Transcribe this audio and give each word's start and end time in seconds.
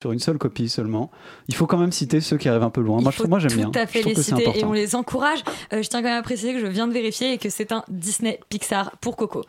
sur 0.00 0.12
une 0.12 0.18
seule 0.18 0.38
copie 0.38 0.68
seulement. 0.68 1.10
Il 1.48 1.54
faut 1.54 1.66
quand 1.66 1.76
même 1.76 1.92
citer 1.92 2.20
ceux 2.20 2.38
qui 2.38 2.48
arrivent 2.48 2.62
un 2.62 2.70
peu 2.70 2.80
loin. 2.80 2.98
Il 2.98 3.02
moi, 3.02 3.12
faut 3.12 3.28
moi 3.28 3.38
j'aime 3.38 3.52
bien. 3.52 3.70
Tout 3.70 3.78
à 3.78 3.86
fait 3.86 4.02
Je 4.02 4.08
les 4.08 4.14
citer 4.14 4.58
et 4.58 4.64
on 4.64 4.72
les 4.72 4.94
encourage. 4.94 5.40
Euh, 5.72 5.82
je 5.82 5.88
tiens 5.88 6.00
quand 6.00 6.08
même 6.08 6.18
à 6.18 6.22
préciser 6.22 6.54
que 6.54 6.60
je 6.60 6.66
viens 6.66 6.88
de 6.88 6.92
vérifier 6.92 7.34
et 7.34 7.38
que 7.38 7.50
c'est 7.50 7.70
un 7.70 7.84
Disney 7.88 8.40
Pixar 8.48 8.96
pour 9.00 9.16
Coco. 9.16 9.44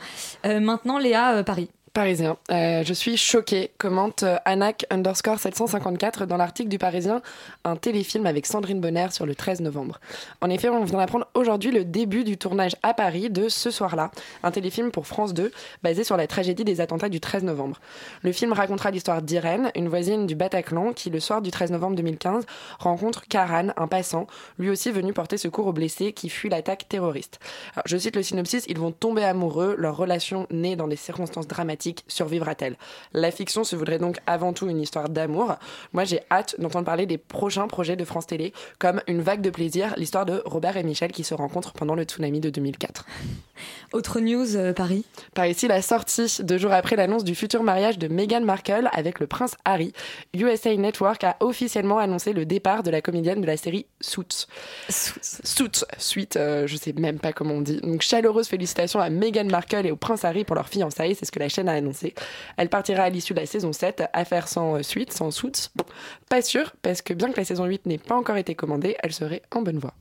Euh, 0.46 0.60
maintenant, 0.60 0.98
Léa, 1.00 1.36
euh, 1.36 1.44
Paris. 1.44 1.70
Parisien. 1.94 2.38
Euh, 2.52 2.86
je 2.86 2.94
suis 2.94 3.18
choquée, 3.18 3.72
commente 3.78 4.24
euh, 4.24 4.38
Anak 4.46 4.86
underscore 4.92 5.40
754 5.40 6.26
dans 6.26 6.38
l'article 6.38 6.70
du 6.70 6.78
Parisien, 6.78 7.22
un 7.66 7.76
téléfilm 7.76 8.26
avec 8.26 8.46
Sandrine 8.46 8.80
Bonner 8.80 9.08
sur 9.12 9.26
le 9.26 9.36
13 9.36 9.60
novembre. 9.60 10.00
En 10.40 10.50
effet, 10.50 10.70
on 10.70 10.86
vient 10.86 11.00
d'apprendre 11.00 11.28
aujourd'hui 11.34 11.70
le 11.70 11.84
début 11.84 12.24
du 12.24 12.38
tournage 12.38 12.78
à 12.82 12.94
Paris 12.94 13.30
de 13.30 13.50
Ce 13.50 13.72
soir-là, 13.72 14.10
un 14.42 14.52
téléfilm 14.52 14.90
pour 14.90 15.06
France 15.06 15.34
2 15.34 15.52
basé 15.84 16.06
sur 16.06 16.16
la 16.16 16.28
tragédie 16.28 16.64
des 16.64 16.80
attentats 16.80 17.10
du 17.10 17.20
13 17.20 17.44
novembre. 17.44 17.82
Le 18.22 18.32
film 18.32 18.54
racontera 18.54 18.90
l'histoire 18.90 19.22
d'Irène, 19.22 19.70
une 19.76 19.90
voisine 19.90 20.28
du 20.28 20.36
Bataclan 20.36 20.94
qui, 20.94 21.10
le 21.10 21.20
soir 21.20 21.42
du 21.42 21.52
13 21.52 21.72
novembre 21.72 21.98
2015, 21.98 22.46
rencontre 22.80 23.28
Karan, 23.28 23.68
un 23.76 23.88
passant, 23.88 24.28
lui 24.58 24.70
aussi 24.70 24.92
venu 24.92 25.12
porter 25.12 25.36
secours 25.36 25.68
aux 25.68 25.74
blessés 25.74 26.14
qui 26.14 26.30
fuient 26.30 26.50
l'attaque 26.50 26.88
terroriste. 26.88 27.42
Je 27.84 27.98
cite 27.98 28.16
le 28.16 28.24
synopsis, 28.24 28.64
ils 28.70 28.80
vont 28.80 28.94
tomber 28.94 29.26
amoureux, 29.26 29.76
leur 29.78 29.98
relation 29.98 30.48
née 30.52 30.78
dans 30.78 30.88
des 30.88 30.96
circonstances 30.96 31.48
dramatiques 31.48 31.81
survivra-t-elle? 32.08 32.76
La 33.14 33.32
fiction 33.32 33.64
se 33.64 33.76
voudrait 33.76 34.00
donc 34.00 34.18
avant 34.28 34.54
tout 34.54 34.70
une 34.70 34.82
histoire 34.82 35.10
d'amour. 35.10 35.56
Moi 35.94 36.04
j'ai 36.04 36.22
hâte 36.32 36.56
d'entendre 36.60 36.86
parler 36.86 37.06
des 37.06 37.18
prochains 37.18 37.68
projets 37.68 37.96
de 37.96 38.06
France 38.06 38.28
Télé, 38.28 38.54
comme 38.80 39.02
Une 39.08 39.22
vague 39.22 39.42
de 39.42 39.50
plaisir, 39.50 39.94
l'histoire 39.98 40.26
de 40.26 40.42
Robert 40.46 40.78
et 40.78 40.84
Michel 40.84 41.12
qui 41.12 41.24
se 41.24 41.34
rencontrent 41.34 41.74
pendant 41.74 41.96
le 41.96 42.04
tsunami 42.04 42.40
de 42.40 42.50
2004. 42.50 43.06
Autre 43.94 44.20
news, 44.20 44.56
euh, 44.56 44.74
Paris? 44.74 45.06
Par 45.34 45.46
ici, 45.46 45.68
la 45.68 45.82
sortie, 45.82 46.38
deux 46.42 46.58
jours 46.58 46.72
après 46.72 46.96
l'annonce 46.96 47.24
du 47.24 47.36
futur 47.36 47.64
mariage 47.64 47.98
de 47.98 48.08
Meghan 48.08 48.42
Markle 48.42 48.90
avec 48.94 49.20
le 49.20 49.28
prince 49.28 49.56
Harry, 49.66 49.94
USA 50.34 50.76
Network 50.76 51.24
a 51.24 51.38
officiellement 51.42 52.00
annoncé 52.00 52.34
le 52.34 52.46
départ 52.46 52.84
de 52.84 52.92
la 52.92 53.02
comédienne 53.02 53.42
de 53.42 53.48
la 53.48 53.58
série 53.58 53.86
Suits. 54.00 54.48
Suits, 54.90 55.86
suite, 55.98 56.38
euh, 56.38 56.68
je 56.68 56.76
sais 56.76 56.94
même 56.94 57.20
pas 57.20 57.34
comment 57.34 57.56
on 57.56 57.62
dit. 57.62 57.80
Donc 57.82 58.02
chaleureuse 58.02 58.48
félicitations 58.48 59.00
à 59.00 59.10
Meghan 59.10 59.46
Markle 59.46 59.86
et 59.86 59.92
au 59.92 59.96
prince 59.96 60.26
Harry 60.26 60.44
pour 60.44 60.56
leur 60.56 60.68
fiançailles, 60.68 61.16
c'est 61.16 61.26
ce 61.26 61.32
que 61.32 61.40
la 61.40 61.50
chaîne 61.50 61.70
annoncé. 61.72 62.14
Elle 62.58 62.70
partira 62.70 63.04
à 63.04 63.10
l'issue 63.10 63.34
de 63.34 63.40
la 63.40 63.46
saison 63.46 63.74
7, 63.74 64.04
affaire 64.14 64.48
sans 64.48 64.78
euh, 64.78 64.84
suite, 64.84 65.14
sans 65.14 65.32
Suits. 65.32 65.70
Bon, 65.76 65.86
pas 66.30 66.42
sûr, 66.42 66.74
parce 66.82 67.02
que 67.02 67.14
bien 67.14 67.32
que 67.32 67.38
la 67.38 67.46
saison 67.46 67.66
8 67.66 67.86
n'ait 67.86 67.98
pas 67.98 68.16
encore 68.16 68.38
été 68.38 68.56
commandée, 68.56 68.96
elle 69.02 69.14
serait 69.14 69.42
en 69.52 69.62
bonne 69.62 69.80
voie. 69.80 69.94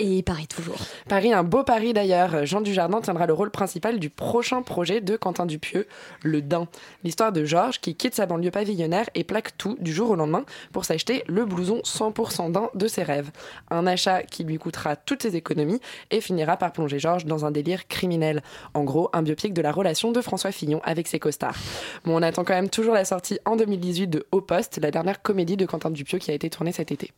Et 0.00 0.24
Paris 0.24 0.48
toujours. 0.48 0.78
Paris, 1.08 1.32
un 1.32 1.44
beau 1.44 1.62
pari 1.62 1.92
d'ailleurs. 1.92 2.44
Jean 2.46 2.60
Dujardin 2.60 3.00
tiendra 3.00 3.26
le 3.26 3.32
rôle 3.32 3.52
principal 3.52 4.00
du 4.00 4.10
prochain 4.10 4.62
projet 4.62 5.00
de 5.00 5.16
Quentin 5.16 5.46
Dupieux, 5.46 5.86
Le 6.24 6.42
Dain. 6.42 6.66
L'histoire 7.04 7.30
de 7.30 7.44
Georges 7.44 7.80
qui 7.80 7.94
quitte 7.94 8.16
sa 8.16 8.26
banlieue 8.26 8.50
pavillonnaire 8.50 9.08
et 9.14 9.22
plaque 9.22 9.56
tout 9.56 9.76
du 9.78 9.92
jour 9.92 10.10
au 10.10 10.16
lendemain 10.16 10.44
pour 10.72 10.84
s'acheter 10.84 11.22
le 11.28 11.44
blouson 11.44 11.80
100% 11.84 12.50
daim 12.50 12.70
de 12.74 12.88
ses 12.88 13.04
rêves. 13.04 13.30
Un 13.70 13.86
achat 13.86 14.24
qui 14.24 14.42
lui 14.42 14.58
coûtera 14.58 14.96
toutes 14.96 15.22
ses 15.22 15.36
économies 15.36 15.80
et 16.10 16.20
finira 16.20 16.56
par 16.56 16.72
plonger 16.72 16.98
Georges 16.98 17.26
dans 17.26 17.44
un 17.44 17.52
délire 17.52 17.86
criminel. 17.86 18.42
En 18.74 18.82
gros, 18.82 19.10
un 19.12 19.22
biopic 19.22 19.54
de 19.54 19.62
la 19.62 19.70
relation 19.70 20.10
de 20.10 20.20
François 20.20 20.50
Fillon 20.50 20.80
avec 20.82 21.06
ses 21.06 21.20
costards. 21.20 21.56
Bon, 22.04 22.18
on 22.18 22.22
attend 22.22 22.42
quand 22.42 22.54
même 22.54 22.68
toujours 22.68 22.94
la 22.94 23.04
sortie 23.04 23.38
en 23.44 23.54
2018 23.54 24.08
de 24.08 24.26
Au 24.32 24.40
Poste, 24.40 24.80
la 24.82 24.90
dernière 24.90 25.22
comédie 25.22 25.56
de 25.56 25.66
Quentin 25.66 25.90
Dupieux 25.90 26.18
qui 26.18 26.32
a 26.32 26.34
été 26.34 26.50
tournée 26.50 26.72
cet 26.72 26.90
été. 26.90 27.12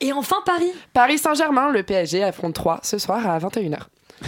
Et 0.00 0.12
enfin 0.12 0.36
Paris. 0.44 0.72
Paris 0.92 1.18
Saint-Germain, 1.18 1.70
le 1.70 1.84
PSG 1.84 2.15
affronte 2.22 2.54
3 2.54 2.80
ce 2.82 2.98
soir 2.98 3.28
à 3.28 3.38
21h. 3.38 3.78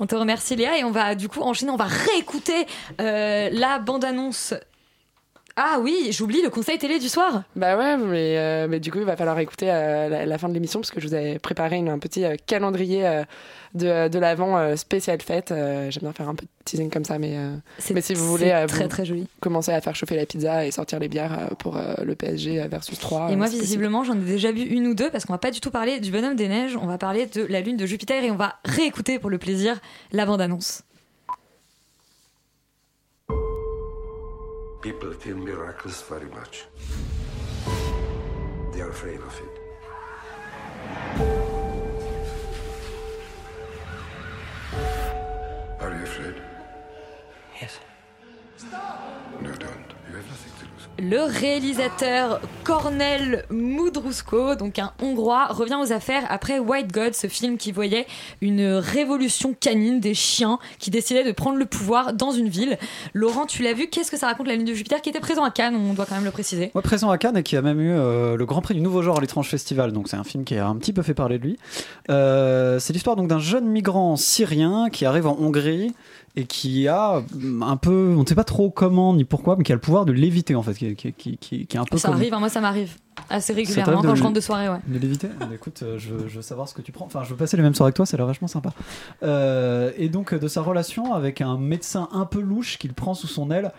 On 0.00 0.06
te 0.06 0.14
remercie 0.14 0.56
Léa 0.56 0.78
et 0.78 0.84
on 0.84 0.90
va 0.90 1.14
du 1.14 1.28
coup 1.28 1.40
enchaîner, 1.40 1.70
on 1.70 1.76
va 1.76 1.86
réécouter 1.86 2.66
euh, 3.00 3.48
la 3.50 3.78
bande-annonce. 3.78 4.54
Ah 5.58 5.78
oui, 5.80 6.08
j'oublie 6.10 6.42
le 6.42 6.50
conseil 6.50 6.76
télé 6.76 6.98
du 6.98 7.08
soir. 7.08 7.42
Bah 7.56 7.78
ouais, 7.78 7.96
mais, 7.96 8.36
euh, 8.36 8.66
mais 8.68 8.78
du 8.78 8.92
coup, 8.92 8.98
il 8.98 9.04
va 9.04 9.16
falloir 9.16 9.38
écouter 9.38 9.70
euh, 9.70 10.08
la, 10.10 10.26
la 10.26 10.38
fin 10.38 10.50
de 10.50 10.54
l'émission 10.54 10.80
parce 10.80 10.90
que 10.90 11.00
je 11.00 11.08
vous 11.08 11.14
avais 11.14 11.38
préparé 11.38 11.76
une- 11.76 11.88
un 11.88 11.98
petit 11.98 12.24
euh, 12.26 12.36
calendrier 12.46 13.06
euh, 13.06 13.24
de, 13.74 14.08
de 14.08 14.18
l'avant 14.18 14.76
spécial 14.76 15.20
fête. 15.22 15.48
J'aime 15.48 16.02
bien 16.02 16.12
faire 16.12 16.28
un 16.28 16.34
peu 16.34 16.44
de 16.44 16.50
teasing 16.66 16.90
comme 16.90 17.04
ça, 17.06 17.18
mais, 17.18 17.36
mais 17.94 18.00
si 18.02 18.14
vous 18.14 18.26
voulez 18.28 18.50
très 18.68 18.82
vous 18.84 18.88
très 18.88 19.04
joli. 19.06 19.26
commencer 19.40 19.72
à 19.72 19.80
faire 19.80 19.94
chauffer 19.96 20.16
la 20.16 20.24
pizza 20.26 20.66
et 20.66 20.70
sortir 20.70 20.98
les 20.98 21.08
bières 21.08 21.50
pour 21.58 21.78
le 22.02 22.14
PSG 22.14 22.66
versus 22.68 22.98
3. 22.98 23.30
Et 23.30 23.36
moi, 23.36 23.46
visiblement, 23.48 24.02
j'en 24.04 24.14
ai 24.14 24.24
déjà 24.24 24.52
vu 24.52 24.62
une 24.62 24.86
ou 24.86 24.94
deux 24.94 25.10
parce 25.10 25.24
qu'on 25.24 25.32
va 25.34 25.38
pas 25.38 25.50
du 25.50 25.60
tout 25.60 25.70
parler 25.70 26.00
du 26.00 26.10
bonhomme 26.10 26.36
des 26.36 26.48
neiges, 26.48 26.76
on 26.80 26.86
va 26.86 26.96
parler 26.98 27.26
de 27.26 27.44
la 27.48 27.60
lune 27.60 27.76
de 27.76 27.84
Jupiter 27.86 28.22
et 28.24 28.30
on 28.30 28.36
va 28.36 28.56
réécouter 28.64 29.18
pour 29.18 29.30
le 29.30 29.38
plaisir 29.38 29.78
la 30.12 30.24
bande-annonce. 30.26 30.82
People 34.86 35.12
feel 35.14 35.36
miracles 35.36 36.00
very 36.02 36.28
much. 36.28 36.64
They 38.72 38.80
are 38.82 38.90
afraid 38.90 39.18
of 39.18 39.40
it. 39.44 39.52
Are 45.80 45.90
you 45.90 46.04
afraid? 46.04 46.36
Yes. 47.60 47.80
No, 48.70 49.05
Le 50.98 51.20
réalisateur 51.24 52.40
Cornel 52.64 53.44
Mudrusko, 53.50 54.54
donc 54.54 54.78
un 54.78 54.92
Hongrois, 55.02 55.48
revient 55.48 55.76
aux 55.78 55.92
affaires 55.92 56.24
après 56.30 56.58
White 56.58 56.90
God, 56.90 57.14
ce 57.14 57.26
film 57.26 57.58
qui 57.58 57.70
voyait 57.70 58.06
une 58.40 58.64
révolution 58.64 59.54
canine 59.58 60.00
des 60.00 60.14
chiens 60.14 60.58
qui 60.78 60.90
décidaient 60.90 61.24
de 61.24 61.32
prendre 61.32 61.58
le 61.58 61.66
pouvoir 61.66 62.14
dans 62.14 62.30
une 62.30 62.48
ville. 62.48 62.78
Laurent, 63.12 63.44
tu 63.44 63.62
l'as 63.62 63.74
vu, 63.74 63.88
qu'est-ce 63.88 64.10
que 64.10 64.16
ça 64.16 64.26
raconte 64.26 64.46
la 64.46 64.56
lune 64.56 64.64
de 64.64 64.72
Jupiter 64.72 65.02
qui 65.02 65.10
était 65.10 65.20
présent 65.20 65.44
à 65.44 65.50
Cannes, 65.50 65.76
on 65.76 65.92
doit 65.92 66.06
quand 66.06 66.14
même 66.14 66.24
le 66.24 66.30
préciser. 66.30 66.70
Ouais, 66.74 66.80
présent 66.80 67.10
à 67.10 67.18
Cannes 67.18 67.36
et 67.36 67.42
qui 67.42 67.58
a 67.58 67.62
même 67.62 67.80
eu 67.80 67.92
euh, 67.92 68.36
le 68.38 68.46
Grand 68.46 68.62
Prix 68.62 68.74
du 68.74 68.80
Nouveau 68.80 69.02
Genre 69.02 69.18
à 69.18 69.20
l'étrange 69.20 69.50
festival. 69.50 69.92
Donc 69.92 70.08
c'est 70.08 70.16
un 70.16 70.24
film 70.24 70.44
qui 70.44 70.56
a 70.56 70.66
un 70.66 70.76
petit 70.76 70.94
peu 70.94 71.02
fait 71.02 71.14
parler 71.14 71.38
de 71.38 71.44
lui. 71.44 71.58
Euh, 72.08 72.78
c'est 72.78 72.94
l'histoire 72.94 73.16
donc 73.16 73.28
d'un 73.28 73.38
jeune 73.38 73.66
migrant 73.66 74.16
syrien 74.16 74.88
qui 74.90 75.04
arrive 75.04 75.26
en 75.26 75.36
Hongrie 75.38 75.94
et 76.36 76.44
qui 76.44 76.86
a 76.86 77.22
un 77.62 77.76
peu, 77.78 78.14
on 78.16 78.20
ne 78.22 78.26
sait 78.26 78.34
pas 78.34 78.44
trop 78.44 78.70
comment 78.70 79.14
ni 79.14 79.24
pourquoi, 79.24 79.56
mais 79.56 79.64
qui 79.64 79.72
a 79.72 79.74
le 79.74 79.80
pouvoir 79.80 80.04
de 80.04 80.12
l'éviter 80.12 80.54
en 80.54 80.62
fait, 80.62 80.74
qui, 80.74 80.94
qui, 80.94 81.12
qui, 81.12 81.36
qui- 81.38 81.76
est 81.76 81.80
un 81.80 81.84
peu 81.84 81.96
Ça 81.96 82.08
comme- 82.08 82.16
arrive, 82.18 82.34
hein, 82.34 82.38
moi 82.40 82.48
ça 82.50 82.60
m'arrive 82.60 82.94
assez 83.30 83.54
régulièrement 83.54 84.02
quand 84.02 84.14
je 84.14 84.22
rentre 84.22 84.34
de 84.34 84.40
soirée, 84.40 84.68
ouais. 84.68 84.78
De 84.86 84.98
l'éviter 84.98 85.28
Ah, 85.40 85.46
bah, 85.46 85.54
Écoute, 85.54 85.80
euh, 85.82 85.98
je, 85.98 86.10
veux- 86.12 86.28
je 86.28 86.36
veux 86.36 86.42
savoir 86.42 86.68
ce 86.68 86.74
que 86.74 86.82
tu 86.82 86.92
prends. 86.92 87.06
Enfin, 87.06 87.22
je 87.24 87.30
veux 87.30 87.36
passer 87.36 87.56
les 87.56 87.62
mêmes 87.62 87.74
soirées 87.74 87.92
que 87.92 87.96
toi, 87.96 88.04
ça 88.06 88.16
a 88.16 88.18
l'air 88.18 88.26
vachement 88.26 88.48
sympa. 88.48 88.70
Euh, 89.22 89.90
et 89.96 90.08
donc, 90.10 90.34
euh, 90.34 90.38
de 90.38 90.48
sa 90.48 90.60
relation 90.60 91.14
avec 91.14 91.40
un 91.40 91.56
médecin 91.56 92.08
un 92.12 92.26
peu 92.26 92.40
louche 92.40 92.76
qu'il 92.78 92.92
prend 92.92 93.14
sous 93.14 93.26
son 93.26 93.50
aile. 93.50 93.72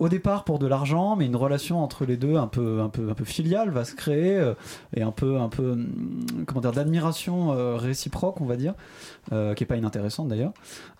Au 0.00 0.08
départ 0.08 0.42
pour 0.42 0.58
de 0.58 0.66
l'argent, 0.66 1.14
mais 1.14 1.26
une 1.26 1.36
relation 1.36 1.82
entre 1.82 2.04
les 2.04 2.16
deux 2.16 2.34
un 2.34 2.48
peu, 2.48 2.90
filiale 3.24 3.70
va 3.70 3.84
se 3.84 3.94
créer 3.94 4.36
euh, 4.36 4.54
et 4.96 5.02
un 5.02 5.12
peu, 5.12 5.38
un 5.38 5.48
peu, 5.48 5.70
hum, 5.72 5.86
comment 6.46 6.60
dire, 6.60 6.72
d'admiration 6.72 7.52
euh, 7.52 7.76
réciproque, 7.76 8.40
on 8.40 8.44
va 8.44 8.56
dire, 8.56 8.74
euh, 9.32 9.54
qui 9.54 9.62
est 9.62 9.66
pas 9.66 9.76
inintéressante 9.76 10.26
d'ailleurs. 10.28 10.52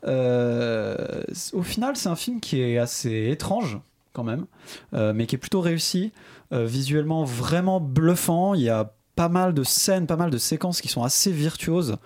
Au 0.04 1.62
final, 1.62 1.96
c'est 1.96 2.08
un 2.08 2.14
film 2.14 2.38
qui 2.38 2.60
est 2.60 2.78
assez 2.78 3.30
étrange 3.30 3.80
quand 4.12 4.22
même, 4.22 4.46
mais 4.92 5.26
qui 5.26 5.34
est 5.34 5.38
plutôt 5.38 5.60
réussi, 5.60 6.12
visuellement 6.52 7.24
vraiment 7.24 7.80
bluffant. 7.80 8.54
Il 8.54 8.62
y 8.62 8.68
a 8.68 8.92
pas 9.16 9.28
mal 9.28 9.54
de 9.54 9.64
scènes, 9.64 10.06
pas 10.06 10.16
mal 10.16 10.30
de 10.30 10.38
séquences 10.38 10.80
qui 10.80 10.86
sont 10.86 11.02
assez 11.02 11.32
virtuoses, 11.32 11.96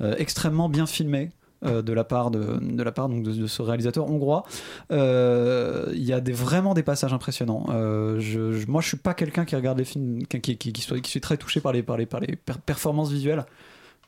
extrêmement 0.00 0.70
bien 0.70 0.86
filmées. 0.86 1.28
Euh, 1.64 1.82
de 1.82 1.92
la 1.92 2.04
part 2.04 2.30
de, 2.30 2.58
de 2.60 2.82
la 2.82 2.92
part 2.92 3.08
donc 3.08 3.22
de, 3.22 3.46
ce 3.46 3.62
réalisateur 3.62 4.10
hongrois. 4.10 4.44
Euh, 4.92 5.86
il 5.92 6.04
y 6.04 6.12
a 6.12 6.20
des, 6.20 6.32
vraiment 6.32 6.74
des 6.74 6.82
passages 6.82 7.12
impressionnants. 7.12 7.66
Euh, 7.70 8.18
je, 8.20 8.52
je- 8.52 8.66
moi 8.66 8.80
je 8.80 8.88
suis 8.88 8.96
pas 8.96 9.14
quelqu'un 9.14 9.44
qui 9.44 9.56
regarde 9.56 9.78
les 9.78 9.84
films 9.84 10.26
qui, 10.26 10.40
qui, 10.40 10.56
qui, 10.56 10.72
qui 10.72 11.00
qui 11.02 11.10
suis 11.10 11.20
très 11.20 11.36
touché 11.36 11.60
par 11.60 11.72
les, 11.72 11.82
par 11.82 11.96
les, 11.96 12.06
par 12.06 12.20
les 12.20 12.36
per- 12.36 12.54
performances 12.64 13.10
visuelles 13.10 13.44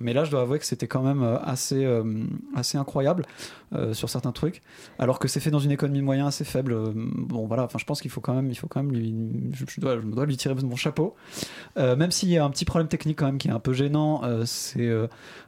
mais 0.00 0.12
là 0.12 0.24
je 0.24 0.30
dois 0.30 0.40
avouer 0.40 0.58
que 0.58 0.64
c'était 0.64 0.86
quand 0.86 1.02
même 1.02 1.22
euh, 1.22 1.38
assez, 1.40 1.84
euh, 1.84 2.24
assez 2.54 2.78
incroyable 2.78 3.26
euh, 3.74 3.92
sur 3.92 4.08
certains 4.08 4.32
trucs. 4.32 4.62
Alors 4.98 5.18
que 5.18 5.28
c'est 5.28 5.40
fait 5.40 5.50
dans 5.50 5.58
une 5.58 5.70
économie 5.70 6.00
de 6.00 6.04
moyens 6.04 6.28
assez 6.28 6.44
faible 6.44 6.74
bon 6.94 7.46
voilà 7.46 7.64
enfin 7.64 7.78
je 7.78 7.84
pense 7.84 8.00
qu'il 8.00 8.10
faut 8.10 8.20
quand 8.20 8.34
même 8.34 8.50
il 8.50 8.54
faut 8.56 8.66
quand 8.66 8.82
lui 8.82 9.14
je, 9.52 9.80
dois, 9.80 10.26
lui 10.26 10.36
tirer 10.36 10.54
mon 10.54 10.76
chapeau. 10.76 11.14
Même 11.76 12.10
s'il 12.10 12.30
y 12.30 12.38
a 12.38 12.44
un 12.44 12.50
petit 12.50 12.64
problème 12.64 12.88
technique 12.88 13.18
quand 13.18 13.26
même 13.26 13.38
qui 13.38 13.48
est 13.48 13.52
un 13.52 13.60
peu 13.60 13.72
gênant, 13.72 14.22
c'est 14.46 14.90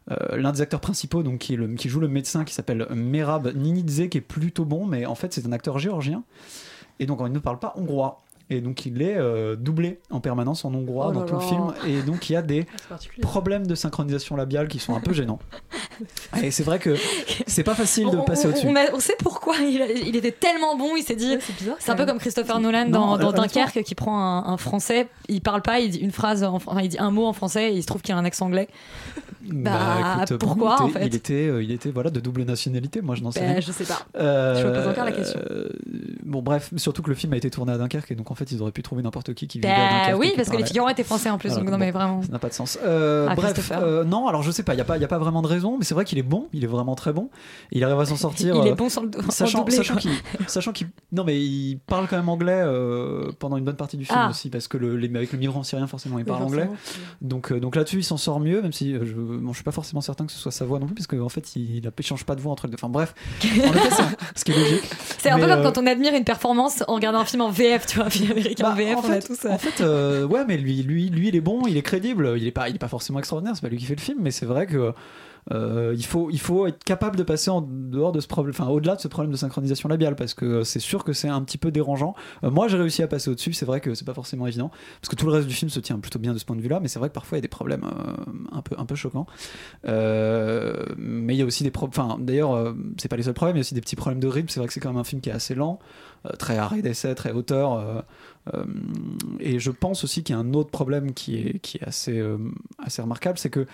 l'un 0.08 0.52
des 0.52 0.60
acteurs 0.60 0.80
principaux 0.80 1.22
donc, 1.22 1.38
qui 1.38 1.88
joue 1.88 2.00
le 2.00 2.08
médecin 2.08 2.44
qui 2.44 2.54
s'appelle 2.54 2.86
Merab 2.94 3.54
Ninidze 3.54 4.08
qui 4.08 4.18
est 4.18 4.22
plutôt 4.22 4.64
bon, 4.64 4.86
mais 4.86 5.06
en 5.06 5.14
fait 5.14 5.32
c'est 5.32 5.46
un 5.46 5.52
acteur 5.52 5.78
géorgien. 5.78 6.22
Et 7.00 7.06
donc 7.06 7.20
il 7.24 7.32
ne 7.32 7.38
parle 7.38 7.58
pas 7.58 7.72
hongrois. 7.76 8.20
Et 8.50 8.60
donc 8.60 8.84
il 8.86 9.00
est 9.02 9.16
euh, 9.16 9.56
doublé 9.56 10.00
en 10.10 10.20
permanence 10.20 10.64
en 10.64 10.74
hongrois 10.74 11.06
Oh 11.08 11.12
dans 11.12 11.22
tout 11.24 11.34
le 11.34 11.40
film. 11.40 11.72
Et 11.86 12.02
donc 12.02 12.28
il 12.28 12.34
y 12.34 12.36
a 12.36 12.42
des 12.42 12.66
problèmes 13.22 13.66
de 13.66 13.74
synchronisation 13.74 14.36
labiale 14.36 14.68
qui 14.68 14.78
sont 14.78 14.94
un 14.94 15.00
peu 15.00 15.12
gênants. 15.12 15.38
Et 16.42 16.50
c'est 16.50 16.62
vrai 16.62 16.78
que 16.78 16.94
c'est 17.46 17.62
pas 17.62 17.74
facile 17.74 18.10
de 18.10 18.16
On- 18.16 18.24
passer 18.24 18.48
au-dessus. 18.48 18.66
on 18.66 18.74
a- 18.76 18.92
on 18.92 19.00
sait 19.00 19.16
pourquoi 19.18 19.56
il, 19.58 19.80
a- 19.80 19.90
il 19.90 20.16
était 20.16 20.32
tellement 20.32 20.76
bon, 20.76 20.96
il 20.96 21.02
s'est 21.02 21.16
dit. 21.16 21.36
c'est 21.40 21.56
bizarre. 21.56 21.76
C'est 21.78 21.90
un 21.92 21.96
peu 21.96 22.04
comme 22.06 22.18
Christopher 22.18 22.58
Nolan 22.60 22.86
Non, 22.88 23.16
dans, 23.16 23.30
dans. 23.30 23.42
Dunkerque 23.42 23.82
qui 23.82 23.94
prend 23.94 24.18
un, 24.18 24.52
un 24.52 24.56
français, 24.56 25.08
il 25.28 25.40
parle 25.40 25.62
pas, 25.62 25.80
il 25.80 25.90
dit 25.90 25.98
une 25.98 26.10
phrase, 26.12 26.42
en- 26.44 26.54
enfin 26.54 26.80
il 26.82 26.88
dit 26.88 26.98
un 26.98 27.10
mot 27.10 27.26
en 27.26 27.32
français 27.32 27.72
et 27.72 27.76
il 27.76 27.82
se 27.82 27.86
trouve 27.86 28.02
qu'il 28.02 28.14
a 28.14 28.18
un 28.18 28.24
accent 28.24 28.46
anglais. 28.46 28.68
Bah, 29.50 30.20
écoute, 30.24 30.38
pourquoi, 30.38 30.82
en 30.82 30.86
il 30.86 30.90
était- 30.90 30.98
fait 31.00 31.06
Il 31.06 31.14
était, 31.14 31.46
euh, 31.48 31.62
il 31.62 31.70
était 31.72 31.90
voilà, 31.90 32.10
de 32.10 32.20
double 32.20 32.42
nationalité, 32.44 33.00
moi 33.00 33.14
je 33.14 33.22
n'en 33.22 33.30
sais 33.30 33.40
Bah, 33.40 33.46
rien. 33.52 33.60
Je 33.60 33.72
sais 33.72 33.84
pas. 33.84 34.00
Euh, 34.16 34.60
je 34.62 34.66
me 34.68 34.72
pose 34.74 34.86
encore 34.88 35.04
la 35.04 35.12
question. 35.12 35.40
euh, 35.50 35.68
bon, 36.24 36.42
bref, 36.42 36.70
surtout 36.76 37.02
que 37.02 37.08
le 37.10 37.14
film 37.16 37.32
a 37.32 37.36
été 37.36 37.50
tourné 37.50 37.72
à 37.72 37.78
Dunkerque 37.78 38.10
et 38.10 38.14
donc 38.14 38.30
en 38.30 38.34
fait 38.34 38.50
ils 38.52 38.62
auraient 38.62 38.72
pu 38.72 38.82
trouver 38.82 39.02
n'importe 39.02 39.34
qui 39.34 39.46
qui 39.48 39.58
vivait 39.58 39.72
à 39.72 39.76
Bah 39.76 39.98
Dunkerque. 40.00 40.20
oui, 40.20 40.32
parce 40.36 40.48
que 40.48 40.56
les 40.56 40.64
figurants 40.66 40.88
étaient 40.88 41.02
français 41.04 41.30
en 41.30 41.38
plus, 41.38 41.54
donc 41.54 41.64
non 41.64 41.72
bon. 41.72 41.78
mais 41.78 41.90
vraiment. 41.90 42.22
Ça 42.22 42.28
n'a 42.32 42.38
pas 42.38 42.48
de 42.48 42.54
sens. 42.54 42.78
Euh, 42.84 43.26
Ah, 43.28 43.34
bref, 43.34 43.72
non, 44.06 44.28
alors 44.28 44.42
je 44.42 44.50
sais 44.50 44.62
pas, 44.62 44.74
il 44.74 44.76
n'y 44.76 44.82
a, 44.82 44.84
pas- 44.84 44.98
y 44.98 45.04
a 45.04 45.08
pas 45.08 45.18
vraiment 45.18 45.42
de 45.42 45.48
raison, 45.48 45.76
mais 45.78 45.84
c'est 45.84 45.94
vrai 45.94 46.04
qu'il 46.04 46.18
est 46.18 46.22
bon, 46.22 46.48
il 46.52 46.62
est 46.64 46.68
vraiment 46.68 46.94
très 46.94 47.12
bon. 47.12 47.28
Il 47.72 47.82
arrive 47.84 47.98
à 47.98 48.06
s'en 48.06 48.16
sortir. 48.16 48.54
Il 48.56 48.66
est 48.68 48.74
bon 48.74 48.88
sans 48.88 49.02
le 49.02 49.08
en 49.26 49.30
Sachant, 49.30 49.64
sachant 50.46 50.72
qu'il, 50.72 50.88
non 51.12 51.24
mais 51.24 51.40
il 51.40 51.78
parle 51.86 52.06
quand 52.08 52.16
même 52.16 52.28
anglais 52.28 52.62
pendant 53.38 53.56
une 53.56 53.64
bonne 53.64 53.76
partie 53.76 53.96
du 53.96 54.04
film 54.04 54.18
Ah. 54.20 54.30
aussi 54.30 54.50
parce 54.50 54.68
que 54.68 54.76
le, 54.76 54.96
les- 54.96 55.08
avec 55.14 55.32
le 55.32 55.38
migrant 55.38 55.62
syrien 55.62 55.86
forcément 55.86 56.18
il 56.18 56.22
Oui, 56.24 56.28
parle 56.28 56.42
anglais. 56.44 56.68
Donc, 57.20 57.52
donc 57.52 57.76
là-dessus, 57.76 57.98
il 57.98 58.04
s'en 58.04 58.16
sort 58.16 58.40
mieux, 58.40 58.62
même 58.62 58.72
si 58.72 58.94
je, 58.94 59.31
bon, 59.38 59.50
je 59.52 59.56
suis 59.56 59.64
pas 59.64 59.72
forcément 59.72 60.00
certain 60.00 60.26
que 60.26 60.32
ce 60.32 60.38
soit 60.38 60.52
sa 60.52 60.64
voix 60.64 60.78
non 60.78 60.86
plus, 60.86 60.94
parce 60.94 61.06
qu'en 61.06 61.28
fait, 61.28 61.56
il, 61.56 61.76
il, 61.76 61.92
change 62.06 62.24
pas 62.24 62.34
de 62.34 62.40
voix 62.40 62.52
entre 62.52 62.66
les 62.66 62.70
deux. 62.70 62.76
Enfin 62.80 62.88
bref, 62.88 63.14
en 63.42 63.46
effet, 63.46 64.02
ce 64.34 64.44
qui 64.44 64.52
est 64.52 64.56
logique. 64.58 64.84
C'est 65.18 65.30
un 65.30 65.38
peu 65.38 65.46
comme 65.46 65.60
euh, 65.60 65.62
quand 65.62 65.78
on 65.78 65.86
admire 65.86 66.14
une 66.14 66.24
performance 66.24 66.82
en 66.88 66.94
regardant 66.94 67.20
un 67.20 67.24
film 67.24 67.42
en 67.42 67.50
VF, 67.50 67.86
tu 67.86 67.96
vois, 67.96 68.06
un 68.06 68.10
film 68.10 68.30
américain 68.32 68.64
en 68.66 68.70
Bah, 68.70 68.74
VF, 68.76 68.96
en 68.96 68.98
on 68.98 69.02
fait, 69.02 69.12
a 69.16 69.22
tous. 69.22 69.44
euh, 69.44 69.50
En 69.50 69.58
fait, 69.58 69.80
euh, 69.82 70.26
ouais, 70.26 70.44
mais 70.46 70.56
lui, 70.56 70.82
lui, 70.82 71.08
lui, 71.10 71.28
il 71.28 71.36
est 71.36 71.40
bon, 71.40 71.62
il 71.66 71.76
est 71.76 71.82
crédible. 71.82 72.34
Il 72.36 72.46
est 72.46 72.50
pas, 72.52 72.68
il 72.68 72.74
est 72.74 72.78
pas 72.78 72.88
forcément 72.88 73.18
extraordinaire. 73.18 73.54
C'est 73.56 73.62
pas 73.62 73.68
lui 73.68 73.78
qui 73.78 73.86
fait 73.86 73.94
le 73.96 74.00
film, 74.00 74.18
mais 74.20 74.30
c'est 74.30 74.46
vrai 74.46 74.66
que. 74.66 74.92
Euh, 75.50 75.92
il, 75.96 76.04
faut, 76.04 76.30
il 76.30 76.38
faut 76.38 76.66
être 76.66 76.84
capable 76.84 77.16
de 77.16 77.22
passer 77.22 77.50
en 77.50 77.62
dehors 77.62 78.12
de 78.12 78.20
ce 78.20 78.28
problème, 78.28 78.54
enfin 78.56 78.70
au-delà 78.70 78.94
de 78.94 79.00
ce 79.00 79.08
problème 79.08 79.32
de 79.32 79.36
synchronisation 79.36 79.88
labiale, 79.88 80.14
parce 80.14 80.34
que 80.34 80.62
c'est 80.62 80.78
sûr 80.78 81.04
que 81.04 81.12
c'est 81.12 81.28
un 81.28 81.42
petit 81.42 81.58
peu 81.58 81.70
dérangeant. 81.70 82.14
Euh, 82.44 82.50
moi, 82.50 82.68
j'ai 82.68 82.76
réussi 82.76 83.02
à 83.02 83.08
passer 83.08 83.30
au-dessus. 83.30 83.52
C'est 83.52 83.66
vrai 83.66 83.80
que 83.80 83.94
c'est 83.94 84.04
pas 84.04 84.14
forcément 84.14 84.46
évident, 84.46 84.70
parce 85.00 85.08
que 85.08 85.16
tout 85.16 85.26
le 85.26 85.32
reste 85.32 85.48
du 85.48 85.54
film 85.54 85.70
se 85.70 85.80
tient 85.80 85.98
plutôt 85.98 86.18
bien 86.18 86.32
de 86.32 86.38
ce 86.38 86.44
point 86.44 86.56
de 86.56 86.60
vue-là, 86.60 86.80
mais 86.80 86.88
c'est 86.88 86.98
vrai 86.98 87.08
que 87.08 87.14
parfois 87.14 87.38
il 87.38 87.40
y 87.40 87.42
a 87.42 87.42
des 87.42 87.48
problèmes 87.48 87.84
euh, 87.84 88.12
un 88.52 88.62
peu, 88.62 88.76
un 88.78 88.86
peu 88.86 88.94
choquants. 88.94 89.26
Mais 89.84 91.34
il 91.34 91.38
y 91.38 91.42
a 91.42 91.46
aussi 91.46 91.64
des 91.64 91.70
problèmes. 91.70 91.92
Enfin, 92.06 92.18
d'ailleurs, 92.20 92.74
c'est 92.96 93.08
pas 93.08 93.16
les 93.16 93.24
seuls 93.24 93.34
problèmes. 93.34 93.56
Il 93.56 93.58
y 93.58 93.60
a 93.60 93.62
aussi 93.62 93.74
des 93.74 93.80
petits 93.80 93.96
problèmes 93.96 94.20
de 94.20 94.28
rythme. 94.28 94.48
C'est 94.48 94.60
vrai 94.60 94.66
que 94.66 94.72
c'est 94.72 94.80
quand 94.80 94.90
même 94.90 95.00
un 95.00 95.04
film 95.04 95.20
qui 95.20 95.30
est 95.30 95.32
assez 95.32 95.54
lent, 95.54 95.78
très 96.38 96.56
arrêt 96.56 96.82
d'essai, 96.82 97.14
très 97.14 97.32
hauteur. 97.32 98.04
et 99.40 99.58
je 99.58 99.70
pense 99.70 100.04
aussi 100.04 100.22
qu'il 100.22 100.34
y 100.34 100.38
a 100.38 100.40
un 100.40 100.54
autre 100.54 100.70
problème 100.70 101.12
qui 101.12 101.36
est, 101.36 101.58
qui 101.58 101.78
est 101.78 101.84
assez, 101.84 102.22
assez 102.78 103.02
remarquable, 103.02 103.38
c'est 103.38 103.50
que 103.50 103.66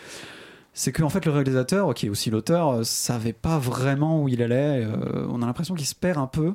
c'est 0.74 0.92
que 0.92 1.06
fait 1.08 1.24
le 1.24 1.32
réalisateur, 1.32 1.92
qui 1.92 2.06
est 2.06 2.08
aussi 2.08 2.30
l'auteur, 2.30 2.70
euh, 2.70 2.82
savait 2.84 3.32
pas 3.32 3.58
vraiment 3.58 4.22
où 4.22 4.28
il 4.28 4.40
allait. 4.42 4.84
Euh, 4.84 5.26
on 5.28 5.42
a 5.42 5.46
l'impression 5.46 5.74
qu'il 5.74 5.86
se 5.86 5.94
perd 5.94 6.18
un 6.18 6.28
peu. 6.28 6.54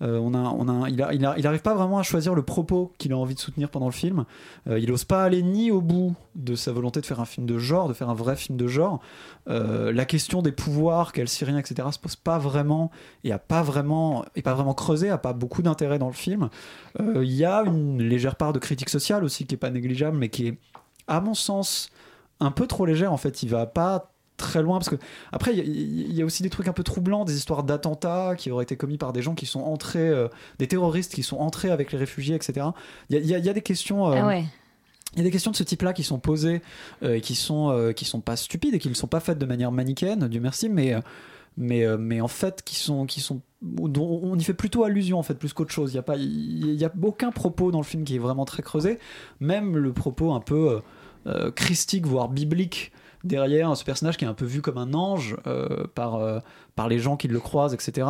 Euh, 0.00 0.18
on 0.18 0.32
a, 0.32 0.38
on 0.38 0.82
a, 0.82 0.88
il, 0.88 1.02
a, 1.02 1.12
il, 1.12 1.26
a- 1.26 1.34
il 1.38 1.46
arrive 1.46 1.62
pas 1.62 1.74
vraiment 1.74 1.98
à 1.98 2.04
choisir 2.04 2.34
le 2.36 2.42
propos 2.42 2.92
qu'il 2.98 3.12
a 3.12 3.16
envie 3.16 3.34
de 3.34 3.40
soutenir 3.40 3.70
pendant 3.70 3.86
le 3.86 3.92
film. 3.92 4.26
Euh, 4.68 4.78
il 4.78 4.92
ose 4.92 5.04
pas 5.04 5.24
aller 5.24 5.42
ni 5.42 5.72
au 5.72 5.80
bout 5.80 6.14
de 6.36 6.54
sa 6.54 6.70
volonté 6.70 7.00
de 7.00 7.06
faire 7.06 7.18
un 7.20 7.24
film 7.24 7.46
de 7.46 7.58
genre, 7.58 7.88
de 7.88 7.94
faire 7.94 8.08
un 8.10 8.14
vrai 8.14 8.36
film 8.36 8.56
de 8.56 8.66
genre. 8.68 9.00
La 9.46 10.04
question 10.04 10.40
des 10.40 10.52
pouvoirs, 10.52 11.12
quel 11.12 11.28
Syrien, 11.28 11.58
etc., 11.58 11.88
se 11.90 11.98
pose 11.98 12.16
pas 12.16 12.38
vraiment 12.38 12.90
et 13.24 13.32
a 13.32 13.38
pas 13.38 13.62
vraiment, 13.62 14.24
est 14.36 14.42
pas 14.42 14.54
vraiment 14.54 14.74
creusé, 14.74 15.10
a 15.10 15.18
pas 15.18 15.32
beaucoup 15.32 15.62
d'intérêt 15.62 15.98
dans 15.98 16.06
le 16.06 16.12
film. 16.14 16.48
Il 16.98 17.32
y 17.32 17.44
a 17.44 17.62
une 17.64 18.00
légère 18.02 18.36
part 18.36 18.52
de 18.52 18.58
critique 18.58 18.88
sociale 18.88 19.22
aussi 19.22 19.46
qui 19.46 19.54
est 19.54 19.58
pas 19.58 19.70
négligeable, 19.70 20.16
mais 20.16 20.28
qui 20.28 20.48
est, 20.48 20.58
à 21.08 21.20
mon 21.20 21.34
sens, 21.34 21.90
un 22.40 22.50
peu 22.50 22.66
trop 22.66 22.86
légère. 22.86 23.12
En 23.12 23.16
fait, 23.16 23.42
il 23.42 23.48
va 23.48 23.66
pas 23.66 24.10
très 24.36 24.62
loin 24.62 24.78
parce 24.78 24.90
que 24.90 24.96
après 25.30 25.52
il 25.52 25.58
y, 25.58 25.60
a- 25.60 25.64
il 25.64 26.12
y 26.12 26.20
a 26.20 26.24
aussi 26.24 26.42
des 26.42 26.50
trucs 26.50 26.66
un 26.66 26.72
peu 26.72 26.82
troublants 26.82 27.24
des 27.24 27.36
histoires 27.36 27.62
d'attentats 27.62 28.34
qui 28.36 28.50
auraient 28.50 28.64
été 28.64 28.76
commis 28.76 28.98
par 28.98 29.12
des 29.12 29.22
gens 29.22 29.34
qui 29.36 29.46
sont 29.46 29.60
entrés 29.60 30.08
euh, 30.08 30.26
des 30.58 30.66
terroristes 30.66 31.14
qui 31.14 31.22
sont 31.22 31.36
entrés 31.36 31.70
avec 31.70 31.92
les 31.92 31.98
réfugiés 31.98 32.34
etc 32.34 32.66
il 33.10 33.24
y 33.24 33.32
a, 33.32 33.38
y 33.38 33.48
y 33.48 33.52
des 33.52 33.62
questions 33.62 34.08
euh, 34.10 34.16
Ah 34.20 34.26
ouais. 34.26 34.44
il 35.12 35.18
y 35.18 35.20
a 35.20 35.22
des 35.22 35.30
questions 35.30 35.52
de 35.52 35.56
ce 35.56 35.62
type-là 35.62 35.92
qui 35.92 36.02
sont 36.02 36.18
posées 36.18 36.62
euh, 37.04 37.14
et 37.14 37.20
qui 37.20 37.36
sont 37.36 37.70
euh, 37.70 37.92
qui 37.92 38.04
sont 38.04 38.20
pas 38.20 38.34
stupides 38.34 38.74
et 38.74 38.80
qui 38.80 38.88
ne 38.88 38.94
sont 38.94 39.06
pas 39.06 39.20
faites 39.20 39.38
de 39.38 39.46
manière 39.46 39.70
manichéenne, 39.70 40.26
Dieu 40.26 40.40
merci, 40.40 40.68
mais 40.68 40.96
mais 41.56 41.84
mais 41.96 42.20
en 42.20 42.26
fait 42.26 42.62
qui 42.64 42.74
sont 42.74 43.06
qui 43.06 43.20
sont 43.20 43.40
dont 43.62 44.18
on 44.24 44.36
y 44.36 44.42
fait 44.42 44.52
plutôt 44.54 44.82
allusion 44.82 45.20
en 45.20 45.22
fait 45.22 45.34
plus 45.34 45.52
qu'autre 45.52 45.70
chose. 45.72 45.92
Il 45.92 45.94
y 45.94 45.98
a 46.00 46.02
pas 46.02 46.16
il 46.16 46.74
y 46.74 46.84
a 46.84 46.90
aucun 47.04 47.30
propos 47.30 47.70
dans 47.70 47.78
le 47.78 47.84
film 47.84 48.02
qui 48.02 48.16
est 48.16 48.18
vraiment 48.18 48.44
très 48.44 48.64
creusé, 48.64 48.98
même 49.38 49.76
le 49.76 49.92
propos 49.92 50.32
un 50.34 50.40
peu 50.40 50.70
euh, 50.72 50.80
christique 51.54 52.06
voire 52.06 52.28
biblique 52.28 52.92
derrière 53.24 53.76
ce 53.76 53.84
personnage 53.84 54.16
qui 54.16 54.24
est 54.24 54.28
un 54.28 54.34
peu 54.34 54.44
vu 54.44 54.60
comme 54.60 54.78
un 54.78 54.94
ange 54.94 55.36
euh, 55.46 55.86
par 55.94 56.16
euh, 56.16 56.38
par 56.76 56.88
les 56.88 56.98
gens 56.98 57.16
qui 57.16 57.28
le 57.28 57.40
croisent, 57.40 57.74
etc. 57.74 58.06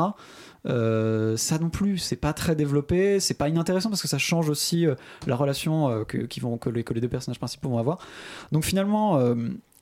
Euh, 0.66 1.36
ça 1.36 1.58
non 1.58 1.70
plus, 1.70 1.98
c'est 1.98 2.16
pas 2.16 2.32
très 2.32 2.56
développé, 2.56 3.20
c'est 3.20 3.34
pas 3.34 3.48
inintéressant 3.48 3.90
parce 3.90 4.02
que 4.02 4.08
ça 4.08 4.18
change 4.18 4.48
aussi 4.48 4.86
euh, 4.86 4.94
la 5.26 5.36
relation 5.36 5.88
euh, 5.88 6.04
que, 6.04 6.18
qui 6.18 6.40
vont, 6.40 6.56
que, 6.56 6.70
les, 6.70 6.82
deux 6.82 7.08
personnages 7.08 7.38
principaux 7.38 7.68
vont 7.68 7.78
avoir. 7.78 7.98
Donc 8.52 8.64
finalement, 8.64 9.18
euh, 9.18 9.34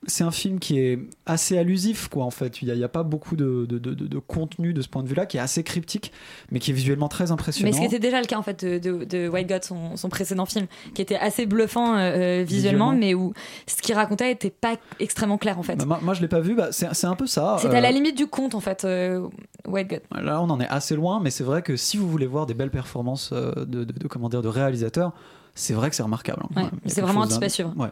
c'est 0.07 0.25
un 0.25 0.31
film 0.33 0.59
qui 0.59 0.79
est 0.81 0.99
assez 1.27 1.57
allusif, 1.57 2.09
quoi, 2.09 2.25
en 2.25 2.31
fait. 2.31 2.61
Il 2.61 2.73
n'y 2.73 2.83
a, 2.83 2.89
pas 2.89 3.03
beaucoup 3.05 3.37
de, 3.37 3.67
de, 3.69 3.79
de- 3.79 3.95
de- 3.95 4.07
de 4.07 4.19
contenu 4.19 4.73
de 4.73 4.83
ce 4.83 4.89
point 4.89 5.03
de 5.03 5.09
vue-là, 5.09 5.27
qui 5.27 5.37
est 5.37 5.41
assez 5.41 5.63
cryptique, 5.63 6.13
mais 6.51 6.59
qui 6.59 6.73
est 6.73 6.75
visuellement 6.75 7.09
très 7.09 7.31
impressionnant. 7.31 7.71
Mais 7.71 7.73
ce 7.77 7.81
qui 7.81 7.87
était 7.87 7.99
déjà 8.01 8.21
le 8.21 8.27
cas 8.27 8.37
en 8.39 8.43
fait 8.43 8.65
de, 8.65 9.29
White 9.29 9.49
God, 9.49 9.63
son, 9.65 9.97
son 9.97 10.09
précédent 10.09 10.45
film, 10.47 10.67
qui 10.95 11.03
était 11.03 11.17
assez 11.17 11.47
bluffant 11.47 11.95
euh, 11.95 11.99
euh, 11.99 12.43
visuellement, 12.45 12.91
Visuellement. 12.91 12.93
mais 12.93 13.15
où 13.15 13.33
ce 13.67 13.81
qu'il 13.81 13.95
racontait 13.95 14.33
était 14.33 14.51
pas 14.51 14.77
extrêmement 15.01 15.39
clair 15.39 15.59
en 15.59 15.63
fait. 15.63 15.77
Bah, 15.77 15.85
moi, 15.87 16.01
moi, 16.03 16.15
je 16.15 16.21
l'ai 16.21 16.29
pas 16.29 16.41
vu, 16.41 16.55
bah, 16.55 16.69
c'est 16.73 16.93
c'est 16.95 17.07
un 17.07 17.15
peu 17.17 17.27
ça. 17.27 17.57
Euh, 17.65 17.73
à 17.73 17.81
la 17.81 17.91
limite 17.93 18.17
du 18.17 18.27
conte 18.27 18.55
en 18.55 18.61
fait, 18.61 18.85
euh, 18.85 19.27
White 19.67 19.89
God. 19.89 20.01
Là, 20.23 20.41
on 20.43 20.51
en 20.51 20.61
est 20.61 20.69
assez 20.69 20.97
loin, 20.97 21.21
mais 21.23 21.31
c'est 21.31 21.45
vrai 21.45 21.63
que 21.63 21.77
si 21.77 21.97
vous 21.97 22.09
voulez 22.09 22.27
voir 22.27 22.47
des 22.47 22.55
belles 22.55 22.71
performances 22.71 23.31
euh, 23.33 23.53
de, 23.65 23.87
comment 24.09 24.29
dire, 24.29 24.43
de 24.43 24.49
réalisateurs, 24.49 25.13
c'est 25.55 25.75
vrai 25.75 25.91
que 25.91 25.97
c'est 25.97 26.03
remarquable. 26.03 26.43
hein. 26.57 26.63
Ouais, 26.65 26.69
c'est 26.87 27.01
vraiment 27.03 27.23
un 27.23 27.27
d'un- 27.27 27.41
à 27.41 27.49
suivre. 27.49 27.73
Ouais. 27.77 27.89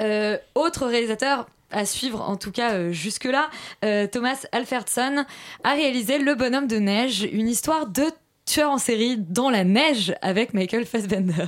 Euh, 0.00 0.36
autre 0.54 0.86
réalisateur 0.86 1.46
à 1.70 1.84
suivre, 1.84 2.20
en 2.20 2.36
tout 2.36 2.50
cas 2.50 2.74
euh, 2.74 2.92
jusque-là, 2.92 3.48
euh, 3.84 4.06
Thomas 4.06 4.46
Alfredson 4.52 5.24
a 5.62 5.72
réalisé 5.72 6.18
Le 6.18 6.34
Bonhomme 6.34 6.66
de 6.66 6.76
Neige, 6.76 7.28
une 7.32 7.48
histoire 7.48 7.86
de 7.86 8.04
tueur 8.44 8.70
en 8.70 8.78
série 8.78 9.16
dans 9.16 9.50
la 9.50 9.64
neige 9.64 10.14
avec 10.22 10.54
Michael 10.54 10.84
Fassbender. 10.84 11.46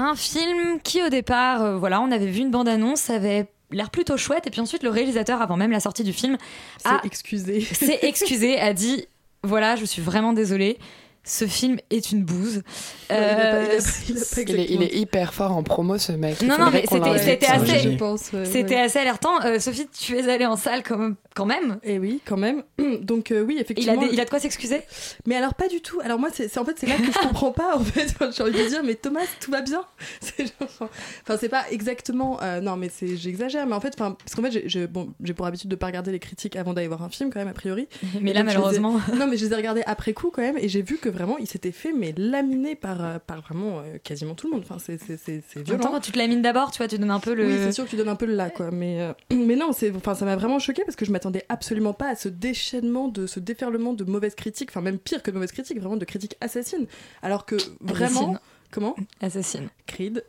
Un 0.00 0.14
film 0.14 0.78
qui 0.84 1.02
au 1.02 1.08
départ, 1.08 1.60
euh, 1.62 1.76
voilà, 1.76 2.00
on 2.00 2.10
avait 2.12 2.26
vu 2.26 2.38
une 2.40 2.52
bande-annonce, 2.52 3.10
avait 3.10 3.48
l'air 3.72 3.90
plutôt 3.90 4.16
chouette, 4.16 4.46
et 4.46 4.50
puis 4.50 4.60
ensuite 4.60 4.84
le 4.84 4.90
réalisateur, 4.90 5.42
avant 5.42 5.56
même 5.56 5.72
la 5.72 5.80
sortie 5.80 6.04
du 6.04 6.12
film, 6.12 6.36
C'est 6.78 6.88
Ah. 6.88 7.00
excusé. 7.04 7.60
s'est 7.72 7.98
excusé, 8.02 8.58
a 8.60 8.72
dit 8.72 9.06
voilà, 9.42 9.74
je 9.76 9.84
suis 9.84 10.00
vraiment 10.00 10.32
désolé. 10.32 10.78
Ce 11.24 11.46
film 11.46 11.78
est 11.90 12.10
une 12.12 12.22
bouse. 12.24 12.62
Il 13.10 13.14
a 13.14 13.18
pas- 13.18 13.22
il 13.22 13.26
a 13.26 13.30
Euh, 13.30 13.66
pas- 13.66 13.74
il 14.08 14.16
a 14.16 14.20
pas 14.20 14.40
Il 14.40 14.50
est, 14.50 14.52
il 14.52 14.58
exactement 14.60 14.82
est 14.82 14.94
hyper 14.94 15.34
fort 15.34 15.52
en 15.56 15.62
promo, 15.62 15.98
ce 15.98 16.12
mec. 16.12 16.36
Il 16.40 16.46
Non, 16.48 16.58
non, 16.58 16.70
mais 16.70 16.84
c'était- 16.88 17.46
assez- 17.46 17.98
C'était 18.46 18.76
assez 18.76 18.98
alertant. 19.00 19.44
Euh, 19.44 19.58
Sophie, 19.58 19.88
tu 19.88 20.16
es 20.16 20.26
allée 20.30 20.46
en 20.46 20.56
salle 20.56 20.82
quand 20.82 20.96
même. 20.96 21.16
Quand 21.38 21.46
même. 21.46 21.78
Et 21.84 22.00
oui, 22.00 22.20
quand 22.24 22.36
même. 22.36 22.64
Donc 23.02 23.30
euh, 23.30 23.42
oui, 23.42 23.54
Il 23.54 23.58
a, 23.58 23.60
effectivement. 23.62 24.00
des- 24.02 24.08
il 24.12 24.20
a 24.20 24.24
de 24.24 24.30
quoi 24.30 24.40
s'excuser? 24.40 24.80
Mais 25.26 25.36
alors 25.36 25.54
pas 25.54 25.68
du 25.68 25.80
tout. 25.80 26.00
Alors 26.02 26.18
moi, 26.18 26.30
c'est 26.32 26.58
en 26.58 26.64
fait 26.64 26.74
c'est 26.76 26.86
là 26.88 26.96
que 26.96 27.04
je 27.04 27.18
comprends 27.28 27.52
pas. 27.52 27.76
En 27.76 27.84
fait, 27.84 28.08
j'ai 28.36 28.42
envie 28.42 28.52
de 28.52 28.68
dire, 28.68 28.82
mais 28.84 28.96
Thomas, 28.96 29.20
tout 29.40 29.52
va 29.52 29.60
bien. 29.62 29.84
Genre- 30.38 30.88
Enfin, 31.22 31.36
c'est 31.40 31.48
pas 31.48 31.64
exactement. 31.70 32.40
euh, 32.42 32.60
non, 32.60 32.74
mais 32.76 32.88
c'est 32.88 33.16
j'exagère. 33.16 33.66
Mais 33.66 33.74
en 33.74 33.80
fait, 33.80 33.94
enfin, 33.94 34.16
parce 34.24 34.34
qu'en 34.34 34.42
fait, 34.42 34.62
j'ai- 34.68 34.86
bon, 34.88 35.14
pour 35.36 35.46
habitude 35.46 35.70
de 35.70 35.76
pas 35.76 35.86
regarder 35.86 36.10
les 36.10 36.18
critiques 36.18 36.56
avant 36.56 36.74
d'aller 36.74 36.88
voir 36.88 37.02
un 37.04 37.08
film, 37.08 37.30
quand 37.32 37.38
même 37.38 37.46
a 37.48 37.52
priori. 37.52 37.86
Mais 38.20 38.32
là, 38.32 38.40
donc, 38.42 38.50
ai- 38.50 38.54
malheureusement. 38.54 39.00
Non, 39.14 39.26
mais 39.28 39.36
je 39.36 39.44
les 39.46 39.52
ai 39.52 39.54
regardés 39.56 39.82
après 39.86 40.12
coup 40.14 40.30
quand 40.32 40.42
même, 40.42 40.58
et 40.58 40.68
j'ai 40.68 40.82
vu 40.82 40.96
que 40.96 41.08
vraiment, 41.08 41.38
il 41.38 41.46
s'était 41.46 41.70
fait 41.72 41.92
mais 41.92 42.12
laminer 42.16 42.74
par 42.74 43.04
euh, 43.04 43.18
par 43.24 43.42
vraiment 43.42 43.78
euh, 43.78 43.98
quasiment 44.02 44.34
tout 44.34 44.48
le 44.48 44.54
monde. 44.54 44.64
Enfin, 44.68 44.78
c'est 44.84 44.98
c'est 44.98 45.16
temps, 45.38 45.60
violent. 45.62 45.90
quand 45.92 46.00
tu 46.00 46.10
te 46.12 46.18
lamines 46.18 46.42
d'abord, 46.42 46.70
tu 46.72 46.78
vois, 46.78 46.88
tu 46.88 46.98
donnes 46.98 47.10
un 47.12 47.20
peu 47.20 47.34
le. 47.34 47.46
Oui, 47.46 47.54
c'est 47.62 47.72
sûr 47.72 47.84
que 47.84 47.90
tu 47.90 47.96
donnes 47.96 48.08
un 48.08 48.16
peu 48.16 48.26
le 48.26 48.34
là, 48.34 48.50
quoi. 48.50 48.70
Mais, 48.72 48.98
mais 49.32 49.54
non, 49.56 49.70
c'est, 49.72 49.92
enfin, 49.94 50.14
ça 50.14 50.24
m'a 50.24 50.34
vraiment 50.36 50.58
choqué 50.58 50.82
parce 50.84 50.96
que 50.96 51.04
je 51.04 51.12
m'attendais 51.12 51.27
absolument 51.48 51.92
pas 51.92 52.08
à 52.08 52.16
ce 52.16 52.28
déchaînement, 52.28 53.08
de 53.08 53.26
ce 53.26 53.40
déferlement 53.40 53.92
de 53.92 54.04
mauvaises 54.04 54.34
critiques, 54.34 54.70
enfin 54.70 54.80
même 54.80 54.98
pire 54.98 55.22
que 55.22 55.30
de 55.30 55.36
mauvaises 55.36 55.52
critiques, 55.52 55.78
vraiment 55.78 55.96
de 55.96 56.04
critiques 56.04 56.36
assassines. 56.40 56.86
Alors 57.22 57.46
que 57.46 57.56
vraiment, 57.80 58.32
Assassine. 58.32 58.38
comment 58.70 58.96
Assassine. 59.20 59.68
Creed. 59.86 60.24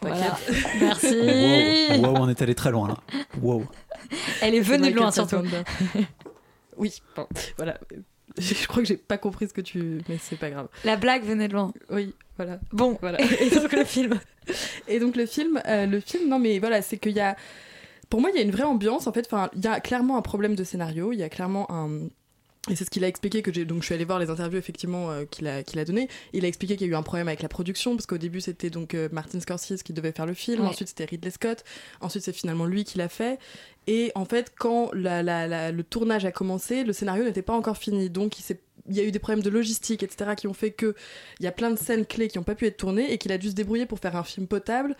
Voilà. 0.00 0.38
Merci. 0.80 1.16
Wow, 1.98 2.12
wow, 2.12 2.16
on 2.20 2.28
est 2.28 2.40
allé 2.42 2.54
très 2.54 2.70
loin 2.70 2.88
là. 2.88 2.96
Wow. 3.40 3.64
Elle 4.40 4.54
est 4.54 4.60
venue 4.60 4.90
de 4.90 4.96
loin, 4.96 5.10
surtout. 5.10 5.42
Oui, 6.76 7.02
bon, 7.16 7.26
voilà. 7.56 7.76
Je 8.36 8.66
crois 8.68 8.84
que 8.84 8.88
j'ai 8.88 8.96
pas 8.96 9.18
compris 9.18 9.48
ce 9.48 9.52
que 9.52 9.60
tu. 9.60 10.00
Mais 10.08 10.16
c'est 10.20 10.38
pas 10.38 10.48
grave. 10.48 10.68
La 10.84 10.96
blague 10.96 11.24
venait 11.24 11.48
de 11.48 11.54
loin. 11.54 11.72
Oui, 11.90 12.14
voilà. 12.36 12.60
Bon, 12.70 12.96
Voilà. 13.00 13.18
et 13.40 13.50
donc 13.50 13.72
le 13.72 13.84
film. 13.84 14.20
Et 14.86 15.00
donc 15.00 15.16
le 15.16 15.26
film, 15.26 15.60
euh, 15.66 15.86
le 15.86 15.98
film, 15.98 16.28
non 16.28 16.38
mais 16.38 16.58
voilà, 16.60 16.80
c'est 16.80 16.96
qu'il 16.96 17.12
y 17.12 17.20
a, 17.20 17.36
pour 18.10 18.20
moi, 18.20 18.30
il 18.30 18.36
y 18.36 18.40
a 18.40 18.42
une 18.42 18.50
vraie 18.50 18.62
ambiance 18.64 19.06
en 19.06 19.12
fait. 19.12 19.26
Enfin, 19.26 19.50
il 19.54 19.64
y 19.64 19.66
a 19.66 19.80
clairement 19.80 20.16
un 20.16 20.22
problème 20.22 20.54
de 20.54 20.64
scénario, 20.64 21.12
il 21.12 21.18
y 21.18 21.22
a 21.22 21.28
clairement 21.28 21.70
un, 21.70 22.08
Et 22.70 22.76
c'est 22.76 22.84
ce 22.84 22.90
qu'il 22.90 23.02
a 23.04 23.08
expliqué 23.08 23.40
que 23.40 23.52
j'ai 23.52 23.64
donc 23.64 23.80
je 23.80 23.86
suis 23.86 23.94
allée 23.94 24.04
voir 24.04 24.18
les 24.18 24.28
interviews 24.28 24.58
effectivement 24.58 25.10
euh, 25.10 25.24
qu'il 25.24 25.46
a 25.46 25.62
qu'il 25.62 25.78
a 25.78 25.84
donné. 25.86 26.08
Il 26.34 26.44
a 26.44 26.48
expliqué 26.48 26.76
qu'il 26.76 26.86
y 26.86 26.90
a 26.90 26.92
eu 26.92 26.96
un 26.96 27.02
problème 27.02 27.28
avec 27.28 27.40
la 27.42 27.48
production 27.48 27.94
parce 27.96 28.04
qu'au 28.06 28.18
début 28.18 28.40
c'était 28.42 28.68
donc 28.68 28.92
euh, 28.94 29.08
Martin 29.12 29.40
Scorsese 29.40 29.82
qui 29.82 29.92
devait 29.94 30.12
faire 30.12 30.26
le 30.26 30.34
film, 30.34 30.62
Ouais. 30.62 30.68
ensuite 30.68 30.88
c'était 30.88 31.06
Ridley 31.06 31.30
Scott, 31.30 31.64
ensuite 32.02 32.24
c'est 32.24 32.32
finalement 32.34 32.66
lui 32.66 32.84
qui 32.84 32.98
l'a 32.98 33.08
fait. 33.08 33.38
Et 33.86 34.12
en 34.14 34.26
fait 34.26 34.52
quand 34.58 34.90
la- 34.92 35.22
la- 35.22 35.46
la- 35.46 35.72
le 35.72 35.82
tournage 35.82 36.26
a 36.26 36.32
commencé, 36.32 36.84
le 36.84 36.92
scénario 36.92 37.24
n'était 37.24 37.42
pas 37.42 37.54
encore 37.54 37.78
fini, 37.78 38.10
donc 38.10 38.38
il 38.38 38.42
s'est 38.42 38.60
il 38.90 38.96
y 38.96 39.00
a 39.00 39.04
eu 39.04 39.10
des 39.12 39.18
problèmes 39.18 39.42
de 39.44 39.50
logistique, 39.50 40.02
etc., 40.02 40.30
qui 40.34 40.46
ont 40.46 40.54
fait 40.54 40.70
que 40.70 40.94
il 41.40 41.44
y 41.44 41.46
a 41.46 41.52
plein 41.52 41.70
de 41.70 41.76
scènes 41.78 42.06
clés 42.06 42.28
qui 42.28 42.38
n'ont 42.38 42.44
pas 42.44 42.54
pu 42.54 42.64
être 42.66 42.78
tournées 42.78 43.12
et 43.12 43.18
qu'il 43.18 43.30
a 43.32 43.36
dû 43.38 43.50
se 43.50 43.54
débrouiller 43.54 43.84
pour 43.84 43.98
faire 43.98 44.16
un 44.16 44.24
film 44.24 44.46
potable 44.46 44.96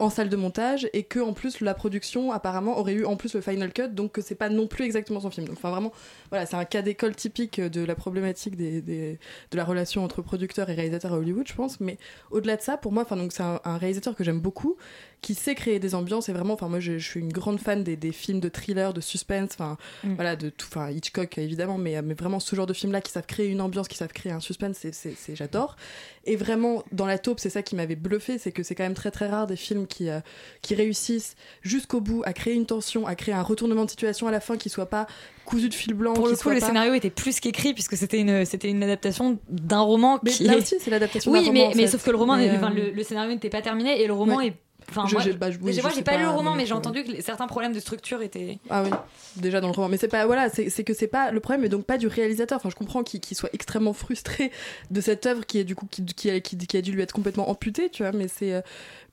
en 0.00 0.10
salle 0.10 0.28
de 0.28 0.36
montage 0.36 0.88
et 0.92 1.04
que 1.04 1.20
en 1.20 1.32
plus 1.32 1.60
la 1.60 1.74
production 1.74 2.32
apparemment 2.32 2.78
aurait 2.78 2.94
eu 2.94 3.04
en 3.04 3.16
plus 3.16 3.34
le 3.34 3.40
final 3.40 3.72
cut 3.72 3.88
donc 3.90 4.12
que 4.12 4.22
c'est 4.22 4.34
pas 4.34 4.48
non 4.48 4.66
plus 4.66 4.84
exactement 4.84 5.20
son 5.20 5.30
film. 5.30 5.46
Donc 5.46 5.56
enfin 5.58 5.70
vraiment 5.70 5.92
voilà 6.30 6.46
c'est 6.46 6.56
un 6.56 6.64
cas 6.64 6.82
d'école 6.82 7.14
typique 7.14 7.60
de 7.60 7.84
la 7.84 7.94
problématique 7.94 8.56
des, 8.56 8.80
des- 8.82 9.18
de 9.50 9.56
la 9.56 9.64
relation 9.64 10.02
entre 10.02 10.22
producteur 10.22 10.68
et 10.70 10.74
réalisateur 10.74 11.12
à 11.12 11.18
Hollywood 11.18 11.46
je 11.46 11.54
pense. 11.54 11.78
Mais 11.80 11.98
au-delà 12.30 12.56
de 12.56 12.62
ça 12.62 12.76
pour 12.76 12.92
moi 12.92 13.02
enfin 13.04 13.16
donc 13.16 13.32
c'est 13.32 13.42
un, 13.42 13.60
un 13.64 13.76
réalisateur 13.78 14.16
que 14.16 14.24
j'aime 14.24 14.40
beaucoup 14.40 14.76
qui 15.20 15.34
sait 15.34 15.54
créer 15.54 15.78
des 15.78 15.94
ambiances 15.94 16.30
et 16.30 16.32
vraiment 16.32 16.54
enfin 16.54 16.68
moi 16.68 16.80
je, 16.80 16.96
je 16.98 17.06
suis 17.06 17.20
une 17.20 17.30
grande 17.32 17.60
fan 17.60 17.84
des, 17.84 17.94
des 17.96 18.10
films 18.12 18.40
de 18.40 18.48
thriller 18.48 18.94
de 18.94 19.00
suspense 19.02 19.50
enfin 19.52 19.76
Mm. 20.02 20.14
voilà 20.14 20.34
de 20.34 20.48
tout 20.48 20.66
enfin 20.70 20.90
Hitchcock 20.90 21.36
évidemment 21.36 21.76
mais, 21.76 22.00
mais 22.00 22.14
vraiment 22.14 22.40
ce 22.40 22.56
genre 22.56 22.66
de 22.66 22.72
film 22.72 22.90
là 22.92 23.02
qui 23.02 23.12
savent 23.12 23.26
créer 23.26 23.48
une 23.48 23.60
ambiance 23.60 23.86
qui 23.86 23.98
savent 23.98 24.12
créer 24.14 24.32
un 24.32 24.40
suspense 24.40 24.78
c'est- 24.92 25.36
j'adore. 25.36 25.76
Et 26.24 26.36
vraiment 26.36 26.82
dans 26.92 27.06
la 27.06 27.18
taupe 27.18 27.38
c'est 27.38 27.50
ça 27.50 27.62
qui 27.62 27.76
m'avait 27.76 27.96
bluffé 27.96 28.38
c'est 28.38 28.50
que 28.52 28.62
c'est 28.62 28.74
quand 28.74 28.84
même 28.84 28.94
très 28.94 29.10
très 29.10 29.28
rare 29.28 29.46
des 29.46 29.56
films 29.56 29.86
qui 29.90 30.08
euh, 30.08 30.20
qui 30.62 30.74
réussissent 30.74 31.34
jusqu'au 31.62 32.00
bout 32.00 32.22
à 32.24 32.32
créer 32.32 32.54
une 32.54 32.64
tension 32.64 33.06
à 33.06 33.14
créer 33.14 33.34
un 33.34 33.42
retournement 33.42 33.84
de 33.84 33.90
situation 33.90 34.26
à 34.26 34.30
la 34.30 34.40
fin 34.40 34.56
qui 34.56 34.70
soit 34.70 34.86
pas 34.86 35.06
cousu 35.44 35.68
de 35.68 35.74
fil 35.74 35.92
blanc 35.94 36.14
Pour 36.14 36.28
le 36.28 36.36
coup, 36.36 36.48
le 36.48 36.60
pas- 36.60 36.66
scénario 36.66 36.94
était 36.94 37.10
plus 37.10 37.40
qu'écrit 37.40 37.74
puisque 37.74 37.96
c'était 37.96 38.20
une, 38.20 38.44
c'était 38.46 38.68
une 38.70 38.82
adaptation 38.82 39.38
d'un 39.50 39.80
roman 39.80 40.18
mais 40.22 40.30
qui 40.30 40.44
là 40.44 40.56
aussi 40.56 40.76
c'est 40.80 40.90
l'adaptation 40.90 41.30
Oui, 41.32 41.44
d'un 41.44 41.52
mais, 41.52 41.60
roman, 41.60 41.72
en 41.72 41.76
mais 41.76 41.86
sauf 41.88 42.02
que 42.04 42.10
le 42.10 42.16
roman, 42.16 42.34
enfin, 42.34 42.70
euh, 42.72 42.74
le, 42.74 42.90
le 42.92 43.02
scénario 43.02 43.30
n'était 43.32 43.50
pas 43.50 43.60
terminé 43.62 44.00
et 44.00 44.06
le 44.06 44.12
roman 44.14 44.36
Ouais. 44.36 44.46
est. 44.48 44.54
Enfin, 44.88 45.04
je- 45.06 45.12
moi, 45.14 45.22
j'ai- 45.22 45.34
bah, 45.34 45.46
oui, 45.62 45.72
je 45.72 45.80
moi, 45.82 45.90
j'ai 45.94 46.02
pas 46.02 46.16
lu 46.16 46.22
le 46.22 46.28
pas, 46.30 46.32
roman, 46.32 46.50
mais 46.52 46.62
mais 46.62 46.66
j'ai 46.66 46.72
entendu 46.72 47.04
que 47.04 47.22
certains 47.22 47.46
problèmes 47.46 47.72
de 47.72 47.78
structure 47.78 48.22
étaient. 48.22 48.58
Ah 48.70 48.82
oui, 48.82 48.90
déjà 49.36 49.60
dans 49.60 49.68
le 49.68 49.72
roman. 49.72 49.88
Mais 49.88 49.98
c'est 49.98 50.08
pas, 50.08 50.26
voilà, 50.26 50.48
c'est 50.48 50.68
c'est 50.68 50.82
que 50.82 50.94
c'est 50.94 51.06
pas, 51.06 51.30
le 51.30 51.38
problème 51.38 51.64
est 51.64 51.68
donc 51.68 51.84
pas 51.84 51.96
du 51.96 52.08
réalisateur. 52.08 52.56
Enfin, 52.56 52.70
je 52.70 52.74
comprends 52.74 53.04
qu'il 53.04 53.20
qu'il 53.20 53.36
soit 53.36 53.50
extrêmement 53.52 53.92
frustré 53.92 54.50
de 54.90 55.00
cette 55.00 55.26
œuvre 55.26 55.46
qui 55.46 55.58
est 55.58 55.64
du 55.64 55.76
coup, 55.76 55.86
qui, 55.88 56.04
qui, 56.06 56.28
a, 56.30 56.40
qui, 56.40 56.56
qui 56.56 56.76
a 56.76 56.82
dû 56.82 56.90
lui 56.92 57.02
être 57.02 57.12
complètement 57.12 57.50
amputée, 57.50 57.88
tu 57.90 58.02
vois, 58.02 58.10
mais 58.10 58.26
c'est, 58.26 58.52
euh, 58.54 58.62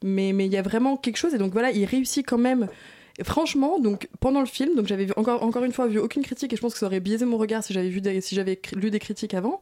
mais, 0.03 0.33
mais 0.33 0.45
il 0.45 0.51
y 0.51 0.57
a 0.57 0.61
vraiment 0.61 0.97
quelque 0.97 1.17
chose, 1.17 1.33
et 1.33 1.37
donc 1.37 1.53
voilà, 1.53 1.71
il 1.71 1.85
réussit 1.85 2.25
quand 2.25 2.37
même. 2.37 2.67
Et 3.19 3.23
franchement, 3.23 3.79
donc 3.79 4.09
pendant 4.19 4.39
le 4.41 4.45
film, 4.45 4.75
donc 4.75 4.85
j'avais 4.87 5.07
encore, 5.17 5.41
encore 5.43 5.63
une 5.63 5.71
fois 5.73 5.87
vu 5.87 5.97
aucune 5.99 6.23
critique, 6.23 6.53
et 6.53 6.55
je 6.55 6.61
pense 6.61 6.73
que 6.73 6.79
ça 6.79 6.85
aurait 6.85 6.99
biaisé 6.99 7.25
mon 7.25 7.37
regard 7.37 7.63
si 7.63 7.73
j'avais 7.73 7.89
vu 7.89 7.99
des- 8.01 8.21
si 8.21 8.35
j'avais 8.35 8.59
lu 8.75 8.91
des 8.91 8.99
critiques 8.99 9.33
avant. 9.33 9.59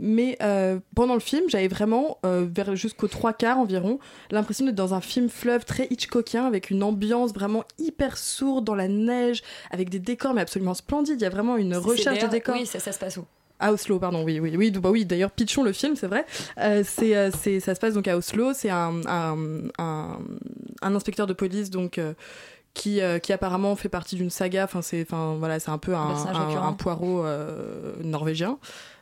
Mais 0.00 0.36
euh, 0.42 0.80
pendant 0.96 1.14
le 1.14 1.20
film, 1.20 1.44
j'avais 1.48 1.68
vraiment, 1.68 2.18
euh, 2.26 2.46
vers 2.52 2.74
jusqu'aux 2.74 3.06
trois 3.06 3.32
quarts 3.32 3.58
environ, 3.58 4.00
l'impression 4.32 4.64
d'être 4.66 4.74
dans 4.74 4.92
un 4.92 5.00
film 5.00 5.28
fleuve 5.28 5.64
très 5.64 5.86
Hitchcockien, 5.88 6.46
avec 6.46 6.70
une 6.70 6.82
ambiance 6.82 7.32
vraiment 7.32 7.62
hyper 7.78 8.18
sourde 8.18 8.64
dans 8.64 8.74
la 8.74 8.88
neige, 8.88 9.42
avec 9.70 9.90
des 9.90 10.00
décors 10.00 10.34
mais 10.34 10.40
absolument 10.40 10.74
splendides. 10.74 11.20
Il 11.20 11.22
y 11.22 11.26
a 11.26 11.30
vraiment 11.30 11.56
une 11.56 11.76
recherche 11.76 12.18
de 12.18 12.26
décors. 12.28 12.56
Oui, 12.58 12.66
ça, 12.66 12.80
ça 12.80 12.90
se 12.90 12.98
passe 12.98 13.18
où? 13.18 13.24
À 13.60 13.72
Oslo, 13.72 13.98
pardon, 13.98 14.24
oui, 14.24 14.40
oui, 14.40 14.54
oui, 14.56 14.70
bah 14.70 14.90
oui. 14.90 15.04
D'ailleurs, 15.04 15.30
pitchons 15.30 15.62
le 15.62 15.72
film, 15.72 15.96
c'est 15.96 16.08
vrai. 16.08 16.26
Euh, 16.58 16.82
c'est, 16.84 17.16
euh, 17.16 17.30
c'est, 17.30 17.60
ça 17.60 17.74
se 17.74 17.80
passe 17.80 17.94
donc 17.94 18.08
à 18.08 18.16
Oslo. 18.16 18.52
C'est 18.52 18.70
un, 18.70 19.00
un, 19.06 19.38
un, 19.78 20.18
un 20.82 20.94
inspecteur 20.94 21.26
de 21.26 21.32
police 21.32 21.70
donc 21.70 21.98
euh, 21.98 22.14
qui, 22.74 23.00
euh, 23.00 23.18
qui 23.18 23.32
apparemment 23.32 23.76
fait 23.76 23.88
partie 23.88 24.16
d'une 24.16 24.30
saga. 24.30 24.64
Enfin, 24.64 24.82
c'est, 24.82 25.02
enfin 25.02 25.36
voilà, 25.38 25.60
c'est 25.60 25.70
un 25.70 25.78
peu 25.78 25.94
un, 25.94 26.14
un, 26.56 26.72
poireau 26.72 27.24
norvégien, 28.02 28.58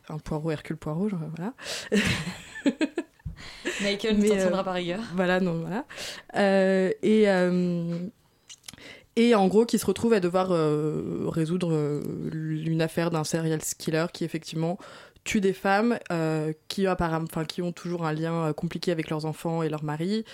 un 0.09 0.18
poireau 0.18 0.50
Hercule 0.50 0.76
Poirot, 0.76 1.09
genre, 1.09 1.21
voilà. 1.37 1.54
Michael 3.82 4.18
tiendra 4.23 4.61
euh, 4.61 4.64
par 4.64 4.75
rigueur. 4.75 5.00
Voilà, 5.14 5.40
non, 5.40 5.61
voilà. 5.61 5.85
Et, 7.02 7.26
et 9.16 9.35
en 9.35 9.47
gros, 9.49 9.66
qui 9.66 9.78
se 9.78 9.87
retrouve 9.87 10.14
à 10.14 10.21
devoir 10.21 10.49
euh, 10.52 11.25
résoudre 11.26 11.73
euh, 11.73 12.00
une 12.33 12.81
affaire 12.81 13.11
d'un 13.11 13.25
serial 13.25 13.61
killer 13.78 14.07
qui, 14.12 14.25
effectivement, 14.25 14.78
tue 15.25 15.40
des 15.40 15.52
femmes 15.52 15.99
euh, 16.11 16.52
qui, 16.69 16.87
qui 17.49 17.62
ont 17.62 17.73
toujours 17.73 18.07
un 18.07 18.12
lien 18.12 18.52
compliqué 18.54 18.90
avec 18.90 19.11
leurs 19.11 19.26
enfants 19.26 19.62
et 19.62 19.69
leurs 19.69 19.85
maris 19.85 20.25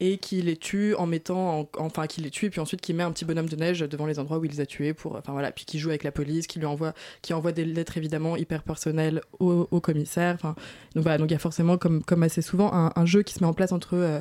et 0.00 0.18
qui 0.18 0.42
les 0.42 0.56
tue 0.56 0.94
en 0.94 1.06
mettant 1.06 1.60
en- 1.60 1.68
enfin 1.78 2.06
qui 2.06 2.20
les 2.20 2.30
tue 2.30 2.50
puis 2.50 2.60
ensuite 2.60 2.80
qui 2.80 2.92
met 2.92 3.02
un 3.02 3.12
petit 3.12 3.24
bonhomme 3.24 3.48
de 3.48 3.56
neige 3.56 3.80
devant 3.80 4.04
les 4.04 4.18
endroits 4.18 4.38
où 4.38 4.44
il 4.44 4.50
les 4.50 4.60
a 4.60 4.66
tués 4.66 4.92
pour 4.92 5.16
enfin 5.16 5.32
voilà 5.32 5.50
puis 5.52 5.64
qui 5.64 5.78
joue 5.78 5.88
avec 5.88 6.04
la 6.04 6.12
police 6.12 6.46
qui 6.46 6.58
lui 6.58 6.66
envoie 6.66 6.92
qui 7.22 7.32
envoie 7.32 7.52
des 7.52 7.64
lettres 7.64 7.96
évidemment 7.96 8.36
hyper 8.36 8.62
personnelles 8.62 9.22
au, 9.38 9.64
commissaire 9.80 10.34
enfin 10.34 10.54
donc 10.94 11.02
voilà 11.04 11.18
donc 11.18 11.30
il 11.30 11.32
y 11.32 11.36
a 11.36 11.40
forcément 11.40 11.78
comme 11.78 12.02
comme 12.02 12.22
assez 12.22 12.42
souvent 12.42 12.70
un, 12.72 13.06
jeu 13.06 13.22
qui 13.22 13.34
se 13.34 13.40
met 13.40 13.46
en 13.46 13.54
place 13.54 13.72
entre 13.72 13.94
euh, 13.94 14.20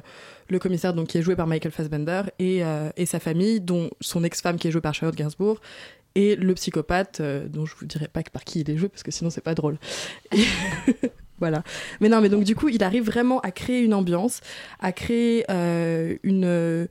le 0.50 0.60
commissaire 0.60 0.94
donc 0.94 1.08
qui 1.08 1.18
est 1.18 1.22
joué 1.22 1.36
par 1.36 1.48
Michael 1.48 1.72
Fassbender 1.72 2.24
et, 2.40 2.64
euh, 2.64 2.90
et 2.98 3.06
sa 3.06 3.20
famille 3.20 3.60
dont 3.60 3.90
son 4.00 4.24
ex-femme 4.24 4.58
qui 4.58 4.68
est 4.68 4.72
jouée 4.72 4.82
par 4.82 4.94
Charlotte 4.94 5.16
Gainsbourg 5.16 5.60
et 6.16 6.36
le 6.36 6.54
psychopathe 6.54 7.20
euh, 7.20 7.48
dont 7.48 7.66
je 7.66 7.76
vous 7.76 7.86
dirai 7.86 8.08
pas 8.08 8.22
par 8.24 8.44
qui 8.44 8.62
il 8.62 8.70
est 8.70 8.78
joué 8.78 8.90
parce 8.90 9.04
que 9.04 9.12
sinon 9.12 9.30
c'est 9.30 9.42
pas 9.42 9.56
drôle 9.56 9.78
voilà. 11.40 11.64
Mais 12.00 12.10
non 12.10 12.22
mais 12.22 12.30
donc 12.30 12.44
du 12.44 12.56
coup 12.56 12.70
il 12.70 12.84
arrive 12.84 13.04
vraiment 13.04 13.40
à 13.42 13.52
créer 13.52 13.82
une 13.82 13.94
ambiance 13.94 14.42
à 14.80 14.92
créer 14.92 15.46
euh, 15.50 16.16
une 16.24 16.88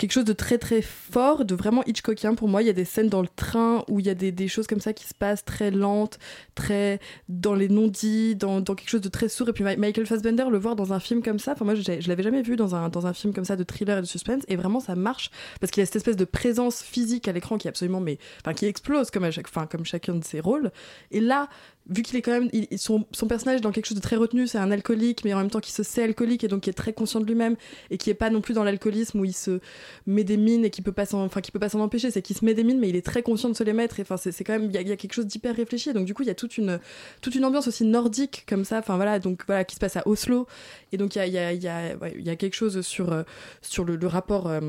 quelque 0.00 0.12
chose 0.12 0.24
de 0.24 0.32
très 0.32 0.56
très 0.56 0.80
fort 0.80 1.44
de 1.44 1.54
vraiment 1.54 1.84
Hitchcockien 1.84 2.34
pour 2.34 2.48
moi. 2.48 2.62
Il 2.62 2.66
y 2.66 2.70
a 2.70 2.72
des 2.72 2.86
scènes 2.86 3.10
dans 3.10 3.20
le 3.20 3.28
train 3.28 3.84
où 3.86 4.00
il 4.00 4.06
y 4.06 4.08
a 4.08 4.14
des, 4.14 4.32
des 4.32 4.48
choses 4.48 4.66
comme 4.66 4.80
ça 4.80 4.94
qui 4.94 5.06
se 5.06 5.12
passent 5.12 5.44
très 5.44 5.70
lentes 5.70 6.18
très 6.54 7.00
dans 7.28 7.54
les 7.54 7.68
non-dits 7.68 8.34
dans, 8.34 8.62
dans 8.62 8.74
quelque 8.74 8.88
chose 8.88 9.02
de 9.02 9.10
très 9.10 9.28
sourd. 9.28 9.50
Et 9.50 9.52
puis 9.52 9.62
Michael 9.62 10.06
Fassbender 10.06 10.46
le 10.50 10.56
voir 10.56 10.74
dans 10.74 10.94
un 10.94 11.00
film 11.00 11.22
comme 11.22 11.38
ça 11.38 11.52
enfin 11.52 11.66
moi 11.66 11.74
je, 11.74 11.82
je 11.82 12.08
l'avais 12.08 12.22
jamais 12.22 12.40
vu 12.40 12.56
dans 12.56 12.74
un, 12.74 12.88
dans 12.88 13.06
un 13.06 13.12
film 13.12 13.34
comme 13.34 13.44
ça 13.44 13.56
de 13.56 13.62
thriller 13.62 13.98
et 13.98 14.00
de 14.00 14.06
suspense. 14.06 14.42
Et 14.48 14.56
vraiment 14.56 14.80
ça 14.80 14.94
marche 14.94 15.30
parce 15.60 15.70
qu'il 15.70 15.82
y 15.82 15.84
a 15.84 15.86
cette 15.86 15.96
espèce 15.96 16.16
de 16.16 16.24
présence 16.24 16.80
physique 16.82 17.28
à 17.28 17.32
l'écran 17.32 17.58
qui 17.58 17.68
est 17.68 17.70
absolument 17.70 18.00
mais 18.00 18.16
enfin 18.42 18.54
qui 18.54 18.64
explose 18.64 19.10
comme 19.10 19.24
à 19.24 19.30
chaque 19.30 19.48
enfin 19.48 19.66
comme 19.66 19.84
chacun 19.84 20.14
de 20.14 20.24
ses 20.24 20.40
rôles. 20.40 20.70
Et 21.10 21.20
là 21.20 21.50
vu 21.88 22.02
qu'il 22.02 22.16
est 22.16 22.22
quand 22.22 22.32
même 22.32 22.50
son 22.76 23.26
personnage 23.28 23.58
est 23.58 23.62
dans 23.62 23.72
quelque 23.72 23.86
chose 23.86 23.96
de 23.96 24.02
très 24.02 24.16
retenu 24.16 24.46
c'est 24.46 24.58
un 24.58 24.70
alcoolique 24.70 25.24
mais 25.24 25.34
en 25.34 25.38
même 25.38 25.50
temps 25.50 25.60
qui 25.60 25.72
se 25.72 25.82
sait 25.82 26.04
alcoolique 26.04 26.44
et 26.44 26.48
donc 26.48 26.62
qui 26.62 26.70
est 26.70 26.74
très 26.74 26.92
conscient 26.92 27.20
de 27.20 27.26
lui-même 27.26 27.56
et 27.90 27.98
qui 27.98 28.10
est 28.10 28.14
pas 28.14 28.30
non 28.30 28.40
plus 28.40 28.54
dans 28.54 28.64
l'alcoolisme 28.64 29.20
où 29.20 29.24
il 29.24 29.34
se 29.34 29.60
met 30.06 30.24
des 30.24 30.36
mines 30.36 30.64
et 30.64 30.70
qui 30.70 30.82
peut 30.82 30.92
pas 30.92 31.06
s'en 31.06 31.24
enfin 31.24 31.40
qui 31.40 31.50
peut 31.50 31.58
pas 31.58 31.68
s'en 31.68 31.80
empêcher 31.80 32.10
c'est 32.10 32.22
qu'il 32.22 32.36
se 32.36 32.44
met 32.44 32.54
des 32.54 32.64
mines 32.64 32.78
mais 32.78 32.88
il 32.88 32.96
est 32.96 33.04
très 33.04 33.22
conscient 33.22 33.48
de 33.48 33.54
se 33.54 33.64
les 33.64 33.72
mettre 33.72 33.98
et 33.98 34.02
enfin 34.02 34.16
c'est 34.16 34.32
c'est 34.32 34.44
quand 34.44 34.52
même 34.52 34.70
il 34.72 34.80
y, 34.80 34.88
y 34.88 34.92
a 34.92 34.96
quelque 34.96 35.14
chose 35.14 35.26
d'hyper 35.26 35.54
réfléchi 35.54 35.92
donc 35.92 36.06
du 36.06 36.14
coup 36.14 36.22
il 36.22 36.26
y 36.26 36.30
a 36.30 36.34
toute 36.34 36.58
une 36.58 36.80
toute 37.20 37.34
une 37.34 37.44
ambiance 37.44 37.68
aussi 37.68 37.84
nordique 37.84 38.44
comme 38.48 38.64
ça 38.64 38.78
enfin 38.78 38.96
voilà 38.96 39.18
donc 39.18 39.42
voilà 39.46 39.64
qui 39.64 39.74
se 39.74 39.80
passe 39.80 39.96
à 39.96 40.06
Oslo 40.06 40.46
et 40.92 40.96
donc 40.96 41.16
il 41.16 41.18
y 41.18 41.38
a 41.38 41.52
y 41.52 41.58
y 41.58 41.68
ouais, 42.00 42.14
y 42.18 42.30
a 42.30 42.36
quelque 42.36 42.54
chose 42.54 42.80
sur 42.80 43.12
euh, 43.12 43.22
sur 43.62 43.84
le, 43.84 44.06
rapport 44.06 44.48
euh, 44.48 44.60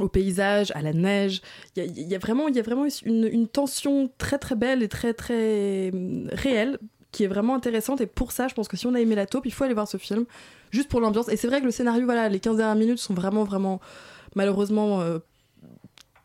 au, 0.00 0.08
paysage, 0.08 0.72
à 0.74 0.82
la 0.82 0.92
neige. 0.92 1.40
Il 1.76 1.84
y 1.84 2.02
a, 2.02 2.08
y 2.08 2.14
a 2.14 2.18
vraiment, 2.18 2.48
y 2.48 2.58
a 2.58 2.62
vraiment 2.62 2.86
une, 3.04 3.28
une 3.30 3.48
tension 3.48 4.10
très 4.18 4.38
très 4.38 4.56
belle 4.56 4.82
et 4.82 4.88
très 4.88 5.14
très 5.14 5.90
euh, 5.92 6.28
réelle 6.32 6.78
qui 7.14 7.22
est 7.24 7.28
vraiment 7.28 7.54
intéressante. 7.54 8.00
Et 8.00 8.06
pour 8.06 8.32
ça, 8.32 8.48
je 8.48 8.54
pense 8.54 8.66
que 8.68 8.76
si 8.76 8.86
on 8.86 8.94
a 8.94 9.00
aimé 9.00 9.14
la 9.14 9.24
taupe, 9.26 9.46
il 9.46 9.52
faut 9.52 9.64
aller 9.64 9.72
voir 9.72 9.88
ce 9.88 9.96
film 9.96 10.24
juste 10.72 10.88
pour 10.88 11.00
l'ambiance. 11.00 11.28
Et 11.28 11.36
c'est 11.36 11.46
vrai 11.46 11.60
que 11.60 11.64
le 11.64 11.70
scénario, 11.70 12.04
voilà, 12.04 12.28
les 12.28 12.40
15 12.40 12.56
dernières 12.56 12.74
minutes 12.74 12.98
sont 12.98 13.14
vraiment 13.14 13.44
vraiment 13.44 13.80
malheureusement 14.34 15.00
euh, 15.00 15.20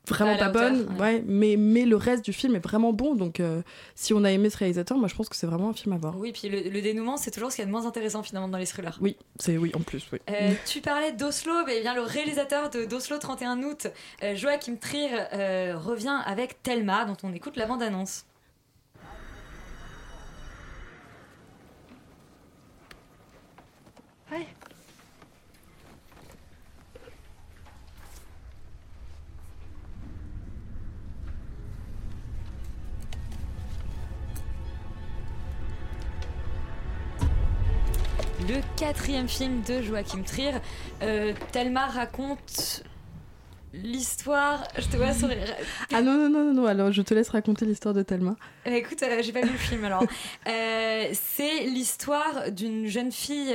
vraiment 0.07 0.35
Pas 0.35 0.49
bonnes. 0.49 0.87
Ouais. 0.99 1.23
mais 1.27 1.55
mais 1.57 1.85
le 1.85 1.95
reste 1.95 2.25
du 2.25 2.33
film 2.33 2.55
est 2.55 2.59
vraiment 2.59 2.91
bon. 2.91 3.13
Donc 3.13 3.39
euh, 3.39 3.61
si 3.93 4.15
on 4.15 4.23
a 4.23 4.31
aimé 4.31 4.49
ce 4.49 4.57
réalisateur, 4.57 4.97
moi 4.97 5.07
je 5.07 5.13
pense 5.13 5.29
que 5.29 5.35
c'est 5.35 5.45
vraiment 5.45 5.69
un 5.69 5.73
film 5.73 5.93
à 5.93 5.97
voir. 5.97 6.17
Oui, 6.17 6.31
puis 6.31 6.49
le, 6.49 6.67
le 6.71 6.81
dénouement, 6.81 7.17
c'est 7.17 7.29
toujours 7.29 7.51
ce 7.51 7.57
qu'il 7.57 7.61
y 7.63 7.65
a 7.65 7.67
de 7.67 7.71
moins 7.71 7.85
intéressant 7.85 8.23
finalement 8.23 8.47
dans 8.49 8.57
les 8.57 8.65
thrillers. 8.65 8.97
Oui, 8.99 9.15
c'est 9.39 9.59
oui 9.59 9.71
en 9.75 9.81
plus. 9.81 10.03
Oui. 10.11 10.17
Euh, 10.31 10.53
tu 10.65 10.81
parlais 10.81 11.11
d'Oslo, 11.11 11.53
eh 11.67 11.81
bien 11.81 11.93
le 11.93 12.01
réalisateur 12.01 12.71
de 12.71 12.85
d'Oslo 12.85 13.19
31 13.19 13.61
août, 13.61 13.85
Joachim 14.33 14.77
Trier, 14.81 15.09
revient 15.75 16.17
avec 16.25 16.63
Thelma, 16.63 17.05
dont 17.05 17.17
on 17.21 17.31
écoute 17.31 17.55
la 17.57 17.67
bande-annonce. 17.67 18.25
Le 38.49 38.61
quatrième 38.77 39.27
film 39.27 39.61
de 39.61 39.81
Joachim 39.81 40.23
Trier, 40.23 40.51
euh, 41.03 41.33
Thelma 41.51 41.85
raconte 41.85 42.83
l'histoire. 43.73 44.63
Je 44.77 44.87
te 44.87 44.97
vois 44.97 45.13
sourire. 45.13 45.37
Ah 45.93 46.01
non 46.01 46.13
non 46.17 46.29
non 46.29 46.43
non 46.45 46.53
non. 46.53 46.65
Alors 46.65 46.91
je 46.91 47.01
te 47.03 47.13
laisse 47.13 47.29
raconter 47.29 47.65
l'histoire 47.65 47.93
de 47.93 48.01
Thelma. 48.01 48.35
Euh, 48.65 48.71
Écoute, 48.71 49.03
euh, 49.03 49.21
j'ai 49.21 49.31
pas 49.31 49.41
vu 49.41 49.51
le 49.51 49.57
film 49.57 49.83
alors. 49.85 50.03
Euh, 50.47 51.05
c'est 51.13 51.65
l'histoire 51.65 52.51
d'une 52.51 52.87
jeune 52.87 53.11
fille 53.11 53.53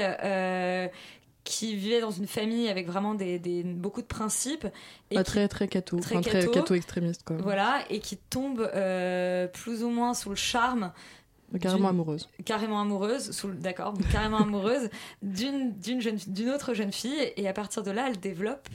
qui 1.42 1.76
vivait 1.76 2.00
dans 2.00 2.10
une 2.12 2.26
famille 2.28 2.68
avec 2.70 2.86
vraiment 2.86 3.14
des, 3.14 3.38
des- 3.38 3.62
beaucoup 3.64 4.00
de 4.00 4.06
principes 4.06 4.66
et 5.10 5.22
très 5.24 5.46
très 5.48 5.68
catho, 5.68 5.98
très 6.00 6.16
enfin, 6.16 6.22
très 6.30 6.46
catho. 6.48 6.74
extrémiste 6.74 7.22
quoi. 7.22 7.36
voilà 7.36 7.80
et 7.90 7.98
qui 7.98 8.16
tombe 8.16 8.66
plus 9.52 9.82
ou 9.82 9.90
moins 9.90 10.14
sous 10.14 10.30
le 10.30 10.36
charme 10.36 10.90
Carrément 11.60 11.88
amoureuse. 11.88 12.28
carrément 12.44 12.80
amoureuse, 12.80 13.30
sous 13.30 13.48
le- 13.48 13.54
d'accord, 13.54 13.92
donc 13.92 14.08
carrément 14.10 14.38
amoureuse 14.38 14.88
d'une 15.22 15.72
d'une 15.78 16.00
jeune 16.00 16.18
d'une 16.26 16.50
autre 16.50 16.74
jeune 16.74 16.92
fille 16.92 17.32
et 17.36 17.48
à 17.48 17.52
partir 17.52 17.82
de 17.82 17.90
là 17.90 18.06
elle 18.08 18.18
développe 18.18 18.68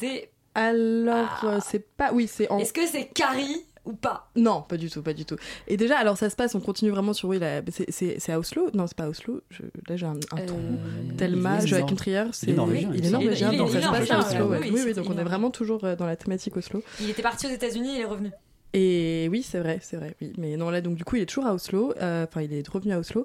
des. 0.00 0.28
Alors 0.54 1.40
Ah. 1.42 1.46
euh, 1.46 1.60
c'est 1.64 1.86
pas, 1.96 2.12
oui 2.12 2.26
c'est 2.26 2.50
en. 2.50 2.58
Est-ce 2.58 2.72
que 2.72 2.86
c'est 2.86 3.06
Carrie 3.06 3.64
ou 3.84 3.92
pas? 3.92 4.30
Non, 4.34 4.62
pas 4.62 4.76
du 4.78 4.88
tout, 4.90 5.02
pas 5.02 5.12
du 5.12 5.24
tout. 5.24 5.36
Et 5.68 5.76
déjà, 5.76 5.96
alors 5.98 6.16
ça 6.16 6.28
se 6.30 6.34
passe, 6.34 6.54
on 6.54 6.60
continue 6.60 6.90
vraiment 6.90 7.12
sur 7.12 7.28
oui, 7.28 7.38
la- 7.38 7.60
c'est- 7.70 7.90
c'est 7.90 8.18
c'est 8.18 8.32
à 8.32 8.38
Oslo? 8.38 8.70
Non, 8.74 8.86
c'est 8.86 8.96
pas 8.96 9.04
à 9.04 9.08
Oslo. 9.08 9.42
Je- 9.50 9.62
Là 9.88 9.96
j'ai 9.96 10.06
un, 10.06 10.14
un 10.32 10.38
Euh, 10.38 10.46
trou. 10.46 10.58
Il 11.04 11.14
Thelma, 11.16 11.58
est 11.58 11.66
Joachim 11.66 11.94
Trier, 11.94 12.24
c'est 12.32 12.52
norvégien, 12.52 12.90
il 12.92 13.00
il 13.00 13.06
est 13.06 13.10
norvégien, 13.10 13.50
Il 13.52 13.54
est- 13.54 13.58
donc 13.58 13.68
il 13.68 13.72
ça 13.74 13.78
est 13.78 13.82
se 13.82 13.88
passe 13.90 14.10
à 14.10 14.14
norvégien, 14.16 14.44
Oslo. 14.44 14.56
oui, 14.74 14.82
oui, 14.86 14.94
donc 14.94 15.04
il 15.04 15.12
on 15.12 15.18
est 15.18 15.20
est 15.20 15.24
vraiment 15.24 15.50
toujours 15.50 15.84
euh, 15.84 15.94
dans 15.94 16.06
la 16.06 16.16
thématique 16.16 16.56
Oslo. 16.56 16.82
Il 17.00 17.10
était 17.10 17.22
parti 17.22 17.46
aux 17.46 17.50
États-Unis, 17.50 17.96
il 17.96 18.00
est 18.00 18.04
revenu. 18.06 18.30
Et 18.72 19.28
oui, 19.30 19.42
c'est 19.42 19.58
vrai, 19.60 19.78
c'est 19.82 19.96
vrai. 19.96 20.14
Oui, 20.20 20.32
mais 20.38 20.56
non 20.56 20.70
là, 20.70 20.80
donc 20.80 20.96
du 20.96 21.04
coup, 21.04 21.16
il 21.16 21.22
est 21.22 21.26
toujours 21.26 21.46
à 21.46 21.54
Oslo. 21.54 21.94
euh, 22.00 22.24
Enfin, 22.28 22.42
il 22.42 22.52
est 22.52 22.66
revenu 22.68 22.92
à 22.92 22.98
Oslo. 22.98 23.24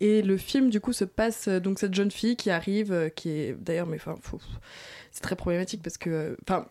Et 0.00 0.22
le 0.22 0.36
film, 0.36 0.70
du 0.70 0.80
coup, 0.80 0.92
se 0.92 1.04
passe 1.04 1.48
euh, 1.48 1.60
donc 1.60 1.78
cette 1.78 1.94
jeune 1.94 2.10
fille 2.10 2.36
qui 2.36 2.50
arrive, 2.50 2.92
euh, 2.92 3.08
qui 3.08 3.30
est 3.30 3.54
d'ailleurs, 3.58 3.86
mais 3.86 3.96
enfin, 3.96 4.16
c'est 5.10 5.22
très 5.22 5.36
problématique 5.36 5.82
parce 5.82 5.98
que, 5.98 6.36
enfin. 6.48 6.66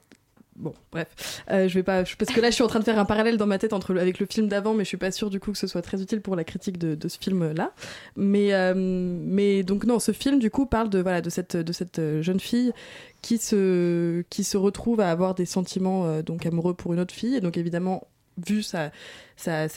Bon, 0.59 0.73
bref, 0.91 1.41
Euh, 1.49 1.69
je 1.69 1.73
vais 1.73 1.83
pas, 1.83 2.03
parce 2.03 2.33
que 2.33 2.41
là, 2.41 2.49
je 2.49 2.55
suis 2.55 2.63
en 2.63 2.67
train 2.67 2.79
de 2.79 2.83
faire 2.83 2.99
un 2.99 3.05
parallèle 3.05 3.37
dans 3.37 3.47
ma 3.47 3.57
tête 3.57 3.71
avec 3.73 4.19
le 4.19 4.25
film 4.25 4.49
d'avant, 4.49 4.73
mais 4.73 4.83
je 4.83 4.89
suis 4.89 4.97
pas 4.97 5.11
sûre 5.11 5.29
du 5.29 5.39
coup 5.39 5.53
que 5.53 5.57
ce 5.57 5.67
soit 5.67 5.81
très 5.81 6.01
utile 6.01 6.19
pour 6.19 6.35
la 6.35 6.43
critique 6.43 6.77
de, 6.77 7.07
ce 7.07 7.17
film-là. 7.17 7.71
Mais, 8.17 8.53
euh, 8.53 8.73
mais 8.75 9.63
donc 9.63 9.85
non, 9.85 9.99
ce 9.99 10.11
film 10.11 10.37
du 10.37 10.51
coup 10.51 10.65
parle 10.65 10.89
de 10.89 10.99
voilà 10.99 11.21
de 11.21 11.29
cette 11.29 11.55
de 11.55 11.71
cette 11.71 11.99
euh, 11.99 12.21
jeune 12.21 12.41
fille 12.41 12.73
qui 13.21 13.37
se 13.37 14.21
qui 14.29 14.43
se 14.43 14.57
retrouve 14.57 14.99
à 14.99 15.09
avoir 15.09 15.33
des 15.33 15.45
sentiments 15.45 16.05
euh, 16.05 16.21
donc 16.21 16.45
amoureux 16.45 16.73
pour 16.73 16.93
une 16.93 16.99
autre 16.99 17.13
fille. 17.13 17.35
Et 17.35 17.41
donc 17.41 17.55
évidemment 17.55 18.07
vu 18.45 18.61
sa, 18.61 18.91
sa, 19.37 19.67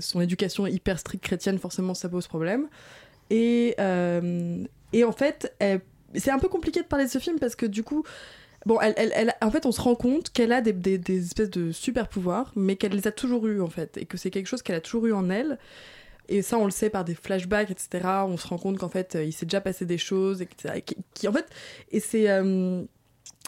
son 0.00 0.20
éducation 0.20 0.66
hyper 0.66 0.98
stricte 0.98 1.24
chrétienne 1.24 1.58
forcément 1.58 1.92
ça 1.92 2.08
pose 2.08 2.26
problème. 2.26 2.68
Et 3.28 3.76
et 4.92 5.04
en 5.04 5.12
fait 5.12 5.54
c'est 6.14 6.30
un 6.30 6.38
peu 6.38 6.48
compliqué 6.48 6.80
de 6.80 6.86
parler 6.86 7.04
de 7.04 7.10
ce 7.10 7.18
film 7.18 7.38
parce 7.38 7.54
que 7.54 7.66
du 7.66 7.82
coup 7.82 8.04
Bon, 8.66 8.78
elle, 8.80 8.94
elle, 8.96 9.34
en 9.40 9.50
fait, 9.50 9.64
on 9.64 9.72
se 9.72 9.80
rend 9.80 9.94
compte 9.94 10.30
qu'elle 10.30 10.52
a 10.52 10.60
des, 10.60 10.72
des, 10.72 11.18
espèces 11.18 11.50
de 11.50 11.72
super 11.72 12.08
pouvoirs, 12.08 12.52
mais 12.56 12.76
qu'elle 12.76 12.92
les 12.92 13.06
a 13.06 13.12
toujours 13.12 13.46
eus, 13.46 13.62
en 13.62 13.70
fait, 13.70 13.96
et 13.96 14.04
que 14.04 14.18
c'est 14.18 14.30
quelque 14.30 14.46
chose 14.46 14.62
qu'elle 14.62 14.76
a 14.76 14.80
toujours 14.82 15.06
eu 15.06 15.12
en 15.12 15.30
elle. 15.30 15.58
Et 16.28 16.42
ça, 16.42 16.58
on 16.58 16.64
le 16.64 16.70
sait 16.70 16.90
par 16.90 17.04
des 17.04 17.14
flashbacks, 17.14 17.70
etc. 17.70 18.06
On 18.26 18.36
se 18.36 18.46
rend 18.46 18.58
compte 18.58 18.78
qu'en 18.78 18.88
fait, 18.88 19.16
euh, 19.16 19.24
il 19.24 19.32
s'est 19.32 19.46
déjà 19.46 19.60
passé 19.60 19.84
des 19.84 19.98
choses, 19.98 20.42
etc. 20.42 20.74
et 20.76 20.84
Qui, 21.14 21.26
en 21.26 21.32
fait, 21.32 21.46
et 21.90 22.00
c'est 22.00 22.30
euh, 22.30 22.82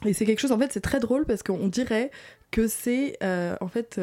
et 0.05 0.13
c'est 0.15 0.25
quelque 0.25 0.41
chose. 0.41 0.51
En 0.51 0.59
fait, 0.59 0.73
c'est 0.73 0.81
très 0.81 0.99
drôle 0.99 1.25
parce 1.25 1.43
qu'on 1.45 1.69
dirait 1.69 2.11
que 2.51 2.67
c'est 2.67 3.17
euh, 3.23 3.57
en 3.61 3.69
fait 3.69 4.01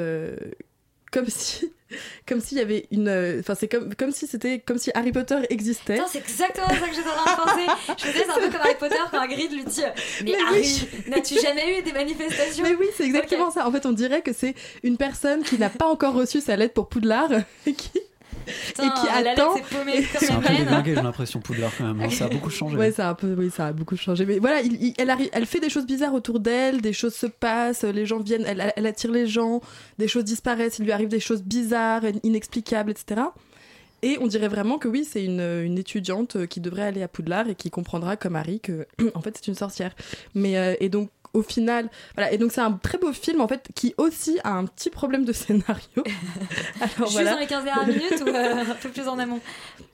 comme 1.11 1.25
si 1.27 1.73
comme 2.27 2.39
s'il 2.41 2.57
y 2.57 2.61
avait 2.61 2.85
une. 2.91 3.07
euh, 3.07 3.39
Enfin, 3.39 3.55
c'est 3.55 3.67
comme 3.67 3.93
comme 3.95 4.11
si 4.11 4.27
c'était 4.27 4.59
comme 4.59 4.77
si 4.77 4.91
Harry 4.93 5.11
Potter 5.11 5.37
existait. 5.49 5.99
C'est 6.11 6.19
exactement 6.19 6.67
ça 6.67 6.87
que 6.87 6.95
j'étais 6.95 7.09
en 7.09 7.13
train 7.23 7.35
de 7.35 7.41
penser. 7.41 7.95
Je 7.97 8.03
c'est 8.11 8.29
un 8.29 8.33
peu 8.35 8.49
comme 8.51 8.61
Harry 8.61 8.75
Potter 8.79 8.95
quand 9.11 9.19
Hagrid 9.19 9.51
lui 9.51 9.63
dit 9.65 9.81
Mais, 10.23 10.31
Mais 10.31 10.37
Harry, 10.47 10.87
n'as-tu 11.07 11.39
jamais 11.39 11.79
eu 11.79 11.83
des 11.83 11.93
manifestations? 11.93 12.63
Mais 12.63 12.75
oui, 12.75 12.87
c'est 12.95 13.05
exactement 13.05 13.51
ça. 13.51 13.67
En 13.67 13.71
fait, 13.71 13.85
on 13.85 13.91
dirait 13.91 14.21
que 14.21 14.33
c'est 14.33 14.55
une 14.83 14.97
personne 14.97 15.43
qui 15.43 15.57
n'a 15.57 15.69
pas 15.69 15.87
encore 15.87 16.13
reçu 16.13 16.41
sa 16.41 16.55
lettre 16.55 16.73
pour 16.73 16.89
Poudlard 16.89 17.29
qui 17.65 17.91
Putain, 18.67 18.83
et 18.83 18.89
qui 18.99 19.07
attend- 19.29 19.55
C'est 20.19 20.31
un 20.31 20.39
peu 20.39 20.53
déglingué, 20.55 20.95
j'ai 20.95 21.01
l'impression, 21.01 21.39
Poudlard, 21.39 21.71
quand 21.77 21.85
même. 21.85 22.01
hein. 22.01 22.09
Ça 22.09 22.25
a 22.25 22.29
beaucoup 22.29 22.49
changé. 22.49 22.77
Ouais, 22.77 22.91
ça 22.91 23.07
a 23.07 23.11
un 23.11 23.13
peu, 23.15 23.33
oui, 23.37 23.49
ça 23.49 23.67
a 23.67 23.71
beaucoup 23.73 23.95
changé. 23.97 24.25
Mais 24.25 24.39
voilà, 24.39 24.61
il- 24.61 24.81
il- 24.83 24.93
elle, 24.97 25.09
arrive, 25.09 25.29
elle 25.33 25.45
fait 25.45 25.59
des 25.59 25.69
choses 25.69 25.85
bizarres 25.85 26.13
autour 26.13 26.39
d'elle, 26.39 26.81
des 26.81 26.93
choses 26.93 27.13
se 27.15 27.25
passent, 27.27 27.83
les 27.83 28.05
gens 28.05 28.19
viennent, 28.19 28.45
elle, 28.47 28.73
elle 28.75 28.85
attire 28.87 29.11
les 29.11 29.27
gens, 29.27 29.61
des 29.97 30.07
choses 30.07 30.23
disparaissent, 30.23 30.79
il 30.79 30.85
lui 30.85 30.91
arrive 30.91 31.09
des 31.09 31.19
choses 31.19 31.43
bizarres, 31.43 32.01
inexplicables, 32.23 32.91
etc. 32.91 33.21
Et 34.01 34.17
on 34.21 34.27
dirait 34.27 34.47
vraiment 34.47 34.77
que 34.77 34.87
oui, 34.87 35.05
c'est 35.09 35.25
une, 35.25 35.41
une 35.41 35.77
étudiante 35.77 36.47
qui 36.47 36.61
devrait 36.61 36.83
aller 36.83 37.03
à 37.03 37.09
Poudlard 37.09 37.49
et 37.49 37.55
qui 37.55 37.69
comprendra 37.69 38.15
comme 38.15 38.37
Harry 38.37 38.61
que 38.61 38.87
en 39.13 39.21
fait 39.21 39.35
c'est 39.35 39.47
une 39.47 39.55
sorcière. 39.55 39.93
Mais 40.35 40.57
euh, 40.57 40.75
et 40.79 40.87
donc 40.87 41.09
au 41.33 41.41
final, 41.43 41.89
voilà. 42.15 42.31
Et 42.31 42.37
donc 42.37 42.51
c'est 42.51 42.61
un 42.61 42.71
très 42.73 42.97
beau 42.97 43.13
film 43.13 43.41
en 43.41 43.47
fait 43.47 43.67
qui 43.75 43.93
aussi 43.97 44.39
a 44.43 44.53
un 44.53 44.65
petit 44.65 44.89
problème 44.89 45.25
de 45.25 45.33
scénario. 45.33 45.87
Alors 46.81 46.89
Juste 46.97 47.11
voilà. 47.11 47.33
dans 47.33 47.39
les 47.39 47.47
15 47.47 47.63
dernières 47.63 47.87
minutes 47.87 48.23
ou 48.25 48.29
euh, 48.29 48.61
un 48.71 48.75
peu 48.75 48.89
plus 48.89 49.07
en 49.07 49.17
amont? 49.19 49.39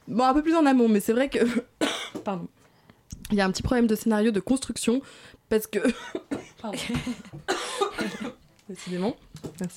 Bon, 0.08 0.24
un 0.24 0.34
peu 0.34 0.42
plus 0.44 0.56
en 0.56 0.66
amont, 0.66 0.88
mais 0.88 1.00
c'est 1.00 1.14
vrai 1.14 1.30
que. 1.30 1.40
Pardon. 2.24 2.48
Il 3.32 3.38
y 3.38 3.42
a 3.42 3.46
un 3.46 3.52
petit 3.52 3.64
problème 3.64 3.88
de 3.88 3.96
scénario, 3.96 4.32
de 4.32 4.40
construction, 4.40 5.02
parce 5.50 5.66
que. 5.68 5.80
Pardon. 6.62 6.78
Décidément. 8.68 9.16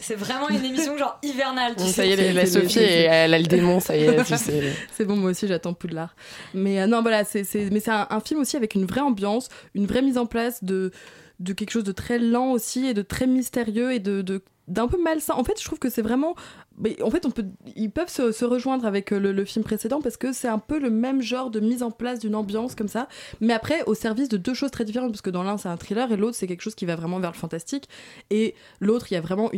C'est 0.01 0.15
vraiment 0.15 0.49
une 0.49 0.65
émission 0.65 0.97
genre 0.97 1.19
hivernale. 1.23 1.75
Tu 1.77 1.85
ça 1.85 1.93
sais. 1.93 2.09
y 2.09 2.13
est, 2.13 2.33
la 2.33 2.47
Sophie, 2.47 2.79
elle 2.79 3.35
a 3.35 3.39
le 3.39 3.45
démon, 3.47 3.81
ça 3.81 3.95
y 3.95 4.05
est, 4.05 4.25
tu 4.25 4.37
sais. 4.39 4.73
C'est 4.97 5.05
bon, 5.05 5.15
moi 5.17 5.31
aussi 5.33 5.47
j'attends 5.47 5.75
Poudlard. 5.75 6.15
Mais 6.55 6.81
euh, 6.81 6.87
non, 6.87 7.03
voilà, 7.03 7.25
c'est, 7.25 7.45
c'est- 7.45 7.69
mais 7.71 7.81
c'est 7.81 7.91
un, 7.91 8.07
un 8.09 8.21
film 8.21 8.41
aussi 8.41 8.57
avec 8.57 8.75
une 8.75 8.87
vraie 8.87 9.03
ambiance, 9.03 9.51
une 9.75 9.85
vraie 9.87 10.01
mise 10.01 10.17
en 10.17 10.25
place 10.25 10.65
de, 10.65 10.91
de 11.39 11.53
quelque 11.53 11.71
chose 11.71 11.85
de 11.85 11.93
très 11.93 12.19
lent 12.19 12.53
aussi 12.53 12.87
et 12.87 12.95
de 12.95 13.03
très 13.03 13.27
mystérieux 13.27 13.93
et 13.93 14.01
de, 14.01 14.43
d'un 14.67 14.89
peu 14.89 15.01
malsain. 15.03 15.35
En 15.35 15.45
fait, 15.45 15.59
je 15.61 15.65
trouve 15.65 15.79
que 15.79 15.91
c'est 15.91 16.03
vraiment. 16.03 16.35
Mais 16.81 17.01
en 17.03 17.11
fait, 17.11 17.27
on 17.27 17.31
peut, 17.31 17.45
ils 17.77 17.91
peuvent 17.91 18.09
se, 18.09 18.45
rejoindre 18.45 18.87
avec 18.87 19.13
euh, 19.13 19.19
le, 19.19 19.45
film 19.45 19.65
précédent 19.65 20.01
parce 20.01 20.17
que 20.17 20.33
c'est 20.33 20.49
un 20.49 20.59
peu 20.59 20.79
le 20.79 20.91
même 20.91 21.23
genre 21.23 21.51
de 21.51 21.61
mise 21.61 21.83
en 21.83 21.91
place 21.91 22.19
d'une 22.19 22.35
ambiance 22.35 22.75
comme 22.75 22.89
ça, 22.89 23.09
mais 23.41 23.53
après 23.53 23.83
au 23.85 23.95
service 23.95 24.29
de 24.29 24.37
deux 24.37 24.55
choses 24.55 24.71
très 24.71 24.85
différentes 24.85 25.11
parce 25.11 25.23
que 25.23 25.31
dans 25.31 25.43
l'un 25.43 25.57
c'est 25.59 25.69
un 25.69 25.77
thriller 25.77 26.11
et 26.13 26.17
l'autre 26.17 26.37
c'est 26.37 26.47
quelque 26.47 26.63
chose 26.63 26.75
qui 26.75 26.87
va 26.87 26.97
vraiment 26.97 27.19
vers 27.19 27.33
le 27.33 27.37
fantastique 27.37 27.89
et 28.31 28.55
l'autre 28.81 29.07
il 29.11 29.15
y 29.15 29.17
a 29.17 29.21
vraiment 29.21 29.51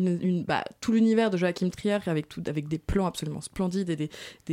bah, 0.47 0.65
tout 0.81 0.93
l'univers 0.93 1.31
de 1.31 1.37
Joachim 1.37 1.71
Trier 1.71 1.99
avec 2.07 2.27
avec 2.47 2.69
des 2.69 2.79
plans 2.79 3.07
absolument 3.07 3.41
splendides 3.41 3.91
et 3.91 3.97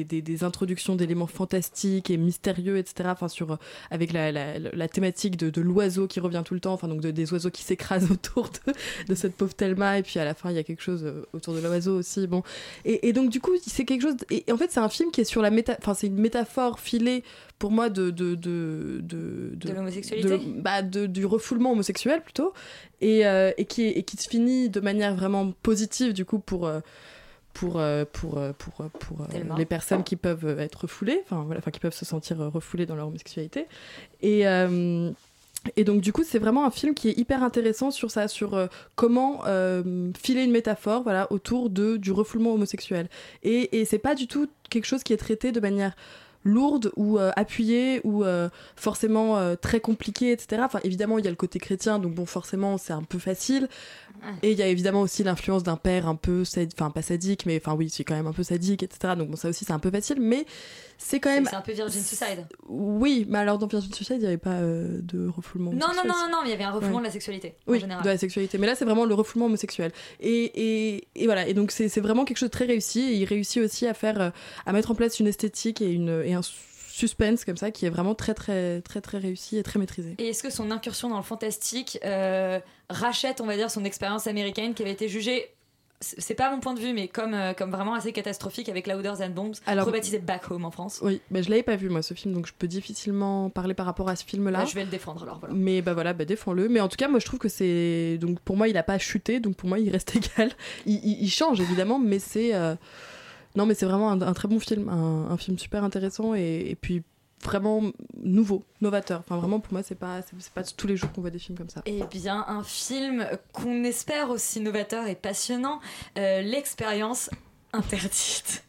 des, 0.03 0.43
introductions 0.43 0.95
d'éléments 0.95 1.27
fantastiques 1.27 2.09
et 2.09 2.17
mystérieux, 2.17 2.77
etc. 2.77 3.09
Enfin, 3.11 3.27
avec 3.91 4.13
la, 4.13 4.87
thématique 4.87 5.37
de, 5.37 5.61
l'oiseau 5.61 6.07
qui 6.07 6.19
revient 6.19 6.43
tout 6.45 6.53
le 6.53 6.59
temps, 6.59 6.73
enfin, 6.73 6.87
donc 6.87 7.01
de- 7.01 7.11
des 7.11 7.33
oiseaux 7.33 7.49
qui 7.49 7.63
s'écrasent 7.63 8.09
autour 8.11 8.49
de, 8.49 8.73
de 9.07 9.15
cette 9.15 9.35
pauvre 9.35 9.53
Thelma, 9.53 9.99
et 9.99 10.03
puis 10.03 10.19
à 10.19 10.25
la 10.25 10.33
fin, 10.33 10.49
il 10.49 10.55
y 10.55 10.59
a 10.59 10.63
quelque 10.63 10.81
chose 10.81 11.03
euh, 11.03 11.25
autour 11.33 11.53
de 11.53 11.59
l'oiseau 11.59 11.97
aussi. 11.97 12.27
Bon. 12.27 12.43
Et, 12.85 13.07
et 13.09 13.13
donc, 13.13 13.29
du 13.29 13.39
coup, 13.39 13.51
c'est 13.65 13.85
quelque 13.85 14.01
chose. 14.01 14.15
Et, 14.29 14.43
et 14.47 14.51
en 14.51 14.57
fait, 14.57 14.71
c'est 14.71 14.79
un 14.79 14.89
film 14.89 15.11
qui 15.11 15.21
est 15.21 15.25
sur 15.25 15.41
la 15.41 15.49
méta. 15.49 15.75
Enfin, 15.79 15.93
c'est 15.93 16.07
une 16.07 16.19
métaphore 16.19 16.79
filée 16.79 17.23
pour 17.59 17.71
moi 17.71 17.89
de. 17.89 18.09
de, 18.11 18.35
de, 18.35 18.99
de, 19.01 19.51
De 19.55 19.71
l'homosexualité 19.73 20.29
de- 20.37 20.61
bah, 20.61 20.81
de- 20.81 21.05
du 21.05 21.25
refoulement 21.25 21.71
homosexuel 21.71 22.21
plutôt 22.21 22.53
et, 23.01 23.25
euh, 23.25 23.51
et, 23.57 23.65
qui, 23.65 23.83
est- 23.83 23.91
et 23.97 24.03
qui 24.03 24.17
se 24.17 24.29
finit 24.29 24.69
de 24.69 24.79
manière 24.79 25.15
vraiment 25.15 25.51
positive 25.63 26.13
du 26.13 26.25
coup 26.25 26.39
pour 26.39 26.67
euh, 26.67 26.79
pour 27.53 27.79
euh, 27.79 28.05
pour 28.11 28.37
euh, 28.37 28.51
pour 28.57 28.73
pour, 28.99 29.27
Tellement. 29.29 29.55
les 29.55 29.65
personnes 29.65 30.03
qui 30.03 30.15
peuvent 30.15 30.59
être 30.59 30.81
refoulées 30.81 31.21
enfin 31.25 31.43
voilà 31.43 31.57
enfin 31.59 31.71
qui 31.71 31.79
peuvent 31.79 31.93
se 31.93 32.05
sentir 32.05 32.37
refoulées 32.37 32.85
dans 32.85 32.95
leur 32.95 33.07
homosexualité 33.07 33.65
et 34.21 34.47
euh, 34.47 35.09
et 35.75 35.83
donc 35.83 36.01
du 36.01 36.13
coup 36.13 36.23
c'est 36.23 36.39
vraiment 36.39 36.65
un 36.65 36.71
film 36.71 36.93
qui 36.93 37.09
est 37.09 37.17
hyper 37.17 37.43
intéressant 37.43 37.91
sur 37.91 38.11
ça 38.11 38.27
sur 38.27 38.53
euh, 38.53 38.67
comment 38.95 39.41
euh, 39.45 40.11
filer 40.19 40.43
une 40.43 40.51
métaphore 40.51 41.03
voilà 41.03 41.31
autour 41.31 41.69
du 41.69 42.11
refoulement 42.11 42.53
homosexuel. 42.53 43.09
Et, 43.43 43.79
et 43.79 43.85
c'est 43.85 43.99
pas 43.99 44.15
du 44.15 44.27
tout 44.27 44.47
quelque 44.69 44.85
chose 44.85 45.03
qui 45.03 45.13
est 45.13 45.17
traité 45.17 45.51
de 45.51 45.59
manière 45.59 45.95
lourde 46.43 46.91
ou 46.95 47.17
euh, 47.19 47.31
appuyée 47.35 48.01
ou 48.03 48.23
euh, 48.23 48.49
forcément 48.75 49.37
euh, 49.37 49.55
très 49.55 49.79
compliquée 49.79 50.31
etc 50.31 50.61
enfin 50.63 50.79
évidemment 50.83 51.17
il 51.17 51.25
y 51.25 51.27
a 51.27 51.31
le 51.31 51.35
côté 51.35 51.59
chrétien 51.59 51.99
donc 51.99 52.13
bon 52.13 52.25
forcément 52.25 52.77
c'est 52.77 52.93
un 52.93 53.03
peu 53.03 53.19
facile 53.19 53.67
et 54.41 54.51
il 54.51 54.57
y 54.57 54.63
a 54.63 54.67
évidemment 54.67 55.01
aussi 55.01 55.23
l'influence 55.23 55.63
d'un 55.63 55.75
père 55.77 56.07
un 56.07 56.15
peu 56.15 56.43
enfin 56.75 56.89
pas 56.89 57.01
sadique 57.01 57.45
mais 57.45 57.61
enfin 57.63 57.75
oui 57.75 57.89
c'est 57.89 58.03
quand 58.03 58.15
même 58.15 58.27
un 58.27 58.33
peu 58.33 58.43
sadique 58.43 58.81
etc 58.83 59.13
donc 59.17 59.29
bon 59.29 59.35
ça 59.35 59.49
aussi 59.49 59.65
c'est 59.65 59.73
un 59.73 59.79
peu 59.79 59.91
facile 59.91 60.17
mais 60.19 60.45
c'est 60.97 61.19
quand 61.19 61.29
même 61.29 61.45
c'est 61.45 61.55
un 61.55 61.61
peu 61.61 61.73
Virgin 61.73 62.01
Suicide. 62.01 62.47
oui 62.67 63.25
mais 63.29 63.37
alors 63.39 63.59
dans 63.59 63.67
Virgin 63.67 63.93
Suicide 63.93 64.15
il 64.17 64.21
n'y 64.21 64.27
avait 64.27 64.37
pas 64.37 64.59
de 64.61 65.27
refoulement 65.27 65.71
Non, 65.71 65.87
non, 65.95 66.03
non, 66.05 66.13
non, 66.31 66.37
mais 66.43 66.49
il 66.49 66.51
y 66.51 66.53
avait 66.53 66.63
un 66.63 66.71
refoulement 66.71 66.95
Ouais. 66.97 67.01
de 67.01 67.07
la 67.07 67.11
sexualité 67.11 67.55
en 67.67 67.71
Oui, 67.71 67.79
général. 67.79 68.03
de 68.03 68.09
la 68.09 68.17
sexualité. 68.17 68.57
Mais 68.57 68.65
là, 68.67 68.75
c'est 68.75 68.85
vraiment 68.85 69.05
le 69.05 69.13
refoulement 69.13 69.45
homosexuel. 69.45 69.91
Et, 70.19 70.95
et, 70.95 71.07
et 71.15 71.25
voilà. 71.25 71.47
Et 71.47 71.53
donc, 71.53 71.71
c'est 71.71 71.99
vraiment 71.99 72.25
quelque 72.25 72.37
chose 72.37 72.49
de 72.49 72.51
très 72.51 72.65
réussi. 72.65 73.01
Et 73.01 73.13
il 73.15 73.25
réussit 73.25 73.61
aussi 73.61 73.85
à 73.87 73.93
faire, 73.93 74.31
à 74.65 74.73
mettre 74.73 74.91
en 74.91 74.95
place 74.95 75.19
une 75.19 75.27
esthétique 75.27 75.81
et, 75.81 75.91
une, 75.91 76.09
et 76.27 76.33
un 76.35 76.41
suspense 76.43 77.45
comme 77.45 77.57
ça 77.57 77.71
qui 77.71 77.85
est 77.85 77.89
vraiment 77.89 78.15
très, 78.15 78.33
très, 78.33 78.81
très, 78.81 79.01
très 79.01 79.17
réussi 79.17 79.57
et 79.57 79.63
très 79.63 79.79
maîtrisé. 79.79 80.15
Et 80.17 80.29
est-ce 80.29 80.43
que 80.43 80.49
son 80.51 80.71
incursion 80.71 81.09
dans 81.09 81.17
le 81.17 81.23
fantastique 81.23 81.99
euh, 82.05 82.59
rachète, 82.89 83.41
on 83.41 83.45
va 83.45 83.55
dire, 83.55 83.69
son 83.71 83.85
expérience 83.85 84.27
américaine 84.27 84.73
qui 84.73 84.81
avait 84.81 84.93
été 84.93 85.07
jugée, 85.07 85.51
c'est 85.99 86.35
pas 86.35 86.51
mon 86.51 86.59
point 86.59 86.75
de 86.75 86.79
vue, 86.79 86.93
mais 86.93 87.07
comme, 87.07 87.33
euh, 87.33 87.53
comme 87.53 87.71
vraiment 87.71 87.95
assez 87.95 88.11
catastrophique 88.11 88.69
avec 88.69 88.85
Louder 88.87 89.13
Than 89.17 89.29
Bombs, 89.29 89.53
Alors- 89.65 89.87
rebaptisé 89.87 90.19
Back 90.19 90.49
Home 90.51 90.63
en 90.65 90.69
France? 90.71 90.99
Oui, 91.03 91.21
mais 91.31 91.41
je 91.41 91.49
l'avais 91.49 91.63
pas 91.63 91.75
vu 91.75 91.89
moi 91.89 92.03
ce 92.03 92.13
film, 92.13 92.33
donc 92.35 92.45
je 92.47 92.53
peux 92.57 92.67
difficilement 92.67 93.49
parler 93.49 93.73
par 93.73 93.87
rapport 93.87 94.07
à 94.09 94.15
ce 94.15 94.23
film-là. 94.23 94.59
Bah, 94.59 94.65
Je 94.65 94.75
vais 94.75 94.83
le 94.83 94.91
défendre 94.91 95.23
alors, 95.23 95.39
voilà. 95.39 95.55
Mais 95.55 95.81
bah 95.81 95.93
voilà, 95.95 96.13
bah 96.13 96.25
défends-le. 96.25 96.69
Mais 96.69 96.79
en 96.81 96.87
tout 96.87 96.97
cas, 96.97 97.07
moi 97.07 97.19
je 97.19 97.25
trouve 97.25 97.39
que 97.39 97.49
c'est. 97.49 98.17
Donc 98.19 98.39
pour 98.41 98.57
moi, 98.57 98.67
il 98.67 98.77
a 98.77 98.83
pas 98.83 98.99
chuté, 98.99 99.39
donc 99.39 99.55
pour 99.55 99.69
moi, 99.69 99.79
il 99.79 99.89
reste 99.89 100.15
égal. 100.15 100.51
Il, 100.85 100.95
il- 101.03 101.23
il 101.23 101.29
change 101.31 101.59
évidemment, 101.61 101.97
mais 101.99 102.19
c'est. 102.19 102.53
euh, 102.53 102.75
Non, 103.57 103.65
mais 103.65 103.73
c'est 103.73 103.87
vraiment 103.87 104.11
un, 104.11 104.21
un 104.21 104.33
très 104.33 104.47
bon 104.47 104.59
film, 104.59 104.87
un, 104.87 105.31
un 105.31 105.37
film 105.37 105.57
super 105.57 105.83
intéressant. 105.83 106.35
Et, 106.35 106.69
et 106.69 106.75
puis, 106.75 107.01
vraiment 107.43 107.81
nouveau, 108.15 108.63
novateur. 108.81 109.19
Enfin, 109.21 109.37
vraiment, 109.37 109.59
pour 109.59 109.73
moi, 109.73 109.81
c'est 109.81 109.95
pas, 109.95 110.21
c'est 110.21 110.53
pas 110.53 110.63
tous 110.63 110.85
les 110.85 110.95
jours 110.95 111.11
qu'on 111.11 111.21
voit 111.21 111.31
des 111.31 111.39
films 111.39 111.57
comme 111.57 111.69
ça. 111.69 111.81
Eh 111.87 112.03
bien, 112.11 112.45
un 112.47 112.61
film 112.61 113.27
qu'on 113.53 113.83
espère 113.83 114.29
aussi 114.29 114.59
novateur 114.59 115.07
et 115.07 115.15
passionnant, 115.15 115.79
euh, 116.19 116.41
l'expérience 116.41 117.31
interdite. 117.73 118.63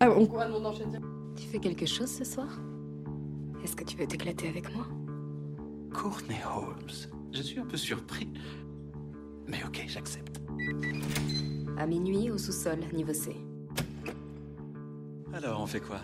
Ah, 0.00 0.10
on 0.10 0.24
va 0.24 0.46
demander 0.46 0.64
d'enchaîner. 0.64 0.98
Tu 1.36 1.44
fais 1.44 1.60
quelque 1.60 1.86
chose 1.86 2.10
ce 2.10 2.24
soir? 2.24 2.48
Est-ce 3.62 3.76
que 3.76 3.84
tu 3.84 3.96
veux 3.96 4.06
t'éclater 4.06 4.48
avec 4.48 4.74
moi? 4.74 4.86
Courtney 5.94 6.38
Holmes. 6.44 7.12
Je 7.32 7.42
suis 7.42 7.60
un 7.60 7.66
peu 7.66 7.76
surpris. 7.76 8.28
Mais 9.46 9.62
ok, 9.64 9.84
j'accepte. 9.86 10.40
À 11.78 11.86
minuit, 11.86 12.30
au 12.30 12.38
sous-sol, 12.38 12.78
niveau 12.92 13.14
C. 13.14 13.36
Alors, 15.32 15.60
on 15.60 15.66
fait 15.66 15.80
quoi? 15.80 16.00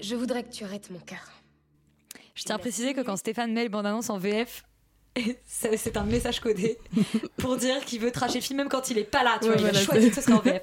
Je 0.00 0.14
voudrais 0.16 0.42
que 0.42 0.50
tu 0.52 0.64
arrêtes 0.64 0.90
mon 0.90 0.98
cœur. 0.98 1.18
Je 2.34 2.44
tiens 2.44 2.56
à 2.56 2.58
préciser 2.58 2.92
que 2.92 3.00
quand 3.00 3.16
Stéphane 3.16 3.52
met 3.52 3.62
le 3.62 3.70
bande-annonce 3.70 4.10
en 4.10 4.18
VF, 4.18 4.64
c'est 5.46 5.96
un 5.96 6.02
message 6.02 6.40
codé 6.40 6.76
pour 7.38 7.56
dire 7.56 7.82
qu'il 7.86 8.00
veut 8.00 8.10
tracher 8.10 8.34
le 8.34 8.40
film 8.40 8.58
même 8.58 8.68
quand 8.68 8.90
il 8.90 8.98
est 8.98 9.04
pas 9.04 9.22
là. 9.22 9.38
Tu 9.40 9.48
Ouais, 9.48 9.56
vois, 9.56 9.62
il 9.62 9.66
a 9.68 9.70
voilà, 9.70 9.84
choisi 9.86 10.08
que 10.10 10.16
ce 10.16 10.20
soit 10.20 10.34
en 10.34 10.40
VF. 10.40 10.62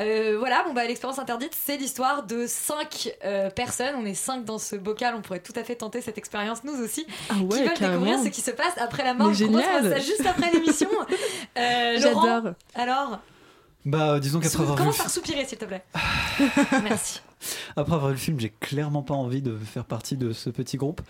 Euh, 0.00 0.36
voilà, 0.40 0.64
bon 0.64 0.72
bah 0.72 0.86
l'expérience 0.86 1.18
interdite, 1.18 1.54
c'est 1.54 1.76
l'histoire 1.76 2.24
de 2.24 2.46
cinq 2.48 3.14
euh, 3.24 3.50
personnes. 3.50 3.94
On 3.96 4.06
est 4.06 4.14
cinq 4.14 4.44
dans 4.44 4.58
ce 4.58 4.74
bocal. 4.74 5.14
On 5.14 5.20
pourrait 5.22 5.42
tout 5.42 5.52
à 5.54 5.62
fait 5.62 5.76
tenter 5.76 6.00
cette 6.00 6.16
expérience 6.18 6.64
nous 6.64 6.82
aussi. 6.82 7.06
Ah 7.28 7.34
qui 7.34 7.42
ouais, 7.44 7.68
veulent 7.68 7.78
découvrir 7.78 8.18
ce 8.18 8.28
qui 8.28 8.40
se 8.40 8.50
passe 8.50 8.76
après 8.78 9.04
la 9.04 9.14
mort. 9.14 9.32
Fasse 9.32 9.88
ça 9.88 10.00
juste 10.00 10.26
après 10.26 10.50
l'émission. 10.50 10.88
Euh, 11.58 11.98
Laurent, 11.98 12.26
J'adore. 12.26 12.54
alors, 12.74 13.18
Bah, 13.86 14.14
euh, 14.14 14.20
disons 14.20 14.40
qu'après 14.40 14.60
avoir, 14.60 14.76
vu 14.76 14.82
le 14.82 14.90
commence 14.90 14.98
par 14.98 15.10
soupirer 15.10 15.44
s'il 15.46 15.58
te 15.58 15.64
plaît. 15.64 15.82
Merci. 16.84 17.20
après 17.76 17.94
avoir 17.94 18.08
vu 18.08 18.14
le 18.14 18.20
film, 18.20 18.38
j'ai 18.38 18.52
clairement 18.60 19.02
pas 19.02 19.14
envie 19.14 19.40
de 19.40 19.56
faire 19.56 19.86
partie 19.86 20.16
de 20.16 20.32
ce 20.32 20.50
petit 20.50 20.76
groupe. 20.76 21.00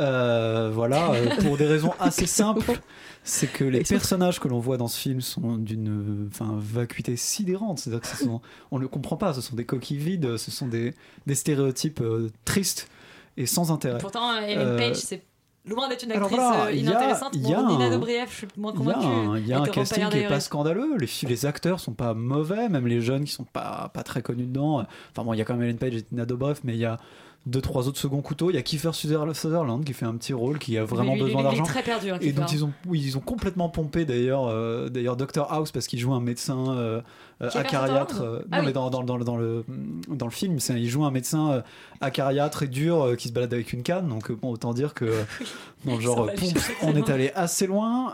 Euh, 0.00 0.70
voilà, 0.72 1.12
euh, 1.12 1.36
pour 1.42 1.56
des 1.56 1.66
raisons 1.66 1.94
assez 2.00 2.26
simples. 2.26 2.80
C'est 3.22 3.46
que 3.46 3.62
les 3.62 3.84
personnages 3.84 4.40
que 4.40 4.48
l'on 4.48 4.58
voit 4.58 4.78
dans 4.78 4.88
ce 4.88 4.98
film 4.98 5.20
sont 5.20 5.56
d'une 5.56 6.28
enfin, 6.32 6.56
vacuité 6.58 7.16
sidérante. 7.16 7.78
C'est-à-dire 7.78 8.00
que 8.00 8.08
ce 8.08 8.24
sont, 8.24 8.40
on 8.70 8.78
ne 8.78 8.82
le 8.82 8.88
comprend 8.88 9.16
pas, 9.16 9.32
ce 9.34 9.40
sont 9.40 9.54
des 9.54 9.66
coquilles 9.66 9.98
vides, 9.98 10.36
ce 10.38 10.50
sont 10.50 10.66
des, 10.66 10.94
des 11.26 11.34
stéréotypes 11.34 12.00
euh, 12.00 12.30
tristes 12.44 12.88
et 13.36 13.46
sans 13.46 13.70
intérêt. 13.70 13.98
Pourtant, 13.98 14.36
Ellen 14.40 14.76
Page, 14.76 14.96
c'est 14.96 15.22
loin 15.66 15.88
d'être 15.88 16.02
une 16.04 16.12
actrice 16.12 16.30
voilà, 16.38 16.64
euh, 16.66 16.72
il 16.72 16.76
y 16.84 16.88
a- 16.88 16.90
inintéressante. 16.90 17.34
y 17.36 17.54
a 17.54 17.62
Nina 17.62 17.84
un- 17.86 18.26
je 18.30 18.34
suis 18.34 18.46
moins 18.56 18.72
Il 18.72 18.78
y 18.78 18.90
a 18.90 18.94
convaincue. 18.94 19.06
un, 19.06 19.36
il 19.38 19.46
y 19.46 19.52
a 19.52 19.58
un 19.58 19.62
pas 19.64 19.68
casting 19.68 19.96
qui 19.98 20.02
est 20.02 20.04
pas 20.10 20.16
dégueulasse. 20.16 20.44
scandaleux. 20.46 20.96
Les, 20.98 21.08
les 21.28 21.46
acteurs 21.46 21.80
sont 21.80 21.92
pas 21.92 22.14
mauvais, 22.14 22.68
même 22.68 22.86
les 22.86 23.00
jeunes 23.00 23.24
qui 23.24 23.32
sont 23.32 23.44
pas, 23.44 23.90
pas 23.92 24.02
très 24.02 24.22
connus 24.22 24.46
dedans. 24.46 24.84
Enfin 25.10 25.24
bon, 25.24 25.32
il 25.34 25.38
y 25.38 25.42
a 25.42 25.44
quand 25.44 25.54
même 25.54 25.64
Ellen 25.64 25.78
Page 25.78 25.94
et 25.96 26.02
Tina 26.02 26.24
Dobrev, 26.24 26.60
mais 26.64 26.74
il 26.74 26.80
y 26.80 26.84
a 26.86 26.96
deux 27.46 27.62
trois 27.62 27.88
autres 27.88 27.98
seconds 27.98 28.20
couteaux. 28.20 28.50
Il 28.50 28.56
y 28.56 28.58
a 28.58 28.62
Kiefer 28.62 28.92
Suther- 28.92 29.34
Sutherland 29.34 29.82
qui 29.84 29.94
fait 29.94 30.04
un 30.04 30.14
petit 30.16 30.34
rôle, 30.34 30.58
qui 30.58 30.76
a 30.76 30.84
vraiment 30.84 31.14
lui, 31.14 31.22
besoin 31.22 31.42
d'argent. 31.42 31.62
très 31.64 31.82
perdu. 31.82 32.10
hein, 32.10 32.18
Et 32.20 32.32
Kiefer. 32.34 32.44
ils 32.52 32.64
ont, 32.64 32.72
oui, 32.86 33.00
ils 33.02 33.16
ont 33.16 33.20
complètement 33.20 33.70
pompé 33.70 34.04
d'ailleurs, 34.04 34.46
euh, 34.48 34.90
d'ailleurs 34.90 35.16
Dr 35.16 35.46
House 35.50 35.70
parce 35.72 35.86
qu'il 35.86 35.98
joue 35.98 36.12
un 36.12 36.20
médecin 36.20 36.72
euh, 36.76 37.00
euh, 37.40 37.48
acariâtre. 37.54 38.20
Euh, 38.22 38.40
Ah 38.50 38.56
non 38.56 38.60
oui. 38.60 38.66
mais 38.66 38.72
dans, 38.72 38.90
dans, 38.90 39.02
dans, 39.02 39.18
dans 39.18 39.36
le 39.38 39.64
dans 40.08 40.26
le 40.26 40.32
film, 40.32 40.58
c'est- 40.60 40.78
il 40.78 40.88
joue 40.90 41.04
un 41.04 41.10
médecin 41.10 41.50
euh, 41.50 41.62
acariâtre 42.02 42.64
et 42.64 42.68
dur 42.68 43.14
qui 43.16 43.28
se 43.28 43.32
balade 43.32 43.54
avec 43.54 43.72
une 43.72 43.82
canne. 43.82 44.08
Donc 44.08 44.30
bon, 44.30 44.50
autant 44.50 44.74
dire 44.74 44.92
que 44.92 45.06
dans 45.86 45.94
le 45.94 46.00
genre 46.00 46.26
pompe, 46.26 46.58
on 46.82 46.94
est 46.96 47.08
allé 47.08 47.30
assez 47.34 47.66
loin. 47.66 48.12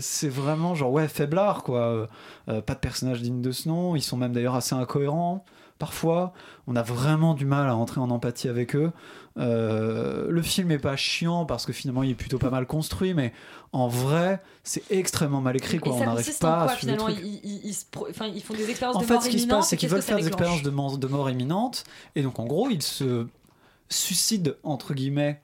C'est 0.00 0.28
vraiment 0.28 0.74
genre 0.74 0.90
ouais 0.90 1.06
faiblard 1.06 1.62
quoi. 1.62 2.08
Pas 2.46 2.74
de 2.74 2.80
personnage 2.80 3.22
digne 3.22 3.42
de 3.42 3.52
ce 3.52 3.68
nom. 3.68 3.94
Ils 3.94 4.02
sont 4.02 4.16
même 4.16 4.32
d'ailleurs 4.32 4.56
assez 4.56 4.74
incohérents 4.74 5.44
parfois. 5.80 6.32
On 6.68 6.76
a 6.76 6.82
vraiment 6.82 7.34
du 7.34 7.44
mal 7.46 7.68
à 7.68 7.74
entrer 7.74 8.00
en 8.00 8.10
empathie 8.10 8.48
avec 8.48 8.76
eux. 8.76 8.92
Euh, 9.38 10.26
le 10.30 10.42
film 10.42 10.70
est 10.70 10.78
pas 10.78 10.96
chiant 10.96 11.44
parce 11.46 11.66
que 11.66 11.72
finalement 11.72 12.02
il 12.04 12.10
est 12.10 12.14
plutôt 12.14 12.38
pas 12.38 12.50
mal 12.50 12.66
construit, 12.66 13.14
mais 13.14 13.32
en 13.72 13.88
vrai 13.88 14.40
c'est 14.62 14.82
extrêmement 14.92 15.40
mal 15.40 15.56
écrit. 15.56 15.78
Quoi. 15.78 15.92
Et 15.92 15.96
On 15.96 16.04
n'arrive 16.04 16.38
pas 16.38 16.64
quoi 16.64 16.72
à 16.72 16.76
finalement 16.76 17.08
ils, 17.08 17.40
ils- 17.42 17.60
ils 17.64 17.74
se 17.74 17.84
pro- 17.90 18.06
enfin, 18.10 18.26
ils 18.26 18.42
font 18.42 18.54
des 18.54 18.68
expériences 18.70 18.96
En 18.96 19.00
de 19.00 19.04
fait, 19.06 19.14
mort 19.14 19.22
ce 19.24 19.28
qui 19.28 19.40
se 19.40 19.46
passe, 19.48 19.68
c'est 19.68 19.76
qu'ils 19.76 19.88
veulent 19.88 20.02
faire 20.02 20.18
des 20.18 20.26
expériences 20.28 20.62
de, 20.62 20.70
mort- 20.70 20.98
de 20.98 21.06
mort 21.08 21.28
imminente, 21.30 21.84
et 22.14 22.22
donc 22.22 22.38
en 22.38 22.44
gros, 22.44 22.68
ils 22.70 22.82
se 22.82 23.26
suicident, 23.88 24.52
entre 24.62 24.94
guillemets, 24.94 25.40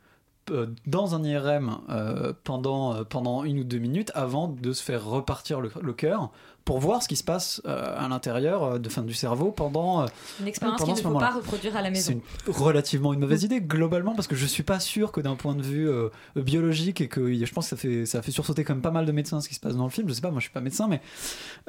euh, 0.50 0.66
dans 0.86 1.14
un 1.16 1.24
IRM 1.24 1.78
euh, 1.90 2.32
pendant, 2.44 2.94
euh, 2.94 3.04
pendant 3.04 3.42
une 3.44 3.58
ou 3.60 3.64
deux 3.64 3.78
minutes 3.78 4.12
avant 4.14 4.46
de 4.48 4.72
se 4.72 4.82
faire 4.82 5.04
repartir 5.04 5.60
le, 5.60 5.72
le 5.82 5.92
cœur 5.92 6.30
pour 6.66 6.78
voir 6.80 7.02
ce 7.02 7.08
qui 7.08 7.16
se 7.16 7.24
passe 7.24 7.62
euh, 7.64 7.94
à 7.96 8.08
l'intérieur 8.08 8.62
euh, 8.64 8.78
de 8.78 8.88
fin 8.90 9.02
du 9.02 9.14
cerveau 9.14 9.52
pendant. 9.52 10.02
euh, 10.02 10.06
Une 10.40 10.48
expérience 10.48 10.76
pendant 10.80 10.84
qu'il 10.84 10.92
ne 10.94 10.98
ce 10.98 11.02
faut 11.02 11.08
moment-là. 11.08 11.28
pas 11.28 11.34
reproduire 11.36 11.74
à 11.76 11.80
la 11.80 11.94
c'est 11.94 12.14
maison. 12.14 12.22
une- 12.46 12.52
relativement 12.52 13.14
une 13.14 13.20
mauvaise 13.20 13.44
idée 13.44 13.60
globalement 13.62 14.14
parce 14.14 14.26
que 14.26 14.34
je 14.36 14.44
suis 14.44 14.64
pas 14.64 14.80
sûr 14.80 15.12
que 15.12 15.20
d'un 15.22 15.36
point 15.36 15.54
de 15.54 15.62
vue 15.62 15.88
euh, 15.88 16.08
biologique 16.34 17.00
et 17.00 17.08
que 17.08 17.32
je 17.32 17.52
pense 17.54 17.66
que 17.66 17.70
ça 17.70 17.76
fait 17.76 18.04
ça 18.04 18.20
fait 18.20 18.32
sursauter 18.32 18.64
quand 18.64 18.74
même 18.74 18.82
pas 18.82 18.90
mal 18.90 19.06
de 19.06 19.12
médecins 19.12 19.40
ce 19.40 19.48
qui 19.48 19.54
se 19.54 19.60
passe 19.60 19.76
dans 19.76 19.84
le 19.84 19.90
film 19.90 20.08
je 20.08 20.12
sais 20.14 20.20
pas 20.20 20.30
moi 20.30 20.40
je 20.40 20.44
suis 20.46 20.52
pas 20.52 20.60
médecin 20.60 20.88
mais 20.88 21.00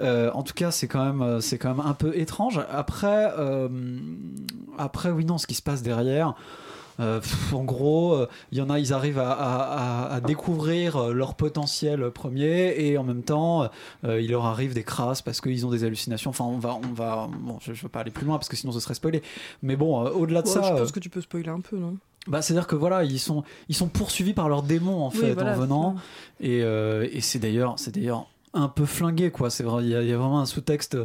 euh, 0.02 0.32
en 0.34 0.42
tout 0.44 0.54
cas 0.56 0.72
c'est 0.72 0.88
quand 0.88 1.06
même 1.06 1.22
euh, 1.22 1.40
c'est 1.42 1.58
quand 1.60 1.70
même 1.76 1.86
un 1.86 1.94
peu 1.94 2.18
étrange 2.18 2.60
après 2.72 3.32
euh, 3.38 3.70
après 4.78 5.12
oui 5.12 5.26
non 5.26 5.38
ce 5.38 5.46
qui 5.48 5.54
se 5.56 5.62
passe 5.62 5.84
derrière 5.84 6.34
pff, 6.98 7.54
en 7.54 7.64
gros, 7.64 8.14
euh, 8.14 8.28
il 8.52 8.58
y 8.58 8.62
en 8.62 8.70
a, 8.70 8.80
ils 8.80 8.94
arrivent 8.94 9.20
à, 9.20 9.32
à- 9.32 10.08
à- 10.08 10.14
à 10.16 10.20
découvrir 10.22 10.96
euh, 10.98 11.14
leur 11.14 11.36
potentiel 11.36 12.10
premier 12.12 12.74
et 12.78 12.98
en 12.98 13.04
même 13.04 13.24
temps, 13.24 13.70
euh, 14.06 14.20
il 14.22 14.32
leur 14.32 14.46
arrive 14.46 14.74
des 14.74 14.84
crasses 14.84 15.22
parce 15.22 15.42
qu'ils 15.42 15.66
ont 15.66 15.70
des 15.72 15.84
hallucinations. 15.84 16.30
Enfin, 16.32 16.46
on 16.46 16.58
va, 16.58 16.76
on 16.76 16.94
va, 16.94 17.28
bon, 17.40 17.58
je, 17.62 17.74
je 17.74 17.84
veux 17.84 17.90
pas 17.90 18.00
aller 18.02 18.12
plus 18.12 18.26
loin 18.26 18.38
parce 18.38 18.50
que 18.50 18.56
sinon 18.56 18.72
ce 18.72 18.80
serait 18.80 18.94
spoilé. 18.96 19.22
Mais 19.62 19.76
bon, 19.76 20.06
euh, 20.06 20.10
au-delà 20.12 20.42
de 20.42 20.48
Ouais, 20.48 20.54
ça, 20.54 20.62
je 20.64 20.74
euh, 20.74 20.78
pense 20.78 20.92
que 20.92 21.00
tu 21.00 21.10
peux 21.10 21.22
spoiler 21.22 21.50
un 21.50 21.62
peu, 21.62 21.78
non? 21.78 21.98
bah, 22.28 22.42
c'est-à-dire 22.42 22.68
que 22.68 22.76
voilà, 22.76 23.04
ils 23.04 23.20
sont, 23.20 23.44
ils 23.70 23.76
sont 23.76 23.88
poursuivis 23.88 24.34
par 24.34 24.50
leurs 24.50 24.64
démons 24.64 25.04
en 25.06 25.10
Oui, 25.10 25.18
fait 25.18 25.34
voilà, 25.34 25.52
en 25.54 25.56
venant. 25.56 25.96
Et, 26.42 26.62
euh, 26.64 27.08
et 27.12 27.22
c'est 27.22 27.40
d'ailleurs, 27.40 27.76
c'est 27.78 27.94
d'ailleurs 27.96 28.26
un 28.54 28.68
peu 28.70 28.86
flingué 28.86 29.30
quoi. 29.32 29.50
C'est 29.50 29.64
vrai, 29.64 29.84
il 29.84 29.90
y, 29.90 29.96
a- 29.96 30.02
il 30.02 30.10
y 30.10 30.14
a 30.14 30.18
vraiment 30.18 30.40
un 30.42 30.46
sous-texte 30.46 30.98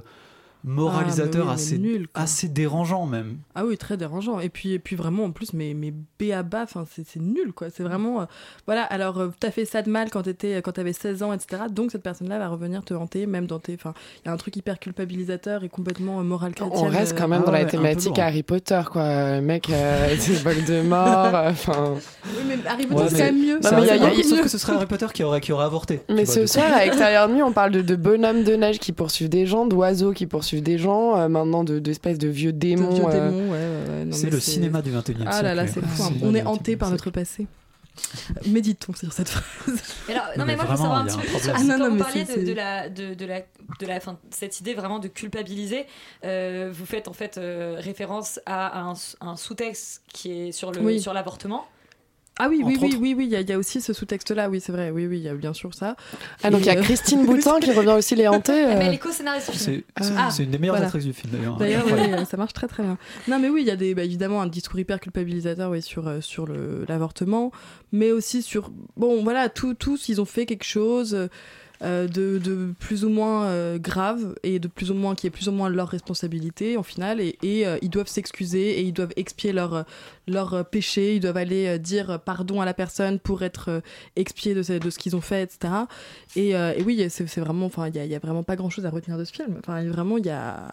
moralisateur 0.65 1.45
Ah, 1.49 1.51
oui, 1.51 1.55
assez, 1.55 1.79
nul, 1.79 2.09
assez 2.15 2.49
dérangeant 2.49 3.07
même. 3.07 3.39
Ah 3.55 3.65
oui, 3.65 3.77
très 3.77 3.97
dérangeant. 3.97 4.41
Et 4.41 4.49
puis, 4.49 4.73
et 4.73 4.79
puis 4.79 4.97
vraiment, 4.97 5.25
en 5.25 5.31
plus, 5.31 5.53
mais, 5.53 5.75
mais 5.75 5.91
B 5.93 6.31
à 6.33 6.43
bas, 6.43 6.63
enfin, 6.63 6.85
c'est 6.91 7.07
c'est 7.07 7.21
nul, 7.21 7.53
quoi. 7.53 7.69
C'est 7.71 7.83
vraiment. 7.83 8.23
euh, 8.23 8.25
voilà, 8.67 8.83
alors, 8.85 9.19
euh, 9.19 9.29
t'as 9.41 9.51
fait 9.51 9.65
ça 9.65 9.83
de 9.83 9.91
mal 9.91 10.11
quand 10.11 10.23
t'étais- 10.23 10.63
quand 10.63 10.73
t'avais 10.73 10.93
16 10.93 11.23
ans, 11.23 11.33
etc. 11.33 11.63
Donc, 11.71 11.91
cette 11.93 12.03
personne-là 12.03 12.39
va 12.39 12.49
revenir 12.49 12.85
te 12.85 12.95
hanter, 12.95 13.27
même 13.27 13.47
dans 13.47 13.59
tes. 13.59 13.75
Enfin, 13.75 13.95
il 14.25 14.29
y 14.29 14.31
a 14.31 14.33
un 14.33 14.37
truc 14.37 14.57
hyper 14.57 14.79
culpabilisateur 14.79 15.65
et 15.65 15.69
complètement 15.69 16.21
euh, 16.21 16.23
moral 16.23 16.55
chrétien. 16.55 16.79
On 16.81 16.89
reste 16.89 17.17
quand 17.19 17.29
même 17.29 17.43
ah 17.43 17.47
dans 17.47 17.53
la 17.53 17.65
thématique. 17.65 18.19
Harry 18.19 18.43
Potter, 18.43 18.81
quoi. 18.91 19.37
Le 19.37 19.41
mec, 19.43 19.69
euh, 19.71 20.15
c'est 20.19 20.35
Voldemort, 20.43 21.35
euh, 21.35 21.51
enfin... 21.51 21.95
Oui, 22.27 22.43
mais 22.47 22.59
Harry 22.69 22.85
Ouais, 22.85 22.89
Potter, 22.91 23.09
c'est 23.09 23.13
mais- 23.15 23.19
quand 23.19 23.25
même 23.25 23.47
mieux. 23.47 23.61
Non, 23.63 23.71
mais 23.73 23.83
il 23.83 23.87
y 23.87 23.91
a- 23.91 23.97
y 23.97 24.01
a- 24.01 24.07
un 24.07 24.11
peu- 24.11 24.23
Sauf 24.23 24.41
que 24.43 24.49
ce 24.49 24.59
serait 24.59 24.75
Harry 24.75 24.87
Potter 24.87 25.07
qui 25.13 25.23
aurait, 25.25 25.41
qui 25.41 25.53
aurait 25.53 25.65
avorté. 25.65 26.01
Mais 26.09 26.25
ce 26.27 26.47
soir, 26.47 26.67
à 26.73 26.87
Extérieur 26.87 27.29
Nuit, 27.29 27.43
on 27.43 27.53
parle 27.53 27.73
de, 27.73 27.83
de 27.83 27.97
bonhommes 27.97 28.45
de 28.45 28.55
neige 28.55 28.79
qui 28.79 28.93
poursuivent 28.93 29.29
des 29.29 29.47
gens, 29.47 29.67
d'oiseaux 29.67 30.13
qui 30.13 30.27
poursuivent 30.27 30.52
des 30.61 30.79
gens, 30.79 31.17
euh, 31.17 31.29
maintenant 31.29 31.65
de- 31.65 31.79
d'espèces 31.79 32.19
de, 32.19 32.29
vieux 32.29 32.53
De 32.53 32.59
démons. 32.59 32.91
vieux 32.95 33.05
euh, 33.07 33.31
démons, 33.31 33.51
ouais, 33.53 33.59
ouais, 33.59 33.99
ouais. 33.99 34.05
Non, 34.05 34.13
C'est 34.17 34.31
le 34.31 34.41
cinéma 34.41 34.83
du 34.83 34.91
21 34.91 35.15
e 35.15 35.17
siècle. 35.19 35.31
Ah 35.33 35.43
là 35.43 35.55
là, 35.55 35.67
c'est 35.67 35.81
ouais. 35.81 35.87
fou. 35.87 36.03
hein. 36.05 36.13
On 36.23 36.35
est 36.35 36.43
hanté 36.45 36.75
21e 36.75 36.79
par 36.79 36.91
notre 36.91 37.05
siècle. 37.05 37.19
passé. 37.21 37.47
Méditons 38.47 38.95
sur 38.95 39.13
cette 39.13 39.29
phrase. 39.29 39.83
Alors, 40.09 40.23
non, 40.29 40.31
Non, 40.39 40.45
mais 40.47 40.53
mais 40.53 40.57
moi, 40.57 40.65
je 40.67 40.71
veux 40.71 40.77
savoir 40.79 40.99
un 41.01 41.05
petit 41.07 41.17
peu 41.19 41.23
plus. 41.27 41.51
Ah 41.55 41.63
non, 41.63 41.79
quand 41.79 41.91
vous 41.91 41.97
parliez 41.99 42.25
de, 42.25 42.43
de 42.47 42.53
la, 42.55 42.89
de, 42.89 43.13
de 43.15 43.25
la, 43.27 43.41
de 43.41 43.87
la, 43.87 44.01
fin, 44.01 44.19
cette 44.31 44.61
idée 44.61 44.73
vraiment 44.75 44.99
de 44.99 45.09
culpabiliser, 45.09 45.85
euh, 46.25 46.71
vous 46.73 46.87
faites 46.87 47.07
en 47.09 47.13
fait 47.13 47.37
euh, 47.37 47.77
référence 47.79 48.41
à 48.47 48.81
un, 48.81 48.95
un 49.21 49.37
sous-texte 49.37 50.03
qui 50.13 50.33
est 50.49 50.53
sur 50.53 50.73
le 50.73 50.81
Oui. 50.81 51.01
sur 51.03 51.13
l'avortement. 51.13 51.67
Ah 52.45 52.49
oui, 52.49 52.63
oui, 52.65 52.77
oui, 52.81 52.89
autres. 52.89 52.99
oui, 53.01 53.15
oui, 53.17 53.25
il 53.27 53.31
y, 53.31 53.37
a- 53.37 53.41
il 53.41 53.49
y 53.49 53.53
a 53.53 53.59
aussi 53.59 53.81
ce 53.81 53.93
sous-texte-là, 53.93 54.49
oui, 54.51 54.61
c'est 54.61 54.73
vrai, 54.73 54.91
oui, 54.91 55.07
oui, 55.07 55.19
il 55.19 55.23
y 55.23 55.29
a 55.29 55.35
bien 55.35 55.53
sûr 55.53 55.73
ça. 55.75 55.97
Ah, 56.43 56.51
donc 56.51 56.61
il 56.61 56.67
y 56.67 56.71
a 56.71 56.77
euh, 56.77 56.83
Christine 56.83 57.25
Boutin 57.25 57.61
qui 57.61 57.71
revient 57.73 57.95
aussi 57.97 58.17
les 58.17 58.27
hanter. 58.27 58.53
Mais 58.67 58.75
euh, 58.77 58.81
elle 58.83 58.95
est 58.95 58.99
co-scénariste 58.99 59.53
du 59.53 59.59
film. 59.59 59.83
C'est 59.97 60.05
c'est- 60.05 60.13
Ah, 60.17 60.31
c'est 60.31 60.43
une 60.45 60.51
des 60.51 60.59
meilleures 60.59 60.75
voilà. 60.75 60.87
actrices 60.87 61.05
du 61.05 61.13
film 61.13 61.33
d'ailleurs. 61.35 61.57
D'ailleurs, 61.57 61.85
oui, 61.87 62.27
ça 62.29 62.37
marche 62.37 62.53
très 62.53 62.67
très 62.69 62.83
bien. 62.83 62.99
Non, 63.29 63.39
mais 63.39 63.49
oui, 63.49 63.63
il 63.63 63.69
y 63.69 63.71
a 63.71 63.77
des, 63.77 63.95
bah, 63.95 64.03
évidemment 64.05 64.43
un 64.43 64.47
discours 64.49 64.79
hyper 64.81 64.99
culpabilisateur 65.01 65.71
oui, 65.71 65.83
sur, 65.83 66.09
euh, 66.09 66.21
sur 66.21 66.47
l'avortement, 66.89 67.53
mais 67.93 68.11
aussi 68.13 68.43
sur. 68.43 68.71
Bon, 68.97 69.23
voilà, 69.23 69.49
tout- 69.49 69.75
tous, 69.75 70.09
ils 70.09 70.21
ont 70.21 70.25
fait 70.25 70.47
quelque 70.47 70.65
chose 70.65 71.15
euh, 71.15 71.29
de, 71.83 72.39
de 72.39 72.73
plus 72.79 73.05
ou 73.05 73.09
moins 73.09 73.47
euh, 73.47 73.79
grave 73.79 74.35
et 74.43 74.59
de 74.59 74.69
plus 74.69 74.91
ou 74.91 74.95
moins 74.95 75.15
qui 75.15 75.27
est 75.27 75.31
plus 75.31 75.49
ou 75.49 75.53
moins 75.53 75.69
leur 75.69 75.89
responsabilité 75.89 76.77
en 76.77 76.83
final, 76.83 77.21
et, 77.21 77.37
et, 77.43 77.67
euh, 77.67 77.79
ils 77.83 77.91
doivent 77.91 78.07
s'excuser 78.09 78.79
et 78.79 78.83
ils 78.83 78.93
doivent 78.93 79.13
expier 79.17 79.53
leur, 79.53 79.75
euh, 79.75 79.83
leur 80.29 80.55
euh, 80.55 80.63
péché, 80.63 81.17
ils 81.17 81.21
doivent 81.21 81.37
aller 81.37 81.67
euh, 81.67 81.79
dire 81.79 82.21
pardon 82.25 82.61
à 82.61 82.65
la 82.65 82.75
personne 82.75 83.19
pour 83.19 83.43
être 83.43 83.69
euh, 83.71 83.81
expiés 84.17 84.55
de, 84.55 84.63
ce- 84.63 84.75
de 84.75 84.91
ce 84.91 84.99
qu'ils 84.99 85.17
ont 85.17 85.21
fait, 85.21 85.43
etc. 85.43 85.73
Et, 86.37 86.55
euh, 86.55 86.73
et 86.77 86.83
oui, 86.83 87.05
c'est 87.11 87.41
vraiment, 87.41 87.67
enfin, 87.67 87.89
il 87.89 87.97
y 87.97 87.99
a, 87.99 88.05
il 88.05 88.11
y 88.11 88.15
a 88.15 88.19
vraiment 88.19 88.43
pas 88.43 88.57
grand 88.57 88.71
chose 88.71 88.87
à 88.87 88.91
retenir 88.91 89.19
de 89.19 89.25
ce 89.25 89.33
film. 89.33 89.57
Enfin, 89.59 89.85
vraiment, 89.89 90.19
il 90.19 90.27
y 90.27 90.31
a. 90.31 90.69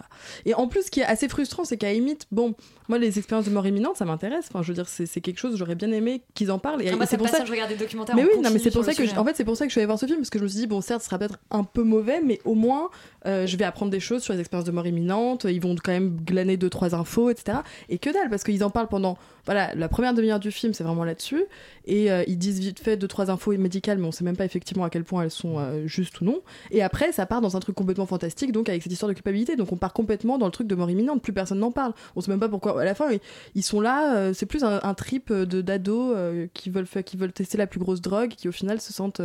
Et 0.45 0.53
en 0.53 0.67
plus, 0.67 0.83
ce 0.83 0.91
qui 0.91 0.99
est 0.99 1.05
assez 1.05 1.27
frustrant, 1.27 1.65
c'est 1.65 1.77
qu'à 1.77 1.91
limite, 1.91 2.27
bon, 2.31 2.53
moi, 2.87 2.97
les 2.97 3.17
expériences 3.17 3.45
de 3.45 3.51
mort 3.51 3.65
imminente, 3.67 3.97
ça 3.97 4.05
m'intéresse. 4.05 4.45
Enfin, 4.49 4.61
je 4.63 4.67
veux 4.69 4.73
dire, 4.75 4.87
c'est 4.87 5.07
quelque 5.21 5.39
chose, 5.39 5.55
j'aurais 5.57 5.75
bien 5.75 5.91
aimé 5.91 6.21
qu'ils 6.33 6.51
en 6.51 6.59
parlent. 6.59 6.81
Et, 6.81 6.89
Ah, 6.89 7.05
c'est 7.05 7.17
pour 7.17 7.27
ça. 7.27 7.37
passe, 7.39 7.47
je 7.47 7.51
regardais 7.51 7.75
des 7.75 7.83
documentaires. 7.83 8.15
Mais 8.15 8.23
oui, 8.23 8.41
non, 8.41 8.49
mais 8.51 8.59
c'est 8.59 8.71
pour 8.71 8.83
ça 8.85 8.93
que, 8.93 9.05
je- 9.05 9.15
en 9.15 9.25
fait, 9.25 9.35
c'est 9.35 9.45
pour 9.45 9.55
ça 9.57 9.65
que 9.65 9.69
je 9.69 9.73
suis 9.73 9.79
allée 9.79 9.85
voir 9.87 9.99
ce 9.99 10.05
film 10.05 10.17
parce 10.19 10.29
que 10.29 10.39
je 10.39 10.43
me 10.43 10.49
suis 10.49 10.59
dit, 10.59 10.67
bon, 10.67 10.81
certes, 10.81 10.98
ce 10.99 11.05
sera 11.05 11.17
peut-être 11.17 11.39
un 11.51 11.63
peu 11.63 11.83
mauvais, 11.83 12.21
mais 12.21 12.39
au 12.45 12.55
moins, 12.55 12.89
euh, 13.25 13.45
je 13.45 13.57
vais 13.57 13.65
apprendre 13.65 13.91
des 13.91 13.99
choses 13.99 14.23
sur 14.23 14.33
les 14.33 14.39
expériences 14.39 14.65
de 14.65 14.71
mort 14.71 14.87
imminente. 14.87 15.45
Ils 15.45 15.61
vont 15.61 15.75
quand 15.75 15.91
même 15.91 16.17
glaner 16.25 16.57
deux, 16.57 16.69
trois 16.69 16.95
infos, 16.95 17.29
etc. 17.29 17.59
Et 17.89 17.97
que 17.97 18.09
dalle, 18.11 18.29
parce 18.29 18.43
qu'ils 18.43 18.63
en 18.63 18.69
parlent 18.69 18.87
pendant. 18.87 19.17
Voilà, 19.45 19.73
la 19.73 19.89
première 19.89 20.13
demi-heure 20.13 20.39
du 20.39 20.51
film, 20.51 20.73
c'est 20.73 20.83
vraiment 20.83 21.03
là-dessus. 21.03 21.43
Et 21.85 22.11
euh, 22.11 22.23
ils 22.27 22.37
disent 22.37 22.59
vite 22.59 22.79
fait 22.79 22.97
deux, 22.97 23.07
trois 23.07 23.31
infos 23.31 23.57
médicales, 23.57 23.97
mais 23.97 24.07
on 24.07 24.11
sait 24.11 24.23
même 24.23 24.37
pas 24.37 24.45
effectivement 24.45 24.83
à 24.83 24.89
quel 24.89 25.03
point 25.03 25.23
elles 25.23 25.31
sont 25.31 25.57
euh, 25.57 25.87
justes 25.87 26.21
ou 26.21 26.25
non. 26.25 26.41
Et 26.71 26.83
après, 26.83 27.11
ça 27.11 27.25
part 27.25 27.41
dans 27.41 27.57
un 27.57 27.59
truc 27.59 27.75
complètement 27.75 28.05
fantastique, 28.05 28.51
donc 28.51 28.69
avec 28.69 28.83
cette 28.83 28.91
histoire 28.91 29.09
de 29.09 29.15
culpabilité. 29.15 29.55
Donc 29.55 29.71
on 29.71 29.77
part 29.77 29.93
complètement 29.93 30.37
dans 30.37 30.45
le 30.45 30.51
truc 30.51 30.67
de 30.67 30.75
mort 30.75 30.89
imminente, 30.89 31.21
plus 31.21 31.33
personne 31.33 31.59
n'en 31.59 31.71
parle. 31.71 31.93
On 32.15 32.21
sait 32.21 32.31
même 32.31 32.39
pas 32.39 32.49
pourquoi. 32.49 32.79
À 32.79 32.85
la 32.85 32.93
fin, 32.93 33.07
ils, 33.55 33.63
sont 33.63 33.81
là, 33.81 34.33
c'est 34.33 34.45
plus 34.45 34.63
un, 34.63 34.93
trip 34.93 35.33
de 35.33 35.61
d'ados 35.61 36.15
qui, 36.53 36.69
veulent 36.69 36.87
qui 37.03 37.17
veulent 37.17 37.33
tester 37.33 37.57
la 37.57 37.67
plus 37.67 37.79
grosse 37.79 38.01
drogue, 38.01 38.29
qui 38.29 38.47
au 38.47 38.51
final 38.51 38.79
se 38.79 38.93
sentent. 38.93 39.21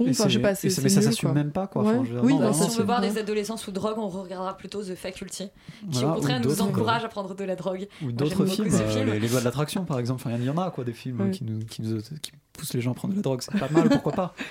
Et 0.00 0.10
Enfin, 0.10 0.24
je 0.24 0.28
sais 0.28 0.30
c'est- 0.36 0.38
pas, 0.40 0.54
c'est 0.54 0.68
c'est- 0.70 0.76
c'est 0.76 0.82
mais 0.82 0.88
ça 0.88 1.02
s'assume 1.02 1.32
même 1.32 1.52
pas, 1.52 1.66
quoi. 1.66 1.82
Ouais. 1.82 1.90
Enfin, 1.90 2.04
je 2.04 2.08
veux 2.10 2.14
dire, 2.16 2.24
Oui, 2.24 2.32
non, 2.32 2.38
bah, 2.40 2.44
vraiment, 2.50 2.62
Si 2.62 2.68
on 2.68 2.70
c'est- 2.72 2.78
veut 2.78 2.84
voir 2.84 3.00
des 3.00 3.18
adolescents 3.18 3.56
sous 3.56 3.72
drogue, 3.72 3.98
on 3.98 4.08
regardera 4.08 4.56
plutôt 4.56 4.82
The 4.82 4.94
Faculty, 4.94 5.44
qui 5.46 5.50
Voilà, 5.88 6.08
au 6.08 6.14
contraire 6.14 6.40
nous 6.40 6.60
encourage 6.62 7.04
à 7.04 7.08
prendre 7.08 7.34
de 7.34 7.44
la 7.44 7.56
drogue. 7.56 7.86
Ou 8.02 8.12
d'autres 8.12 8.46
films, 8.46 8.68
euh, 8.72 8.88
film. 8.88 9.10
les, 9.12 9.20
les 9.20 9.28
lois 9.28 9.40
de 9.40 9.44
l'attraction 9.44 9.84
par 9.84 9.98
exemple. 9.98 10.22
Enfin, 10.24 10.36
il 10.38 10.44
y 10.44 10.50
en 10.50 10.56
a 10.58 10.70
quoi, 10.70 10.84
des 10.84 10.92
films 10.92 11.20
Oui. 11.20 11.30
qui, 11.30 11.44
nous, 11.44 11.60
qui, 11.64 11.82
nous, 11.82 12.00
qui 12.22 12.32
poussent 12.52 12.74
les 12.74 12.80
gens 12.80 12.92
à 12.92 12.94
prendre 12.94 13.12
de 13.14 13.18
la 13.18 13.22
drogue. 13.22 13.40
C'est 13.42 13.58
pas 13.58 13.68
mal, 13.68 13.88
pourquoi 13.88 14.12
pas 14.12 14.34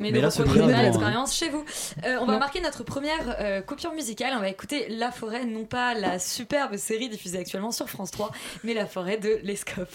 Mais, 0.00 0.10
Mais 0.10 0.20
là, 0.20 0.28
pas 0.28 0.44
non, 0.44 0.66
l'expérience 0.66 1.36
chez 1.36 1.50
vous. 1.50 1.64
Euh, 2.04 2.16
on 2.20 2.26
va 2.26 2.36
marquer 2.40 2.60
notre 2.60 2.82
première 2.82 3.36
euh, 3.38 3.60
coupure 3.62 3.92
musicale. 3.92 4.32
On 4.36 4.40
va 4.40 4.48
écouter 4.48 4.88
La 4.88 5.12
Forêt, 5.12 5.44
non 5.44 5.64
pas 5.66 5.94
la 5.94 6.18
superbe 6.18 6.76
série 6.76 7.08
diffusée 7.08 7.38
actuellement 7.38 7.70
sur 7.70 7.88
France 7.88 8.10
3, 8.10 8.32
mais 8.64 8.74
La 8.74 8.86
Forêt 8.86 9.18
de 9.18 9.38
Lescope. 9.44 9.92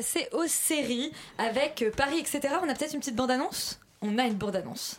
Passer 0.00 0.28
aux 0.32 0.46
séries 0.46 1.12
avec 1.36 1.82
euh, 1.82 1.90
Paris, 1.94 2.20
etc. 2.20 2.54
On 2.62 2.68
a 2.70 2.74
peut-être 2.74 2.94
une 2.94 3.00
petite 3.00 3.16
bande-annonce? 3.16 3.78
On 4.00 4.16
a 4.16 4.24
une 4.24 4.34
bande-annonce. 4.34 4.98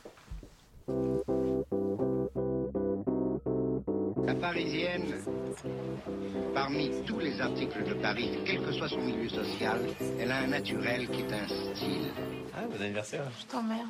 La 4.23 4.35
Parisienne, 4.35 5.15
parmi 6.53 6.91
tous 7.07 7.17
les 7.17 7.41
articles 7.41 7.83
de 7.83 7.95
Paris, 7.95 8.29
quel 8.45 8.61
que 8.61 8.71
soit 8.73 8.89
son 8.89 9.01
milieu 9.01 9.27
social, 9.27 9.79
elle 10.19 10.31
a 10.31 10.37
un 10.37 10.47
naturel 10.47 11.09
qui 11.09 11.21
est 11.21 11.33
un 11.33 11.47
style. 11.47 12.11
Ah, 12.55 12.67
bon 12.69 12.79
anniversaire. 12.79 13.23
Je 13.39 13.45
t'emmerde. 13.47 13.89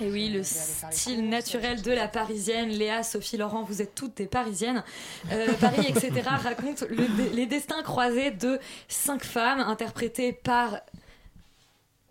Et 0.00 0.10
oui, 0.10 0.28
le 0.28 0.42
style 0.42 1.28
naturel 1.28 1.80
de 1.80 1.92
la 1.92 2.08
parisienne. 2.08 2.68
Léa, 2.70 3.02
Sophie, 3.04 3.36
Laurent, 3.36 3.62
vous 3.62 3.80
êtes 3.80 3.94
toutes 3.94 4.16
des 4.16 4.26
parisiennes. 4.26 4.82
Euh, 5.30 5.52
Paris, 5.60 5.86
etc. 5.88 6.12
raconte 6.26 6.82
le 6.82 7.06
les 7.32 7.46
destins 7.46 7.82
croisés 7.82 8.32
de 8.32 8.58
cinq 8.88 9.22
femmes 9.24 9.60
interprétées 9.60 10.32
par. 10.32 10.80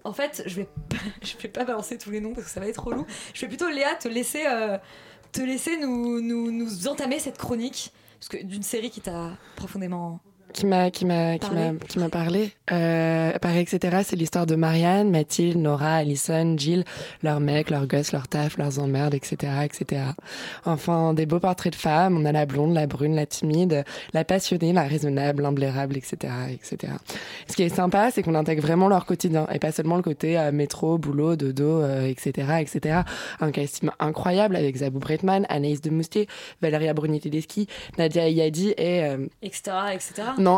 En 0.06 0.14
fait, 0.14 0.44
je 0.46 0.56
vais, 0.56 0.64
pas- 0.90 0.96
je 1.22 1.36
vais 1.38 1.50
pas 1.50 1.66
balancer 1.66 1.98
tous 1.98 2.10
les 2.12 2.22
noms 2.22 2.34
parce 2.34 2.48
que 2.48 2.52
ça 2.54 2.60
va 2.62 2.68
être 2.68 2.84
relou. 2.84 3.06
Je 3.34 3.42
vais 3.42 3.48
plutôt, 3.48 3.70
Léa, 3.70 3.96
te 3.96 4.08
laisser, 4.08 4.44
euh, 4.48 4.78
te 5.34 5.42
laisser 5.42 5.76
nous, 5.78 6.22
nous, 6.22 6.52
nous 6.52 6.88
entamer 6.88 7.20
cette 7.20 7.38
chronique 7.38 7.92
parce 8.20 8.30
que 8.30 8.38
d'une 8.46 8.64
série 8.64 8.92
qui 8.92 9.02
t'a 9.02 9.32
profondément. 9.58 10.22
Qui 10.54 10.66
m'a 10.66 10.92
qui 10.92 11.06
m'a 11.06 11.38
qui 11.38 11.52
m'a 11.52 11.62
Parlé. 11.62 11.78
qui 11.88 12.00
m'a 12.00 12.10
parlé 12.10 12.52
euh, 12.72 13.38
pareil 13.40 13.62
etc 13.62 14.02
c'est 14.06 14.16
l'histoire 14.16 14.46
de 14.46 14.56
Marianne 14.56 15.10
Mathilde 15.10 15.58
Nora 15.58 15.96
Alison 15.96 16.56
Jill 16.58 16.86
leurs 17.24 17.40
mecs 17.40 17.70
leurs 17.70 17.88
gosses 17.88 18.12
leurs 18.12 18.28
tafs 18.28 18.58
leurs 18.58 18.80
emmerdes 18.80 19.14
etc 19.14 19.52
etc 19.64 20.04
enfin 20.66 21.14
des 21.14 21.26
beaux 21.26 21.40
portraits 21.40 21.74
de 21.74 21.78
femmes 21.78 22.18
on 22.18 22.26
a 22.26 22.32
la 22.32 22.46
blonde 22.46 22.74
la 22.74 22.88
brune 22.88 23.16
la 23.16 23.26
timide 23.26 23.84
la 24.14 24.24
passionnée 24.24 24.72
la 24.74 24.84
raisonnable 24.84 25.44
l'emblairable 25.44 25.98
etc 25.98 26.34
etc 26.52 26.94
ce 27.48 27.56
qui 27.56 27.64
est 27.64 27.76
sympa 27.76 28.12
c'est 28.12 28.24
qu'on 28.24 28.36
intègre 28.36 28.62
vraiment 28.62 28.88
leur 28.88 29.06
quotidien 29.06 29.48
et 29.52 29.60
pas 29.60 29.72
seulement 29.72 29.98
le 29.98 30.04
côté 30.04 30.38
euh, 30.38 30.52
métro 30.52 30.98
boulot 30.98 31.36
dodo 31.36 31.82
euh, 31.82 32.08
etc 32.08 32.60
etc 32.62 33.02
un 33.42 33.52
casting 33.52 33.90
incroyable 34.00 34.56
avec 34.56 34.78
Zabou 34.78 35.00
Bretman 35.00 35.46
Anaïs 35.50 35.82
de 35.82 35.90
Moustier 35.90 36.28
Valéria 36.62 36.94
Bruni-Tedeschi 36.94 37.68
Nadia 37.98 38.30
Yadi 38.30 38.70
et 38.78 39.04
euh, 39.04 39.26
etc. 39.42 39.72
etc. 39.94 40.14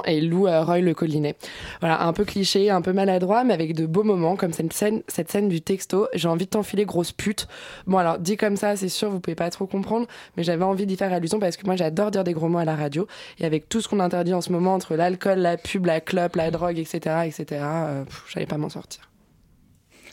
et 0.06 0.21
Lou 0.21 0.48
euh, 0.48 0.63
Roy 0.63 0.80
le 0.80 0.93
Collinet. 0.93 1.36
Voilà, 1.80 2.06
un 2.06 2.13
peu 2.13 2.26
cliché, 2.26 2.69
un 2.69 2.82
peu 2.82 2.93
maladroit, 2.93 3.43
mais 3.43 3.54
avec 3.54 3.76
de 3.76 3.86
beaux 3.86 4.04
moments, 4.04 4.36
comme 4.36 4.54
cette 4.54 4.74
scène, 4.74 5.04
cette 5.08 5.32
scène 5.32 5.50
du 5.50 5.62
texto. 5.62 6.08
J'ai 6.13 6.28
envie 6.28 6.45
de 6.45 6.50
t'enfiler, 6.50 6.86
grosse 6.86 7.12
pute. 7.12 7.48
Bon, 7.88 7.98
alors, 7.98 8.19
dit 8.19 8.38
comme 8.38 8.58
ça, 8.58 8.76
c'est 8.76 8.89
sûr, 8.89 9.10
vous 9.10 9.19
pouvez 9.19 9.36
pas 9.36 9.50
trop 9.50 9.67
comprendre, 9.67 10.08
mais 10.38 10.43
j'avais 10.43 10.63
envie 10.63 10.86
d'y 10.86 10.95
faire 10.95 11.13
allusion 11.13 11.39
parce 11.39 11.58
que 11.58 11.65
moi, 11.65 11.76
j'adore 11.76 12.12
dire 12.12 12.24
des 12.24 12.34
gros 12.34 12.48
mots 12.48 12.60
à 12.60 12.65
la 12.65 12.76
radio. 12.76 13.08
Et 13.39 13.45
avec 13.45 13.69
tout 13.69 13.82
ce 13.82 13.88
qu'on 13.88 14.00
interdit 14.00 14.34
en 14.34 14.41
ce 14.41 14.52
moment, 14.52 14.74
entre 14.74 14.95
l'alcool, 14.95 15.39
la 15.39 15.58
pub, 15.58 15.86
la 15.86 16.02
clope, 16.02 16.36
la 16.36 16.52
drogue, 16.52 16.78
etc., 16.80 16.98
etc., 17.26 17.45
euh, 17.52 18.04
j'allais 18.32 18.45
pas 18.45 18.58
m'en 18.58 18.69
sortir. 18.69 19.10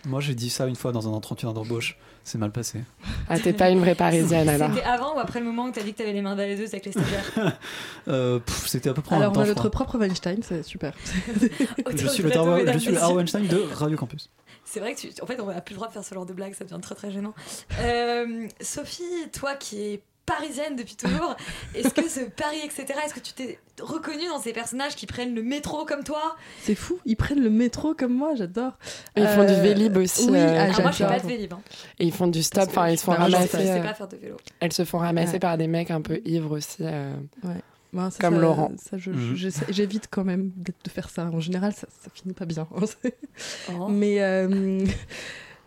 Moi, 0.05 0.21
j'ai 0.21 0.35
dit 0.35 0.51
ça 0.51 0.67
une 0.67 0.77
fois 0.77 0.93
dans 0.93 1.09
un 1.09 1.13
entretien 1.13 1.53
d'embauche. 1.53 1.97
C'est 2.25 2.39
mal 2.39 2.53
passé. 2.53 2.81
Ah, 3.29 3.39
t'es 3.39 3.53
pas 3.53 3.69
une 3.71 3.81
vraie 3.81 3.95
parisienne, 3.97 4.49
alors. 4.49 4.71
C'était 4.73 4.87
avant 4.87 5.17
ou 5.17 5.19
après 5.19 5.41
le 5.41 5.47
moment 5.47 5.65
où 5.65 5.73
t'as 5.73 5.83
dit 5.83 5.93
que 5.93 5.99
t'avais 5.99 6.13
les 6.13 6.23
mains 6.23 6.37
baladeuses 6.37 6.73
avec 6.73 6.87
les 6.87 6.93
stagiaires 6.93 7.33
Euh, 8.09 8.39
C'était 8.67 8.91
à 8.91 8.95
peu 8.95 9.03
près 9.03 9.17
en 9.17 9.19
Alors, 9.19 9.33
même 9.33 9.41
on 9.41 9.45
temps. 9.45 9.51
a 9.51 9.55
notre 9.55 9.69
propre 9.69 9.99
Weinstein, 9.99 10.41
c'est 10.43 10.63
super. 10.63 10.93
Je 11.37 12.07
suis 12.09 12.23
le, 12.23 12.31
je 12.73 12.79
suis 12.79 12.93
le 12.93 12.99
Weinstein 13.15 13.47
de 13.47 13.67
Radio 13.75 13.97
Campus. 13.97 14.31
C'est 14.65 14.81
vrai 14.81 14.95
que 14.95 15.01
tu... 15.01 15.09
en 15.21 15.27
fait 15.27 15.39
on 15.41 15.47
n'a 15.47 15.61
plus 15.61 15.75
le 15.75 15.77
droit 15.79 15.89
de 15.89 15.93
faire 15.93 16.05
ce 16.05 16.15
genre 16.15 16.25
de 16.27 16.33
blague, 16.33 16.55
ça 16.55 16.65
devient 16.65 16.81
très 16.81 16.95
très 16.95 17.11
gênant. 17.11 17.35
Euh, 17.81 18.47
Sophie, 18.61 19.03
toi 19.33 19.55
qui 19.55 19.83
es 19.83 20.03
parisienne 20.27 20.77
depuis 20.77 20.97
toujours, 20.97 21.37
est-ce 21.75 21.93
que 21.95 22.09
ce 22.09 22.21
Paris 22.21 22.59
etc. 22.65 22.85
Est-ce 23.05 23.15
que 23.15 23.21
tu 23.21 23.33
t'es 23.33 23.59
reconnue 23.81 24.27
dans 24.29 24.39
ces 24.41 24.53
personnages 24.53 24.95
qui 24.95 25.07
prennent 25.07 25.35
le 25.35 25.43
métro 25.43 25.85
comme 25.85 26.05
toi? 26.05 26.37
C'est 26.63 26.75
fou, 26.75 26.99
ils 27.05 27.17
prennent 27.17 27.43
le 27.43 27.51
métro 27.51 27.95
comme 27.95 28.15
moi, 28.15 28.35
j'adore. 28.35 28.73
Ils 29.17 29.27
font 29.27 29.45
du 29.45 29.53
Euh, 29.53 29.61
Vélib 29.63 29.97
aussi. 29.97 30.29
Oui, 30.31 30.39
euh, 30.39 30.59
ah, 30.77 30.81
moi 30.81 30.91
je 30.91 30.97
fais 30.99 31.07
pas 31.07 31.19
de 31.21 31.27
vélib. 31.27 31.53
Hein. 31.53 31.61
Et 31.99 32.05
ils 32.07 32.13
font 32.13 32.27
du 32.29 32.43
stop, 32.43 32.69
enfin, 32.69 32.89
ils 32.89 32.99
se 32.99 33.05
font 33.05 33.13
ramasser. 33.13 33.49
Je 33.59 33.63
sais 33.65 33.71
euh, 33.81 33.83
pas 33.83 33.95
faire 33.95 34.09
de 34.09 34.17
vélo. 34.17 34.37
Elles 34.61 34.73
se 34.73 34.85
font 34.85 34.99
ramasser 34.99 35.33
Ouais. 35.35 35.39
par 35.41 35.59
des 35.59 35.67
mecs 35.67 35.91
un 35.91 36.01
peu 36.01 36.21
ivres 36.25 36.53
aussi. 36.57 36.79
euh. 36.83 37.13
Ça, 37.43 38.09
Comme 38.21 38.37
ça- 38.37 38.41
Laurent. 38.41 38.73
ça, 38.83 38.97
je- 38.97 39.11
Mhm. 39.11 39.51
J'évite 39.69 40.09
quand 40.11 40.25
même 40.25 40.51
de 40.57 40.73
faire 40.91 41.11
ça. 41.11 41.25
En 41.27 41.41
général, 41.41 41.75
ça, 41.75 41.87
ça 42.03 42.11
finit 42.15 42.33
pas 42.33 42.47
bien. 42.47 42.67
Oh. 43.79 43.89
mais 43.89 44.23
euh, 44.23 44.83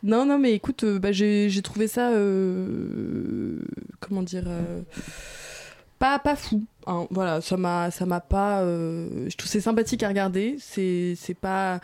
non, 0.05 0.25
non, 0.25 0.37
mais 0.37 0.53
écoute, 0.53 0.83
euh, 0.83 0.99
bah, 0.99 1.11
j'ai 1.11 1.61
trouvé 1.63 1.87
ça, 1.87 2.11
euh, 2.11 3.59
comment 3.99 4.21
dire, 4.21 4.43
euh, 4.47 4.81
pas 5.97 6.19
pas 6.19 6.35
fou. 6.35 6.63
hein. 6.85 7.07
Voilà, 7.09 7.41
ça 7.41 7.57
m'a 7.57 7.89
pas. 8.19 8.61
je 8.63 9.35
trouve 9.35 9.49
c'est 9.49 9.61
sympathique 9.61 10.03
à 10.03 10.07
regarder. 10.07 10.57
C'est 10.59 11.17
pas. 11.41 11.79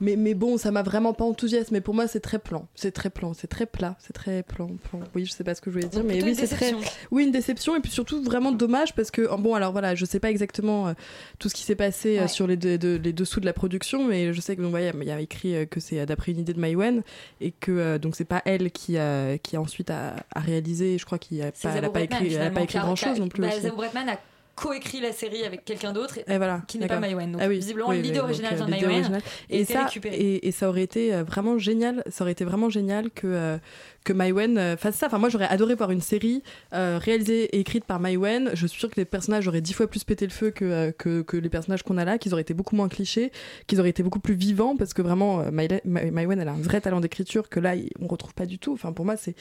Mais, 0.00 0.16
mais 0.16 0.34
bon, 0.34 0.58
ça 0.58 0.70
m'a 0.70 0.82
vraiment 0.82 1.12
pas 1.14 1.24
enthousiasmé. 1.24 1.80
Pour 1.80 1.94
moi, 1.94 2.06
c'est 2.08 2.20
très 2.20 2.38
plan. 2.38 2.66
C'est 2.74 2.92
très 2.92 3.10
plan. 3.10 3.32
C'est 3.34 3.46
très 3.46 3.66
plat. 3.66 3.96
C'est 3.98 4.12
très 4.12 4.42
plan, 4.42 4.68
plan. 4.90 5.00
Oui, 5.14 5.24
je 5.24 5.30
sais 5.32 5.44
pas 5.44 5.54
ce 5.54 5.60
que 5.60 5.70
je 5.70 5.76
voulais 5.76 5.88
dire, 5.88 6.02
mais 6.04 6.22
oui, 6.22 6.30
une 6.30 6.34
c'est 6.34 6.46
très. 6.46 6.72
déception. 6.72 6.90
Oui, 7.10 7.24
une 7.24 7.32
déception 7.32 7.76
et 7.76 7.80
puis 7.80 7.90
surtout 7.90 8.22
vraiment 8.22 8.52
dommage 8.52 8.94
parce 8.94 9.10
que 9.10 9.34
bon 9.36 9.54
alors 9.54 9.72
voilà, 9.72 9.94
je 9.94 10.04
sais 10.04 10.20
pas 10.20 10.30
exactement 10.30 10.88
euh, 10.88 10.92
tout 11.38 11.48
ce 11.48 11.54
qui 11.54 11.62
s'est 11.62 11.74
passé 11.76 12.18
euh, 12.18 12.22
Ouais. 12.22 12.28
sur 12.28 12.46
les, 12.46 12.56
de- 12.56 12.76
de- 12.76 13.00
les 13.02 13.12
dessous 13.12 13.40
de 13.40 13.46
la 13.46 13.52
production, 13.52 14.04
mais 14.06 14.32
je 14.32 14.40
sais 14.40 14.56
que 14.56 14.62
donc 14.62 14.74
il 14.76 15.06
y 15.06 15.10
a 15.10 15.20
écrit 15.20 15.54
euh, 15.56 15.64
que 15.66 15.80
c'est 15.80 16.04
d'après 16.06 16.32
une 16.32 16.38
idée 16.40 16.52
de 16.54 16.60
Maïwen 16.60 17.02
et 17.40 17.50
que 17.52 17.98
donc 17.98 18.16
c'est 18.16 18.24
pas 18.24 18.42
elle 18.44 18.70
qui 18.70 18.98
a 18.98 19.38
qui 19.38 19.56
a 19.56 19.60
ensuite 19.60 19.90
a, 19.90 20.16
a 20.34 20.40
réalisé. 20.40 20.98
Je 20.98 21.04
crois 21.06 21.18
qu'il 21.18 21.40
a 21.42 21.52
pas, 21.52 21.58
elle 21.64 21.68
a 21.70 21.72
Zabou 21.74 21.86
pas 21.92 22.00
Bretman, 22.00 22.22
écrit, 22.22 22.26
elle 22.26 22.26
a 22.26 22.30
finalement, 22.50 22.54
pas 22.54 22.60
écrit 22.62 22.72
qui 22.72 22.78
a- 22.78 22.82
grand 22.82 22.96
chose 22.96 23.18
non 23.20 23.28
plus. 23.28 23.40
bah, 23.42 23.48
Bretman 23.74 24.08
a 24.08 24.18
coécrit 24.56 25.00
la 25.00 25.12
série 25.12 25.44
avec 25.44 25.64
quelqu'un 25.64 25.92
d'autre 25.92 26.18
et- 26.18 26.36
voilà. 26.38 26.62
qui 26.66 26.78
n'est 26.78 26.86
pas. 26.88 26.98
Maïwen. 26.98 27.30
Donc 27.32 27.40
Ah 27.44 27.48
oui, 27.48 27.56
visiblement 27.58 27.90
oui, 27.90 28.02
l'idée 28.02 28.18
originale 28.20 28.54
euh, 28.54 28.56
vient 28.56 28.66
de 28.66 28.70
Maïwen 28.70 29.20
et 29.50 29.64
ça 29.64 29.84
récupérée. 29.84 30.16
et, 30.16 30.48
et 30.48 30.50
ça 30.50 30.68
aurait 30.68 30.82
été 30.82 31.14
euh, 31.14 31.22
vraiment 31.22 31.58
génial 31.58 32.02
ça 32.08 32.24
aurait 32.24 32.32
été 32.32 32.44
vraiment 32.44 32.70
génial 32.70 33.10
que 33.10 33.26
euh, 33.26 33.58
que 34.04 34.12
Maïwen 34.12 34.56
euh, 34.56 34.76
fasse 34.76 34.96
ça 34.96 35.06
enfin 35.06 35.18
moi 35.18 35.28
j'aurais 35.28 35.48
adoré 35.48 35.74
voir 35.74 35.90
une 35.90 36.00
série 36.00 36.42
euh, 36.72 36.98
réalisée 37.00 37.44
et 37.54 37.60
écrite 37.60 37.84
par 37.84 38.00
Maïwen 38.00 38.50
je 38.54 38.66
suis 38.66 38.78
sûre 38.80 38.88
que 38.90 38.98
les 38.98 39.04
personnages 39.04 39.46
auraient 39.46 39.60
dix 39.60 39.72
fois 39.74 39.88
plus 39.88 40.04
pété 40.04 40.24
le 40.26 40.32
feu 40.32 40.50
que, 40.50 40.64
euh, 40.64 40.90
que, 40.92 41.22
que 41.22 41.36
les 41.36 41.48
personnages 41.50 41.82
qu'on 41.82 41.98
a 41.98 42.04
là 42.06 42.16
qu'ils 42.16 42.32
auraient 42.32 42.42
été 42.42 42.54
beaucoup 42.54 42.76
moins 42.76 42.88
clichés 42.88 43.32
qu'ils 43.66 43.78
auraient 43.80 43.90
été 43.90 44.02
beaucoup 44.02 44.20
plus 44.20 44.34
vivants 44.34 44.76
parce 44.76 44.94
que 44.94 45.02
vraiment 45.02 45.44
Maïwen 45.52 46.40
elle 46.40 46.48
a 46.48 46.52
un 46.52 46.60
vrai 46.62 46.80
talent 46.80 47.00
d'écriture 47.00 47.48
que 47.48 47.60
là 47.60 47.74
on 48.00 48.06
retrouve 48.06 48.32
pas 48.34 48.46
du 48.46 48.58
tout 48.58 48.72
enfin 48.72 48.92
pour 48.92 49.04
moi 49.04 49.16
c'est 49.16 49.34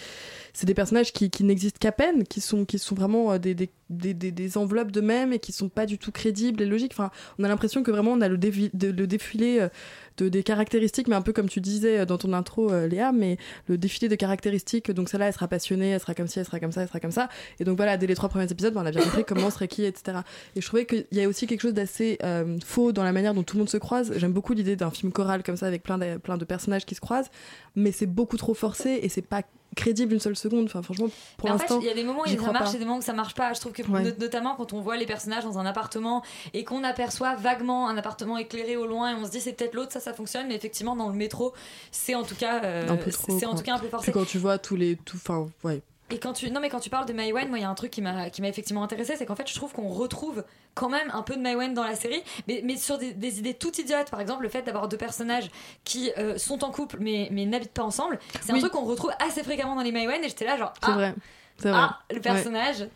des 0.66 0.74
personnages 0.74 1.14
qui, 1.14 1.30
qui 1.30 1.44
n'existent 1.44 1.78
qu'à 1.80 1.92
peine 1.92 2.24
qui 2.26 2.42
sont 2.42 2.66
qui 2.66 2.80
sont 2.80 2.96
vraiment 2.96 3.38
des, 3.38 3.54
des, 3.54 3.70
des, 3.90 4.14
des- 4.14 4.58
enveloppes 4.58 4.92
d'eux-mêmes 5.06 5.34
et 5.34 5.40
qui 5.40 5.52
sont 5.52 5.70
pas 5.70 5.86
du 5.86 5.98
tout 5.98 6.12
crédibles 6.12 6.62
et 6.62 6.66
logiques 6.66 6.92
enfin 6.94 7.12
on 7.40 7.44
a 7.44 7.48
l'impression 7.48 7.84
que 7.84 7.92
vraiment 7.92 8.12
on 8.14 8.22
a 8.22 8.28
le, 8.28 8.38
dévi- 8.38 8.72
de- 8.74 8.90
le 8.92 9.08
défilé 9.08 9.60
euh, 9.60 9.70
de, 10.18 10.30
des 10.30 10.44
caractéristiques, 10.44 11.10
mais 11.10 11.16
un 11.16 11.22
peu 11.22 11.34
comme 11.34 11.50
tu 11.50 11.60
disais 11.60 12.00
euh, 12.00 12.06
dans 12.06 12.18
ton 12.18 12.32
intro, 12.32 12.72
euh, 12.72 12.88
Léa, 12.88 13.12
mais 13.12 13.38
le 13.68 13.78
défilé 13.78 14.08
de 14.08 14.16
caractéristiques, 14.16 14.90
donc 14.92 15.10
celle-là, 15.10 15.28
elle 15.28 15.34
sera 15.34 15.50
passionnée, 15.50 15.90
elle 15.90 16.00
sera 16.00 16.14
comme 16.16 16.28
ci, 16.28 16.40
elle 16.40 16.46
sera 16.46 16.62
comme 16.62 16.72
ça, 16.72 16.82
elle 16.84 16.88
sera 16.88 17.02
comme 17.02 17.12
ça. 17.12 17.28
Et 17.60 17.66
donc 17.66 17.76
voilà, 17.76 17.98
dès 17.98 18.08
les 18.08 18.16
trois 18.16 18.30
premiers 18.30 18.50
épisodes, 18.50 18.74
ben, 18.74 18.84
on 18.84 18.86
a 18.86 18.92
bien 18.92 19.04
compris 19.04 19.26
comment 19.28 19.50
serait 19.50 19.68
qui, 19.68 19.84
etc. 19.84 20.20
Et 20.56 20.62
je 20.62 20.68
trouvais 20.68 20.86
qu'il 20.86 21.06
y 21.12 21.22
a 21.22 21.28
aussi 21.28 21.48
quelque 21.48 21.60
chose 21.60 21.74
d'assez 21.74 22.18
euh, 22.24 22.58
faux 22.64 22.94
dans 22.94 23.04
la 23.04 23.12
manière 23.12 23.34
dont 23.34 23.44
tout 23.44 23.58
le 23.58 23.60
monde 23.60 23.70
se 23.70 23.76
croise. 23.76 24.14
J'aime 24.16 24.32
beaucoup 24.32 24.54
l'idée 24.54 24.78
d'un 24.78 24.90
film 24.90 25.12
choral 25.12 25.44
comme 25.44 25.58
ça, 25.58 25.68
avec 25.68 25.84
plein 25.84 25.98
de, 25.98 26.16
plein 26.16 26.38
de 26.38 26.46
personnages 26.46 26.86
qui 26.86 26.96
se 26.96 27.02
croisent, 27.02 27.30
mais 27.76 27.92
c'est 27.92 28.06
beaucoup 28.06 28.38
trop 28.38 28.54
forcé 28.54 29.00
et 29.04 29.10
c'est 29.10 29.22
pas 29.22 29.42
crédible 29.76 30.14
une 30.14 30.20
seule 30.20 30.36
seconde. 30.36 30.66
Enfin, 30.66 30.82
franchement, 30.82 31.08
pour 31.38 31.50
Mais 31.50 31.56
en 31.56 31.58
fait, 31.58 31.64
l'instant. 31.66 31.80
il 31.82 31.88
y 31.88 31.90
a 31.90 31.94
des 31.94 32.04
moments 32.04 32.22
où 32.22 32.28
ça 32.28 32.52
marche 32.52 32.64
pas. 32.72 32.76
et 32.76 32.80
des 32.80 32.86
moments 32.86 32.98
où 32.98 33.02
ça 33.02 33.14
marche 33.14 33.36
pas. 33.36 33.54
Je 33.54 33.60
trouve 33.60 33.72
que 33.74 33.84
Ouais. 33.84 34.16
notamment 34.20 34.56
quand 34.56 34.74
on 34.74 34.82
voit 34.82 34.98
les 34.98 35.06
personnages 35.06 35.44
dans 35.44 35.60
un 35.60 35.66
appartement 35.66 36.24
et 36.54 36.64
qu'on 36.64 36.84
aperçoit 36.84 37.36
vaguement 37.36 37.88
un 37.90 37.98
appartement 37.98 38.38
éclairé 38.38 38.76
au 38.78 38.88
loin 38.88 39.12
et 39.12 39.14
on 39.16 39.26
se 39.26 39.32
dit 39.32 39.42
c'est 39.42 39.54
peut-être 39.54 39.74
l'autre, 39.76 39.92
ça 39.92 40.00
ça 40.00 40.14
fonctionne. 40.14 40.48
Mais 40.48 40.56
effectivement 40.56 40.96
dans 40.96 41.10
le 41.10 41.16
métro, 41.16 41.54
c'est 41.92 42.16
en 42.16 42.24
tout 42.24 42.36
cas 42.36 42.64
euh, 42.64 42.90
Un 42.90 42.96
peu 42.98 43.12
trop, 43.12 43.38
c'est 43.40 43.46
en 43.46 43.56
tout 43.56 43.64
cas 43.64 43.76
un 43.76 43.80
peu 43.80 43.88
forcé. 43.90 44.12
Puis 44.12 44.20
quand 44.20 44.26
tu 44.26 44.38
vois 44.38 44.58
tous 44.58 44.76
les. 44.76 44.98
Enfin, 45.14 45.48
ouais. 45.64 45.82
Et 46.12 46.20
quand 46.20 46.34
tu 46.34 46.52
non 46.52 46.60
mais 46.60 46.70
quand 46.70 46.80
tu 46.80 46.92
parles 46.92 47.08
de 47.08 47.14
Maïwen, 47.14 47.50
moi 47.50 47.58
il 47.58 47.62
y 47.62 47.66
a 47.66 47.70
un 47.70 47.74
truc 47.74 47.90
qui 47.90 48.02
m'a 48.02 48.30
qui 48.30 48.42
m'a 48.42 48.48
effectivement 48.48 48.84
intéressé, 48.84 49.16
c'est 49.16 49.26
qu'en 49.26 49.36
fait 49.36 49.50
je 49.50 49.56
trouve 49.56 49.74
qu'on 49.74 49.88
retrouve 49.88 50.44
quand 50.76 50.90
même 50.90 51.10
un 51.14 51.24
peu 51.24 51.36
de 51.36 51.42
Maïwen 51.42 51.74
dans 51.74 51.84
la 51.84 51.96
série, 51.96 52.22
mais, 52.48 52.62
mais 52.64 52.78
sur 52.78 53.00
des, 53.00 53.14
des 53.14 53.40
idées 53.40 53.56
toutes 53.56 53.80
idiotes. 53.80 54.12
Par 54.12 54.22
exemple 54.22 54.44
le 54.44 54.50
fait 54.50 54.62
d'avoir 54.62 54.88
deux 54.88 54.98
personnages 54.98 55.50
qui 55.84 56.12
euh, 56.20 56.38
sont 56.38 56.64
en 56.64 56.70
couple 56.70 56.98
mais 57.00 57.28
mais 57.32 57.46
n'habitent 57.46 57.74
pas 57.74 57.84
ensemble, 57.84 58.20
c'est 58.42 58.52
un 58.52 58.60
truc 58.60 58.72
qu'on 58.72 58.86
retrouve 58.86 59.12
assez 59.20 59.44
fréquemment 59.44 59.76
dans 59.76 59.82
les 59.82 59.92
Maïwen 59.92 60.24
et 60.24 60.30
j'étais 60.30 60.46
là 60.46 60.58
genre 60.58 60.74
ah, 60.84 60.92
vrai. 60.92 61.16
ah 61.66 62.00
le 62.12 62.20
personnage. 62.20 62.88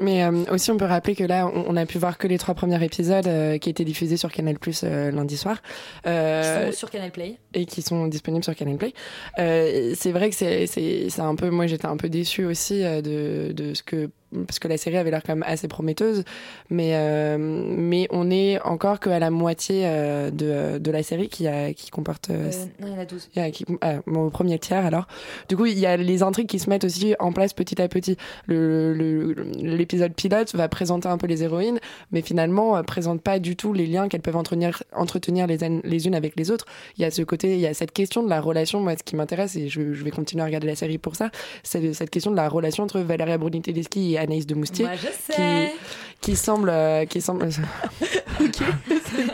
Mais 0.00 0.22
euh, 0.24 0.44
aussi, 0.52 0.70
on 0.70 0.76
peut 0.76 0.84
rappeler 0.84 1.14
que 1.14 1.24
là, 1.24 1.46
on, 1.52 1.64
on 1.68 1.76
a 1.76 1.86
pu 1.86 1.98
voir 1.98 2.18
que 2.18 2.28
les 2.28 2.38
trois 2.38 2.54
premiers 2.54 2.82
épisodes 2.84 3.26
euh, 3.26 3.58
qui 3.58 3.68
étaient 3.70 3.84
diffusés 3.84 4.16
sur 4.16 4.30
Canal 4.30 4.58
Plus 4.58 4.84
lundi 4.84 5.36
soir. 5.36 5.60
Euh, 6.06 6.66
qui 6.66 6.72
sont 6.72 6.78
sur 6.78 6.90
Canal 6.90 7.10
Play. 7.10 7.38
et 7.54 7.66
qui 7.66 7.82
sont 7.82 8.06
disponibles 8.06 8.44
sur 8.44 8.54
Canal 8.54 8.76
Play. 8.76 8.92
Euh, 9.38 9.92
c'est 9.96 10.12
vrai 10.12 10.30
que 10.30 10.36
c'est 10.36 10.66
c'est 10.66 11.06
c'est 11.08 11.22
un 11.22 11.34
peu 11.34 11.50
moi 11.50 11.66
j'étais 11.66 11.86
un 11.86 11.96
peu 11.96 12.08
déçue 12.08 12.44
aussi 12.44 12.84
euh, 12.84 13.00
de 13.02 13.52
de 13.52 13.74
ce 13.74 13.82
que 13.82 14.10
parce 14.46 14.58
que 14.58 14.68
la 14.68 14.76
série 14.76 14.96
avait 14.96 15.10
l'air 15.10 15.22
quand 15.24 15.34
même 15.34 15.44
assez 15.46 15.68
prometteuse 15.68 16.24
mais 16.70 16.90
euh, 16.94 17.36
mais 17.38 18.06
on 18.10 18.30
est 18.30 18.60
encore 18.62 19.00
que 19.00 19.10
à 19.10 19.18
la 19.18 19.30
moitié 19.30 19.82
euh, 19.86 20.30
de 20.30 20.78
de 20.78 20.90
la 20.90 21.02
série 21.02 21.28
qui 21.28 21.46
a 21.46 21.72
qui 21.72 21.90
comporte 21.90 22.30
euh, 22.30 22.50
Euh, 22.50 22.64
non, 22.80 22.86
il 22.88 22.92
y 22.92 22.96
en 22.96 23.00
a 23.00 23.04
12. 23.04 23.28
il 23.34 23.42
y 23.42 23.44
a 23.44 23.50
qui- 23.50 23.64
ah, 23.80 23.96
bon, 24.06 24.26
au 24.26 24.30
premier 24.30 24.58
tiers 24.58 24.84
alors. 24.84 25.06
Du 25.48 25.56
coup, 25.56 25.66
il 25.66 25.78
y 25.78 25.86
a 25.86 25.96
les 25.96 26.22
intrigues 26.22 26.46
qui 26.48 26.58
se 26.58 26.68
mettent 26.70 26.84
aussi 26.84 27.14
en 27.18 27.32
place 27.32 27.52
petit 27.52 27.80
à 27.80 27.88
petit. 27.88 28.16
L'épisode 28.48 30.12
pilote 30.14 30.54
va 30.54 30.68
présenter 30.68 31.08
un 31.08 31.18
peu 31.18 31.26
les 31.26 31.42
héroïnes, 31.42 31.78
mais 32.12 32.22
finalement 32.22 32.82
présente 32.84 33.22
pas 33.22 33.38
du 33.38 33.56
tout 33.56 33.72
les 33.72 33.86
liens 33.86 34.08
qu'elles 34.08 34.20
peuvent 34.22 34.36
entretenir, 34.36 34.82
entretenir 34.94 35.46
les, 35.46 35.58
les 35.84 36.06
unes 36.06 36.14
avec 36.14 36.34
les 36.36 36.50
autres. 36.50 36.66
Il 36.96 37.02
y 37.02 37.04
a 37.04 37.10
ce 37.10 37.22
côté, 37.22 37.54
il 37.54 37.60
y 37.60 37.66
a 37.66 37.74
cette 37.74 37.92
question 37.92 38.22
de 38.22 38.28
la 38.28 38.40
relation, 38.40 38.80
moi, 38.80 38.94
ce 38.96 39.02
qui 39.02 39.16
m'intéresse, 39.16 39.56
et 39.56 39.68
je, 39.68 39.92
je 39.92 40.04
vais 40.04 40.10
continuer 40.10 40.42
à 40.42 40.46
regarder 40.46 40.66
la 40.66 40.76
série 40.76 40.98
pour 40.98 41.16
ça, 41.16 41.30
c'est 41.62 41.92
cette 41.94 42.10
question 42.10 42.30
de 42.30 42.36
la 42.36 42.48
relation 42.48 42.84
entre 42.84 43.00
Valéria 43.00 43.38
Bruni-Tedeschi 43.38 44.14
et 44.14 44.17
Anaïs 44.18 44.46
de 44.46 44.54
Moustier, 44.54 44.84
Moi 44.86 44.94
je 44.96 45.32
sais. 45.34 45.72
qui 46.20 46.36
semble, 46.36 46.68
euh, 46.70 47.04
qui 47.06 47.20
semble. 47.20 47.48
ok, 48.40 48.56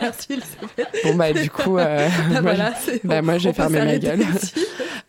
merci 0.01 0.39
bon 1.03 1.15
bah 1.15 1.33
du 1.33 1.49
coup, 1.49 1.77
euh, 1.77 2.07
Ah, 2.09 2.29
moi, 2.31 2.41
voilà, 2.41 2.73
bah, 3.03 3.21
moi, 3.21 3.37
j'ai 3.37 3.53
fermé 3.53 3.79
ma 3.83 3.97
gueule. 3.97 4.19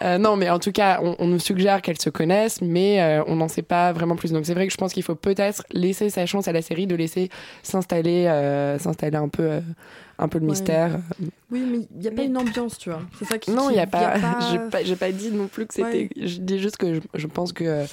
Euh, 0.02 0.18
non, 0.18 0.36
mais 0.36 0.50
en 0.50 0.58
tout 0.58 0.72
cas, 0.72 1.00
on, 1.02 1.16
on 1.18 1.26
nous 1.26 1.38
suggère 1.38 1.80
qu'elles 1.80 1.98
se 1.98 2.10
connaissent, 2.10 2.60
mais 2.60 3.00
euh, 3.00 3.24
on 3.28 3.36
n'en 3.36 3.48
sait 3.48 3.62
pas 3.62 3.94
vraiment 3.94 4.14
plus. 4.14 4.30
Donc 4.30 4.44
c'est 4.44 4.52
vrai 4.52 4.66
que 4.66 4.72
je 4.72 4.76
pense 4.76 4.92
qu'il 4.92 5.02
faut 5.02 5.14
peut-être 5.14 5.62
laisser 5.72 6.10
sa 6.10 6.26
chance 6.26 6.48
à 6.48 6.52
la 6.52 6.60
série 6.60 6.86
de 6.86 6.94
laisser 6.94 7.30
s'installer, 7.62 8.26
euh, 8.26 8.78
s'installer 8.78 9.16
un 9.16 9.28
peu, 9.28 9.42
euh, 9.44 9.60
un 10.18 10.28
peu 10.28 10.38
le 10.38 10.44
Ouais. 10.44 10.50
mystère. 10.50 10.98
Oui, 11.50 11.62
mais 11.66 11.78
il 11.94 12.00
n'y 12.02 12.08
a 12.08 12.10
pas 12.10 12.24
une 12.24 12.36
ambiance, 12.36 12.76
tu 12.76 12.90
vois. 12.90 13.00
C'est 13.18 13.24
ça 13.24 13.38
qui. 13.38 13.52
Non, 13.52 13.70
il 13.70 13.72
qui- 13.72 13.78
y 13.78 13.82
a 13.82 13.86
pas. 13.86 14.16
J'ai 14.52 14.58
pas, 14.96 14.96
pas 15.06 15.12
dit 15.12 15.30
non 15.30 15.46
plus 15.46 15.64
que 15.66 15.72
c'était. 15.72 15.90
Ouais. 15.90 16.10
Je 16.14 16.40
dis 16.40 16.58
juste 16.58 16.76
que 16.76 16.92
je, 16.96 17.00
je 17.14 17.26
pense 17.26 17.54
que. 17.54 17.86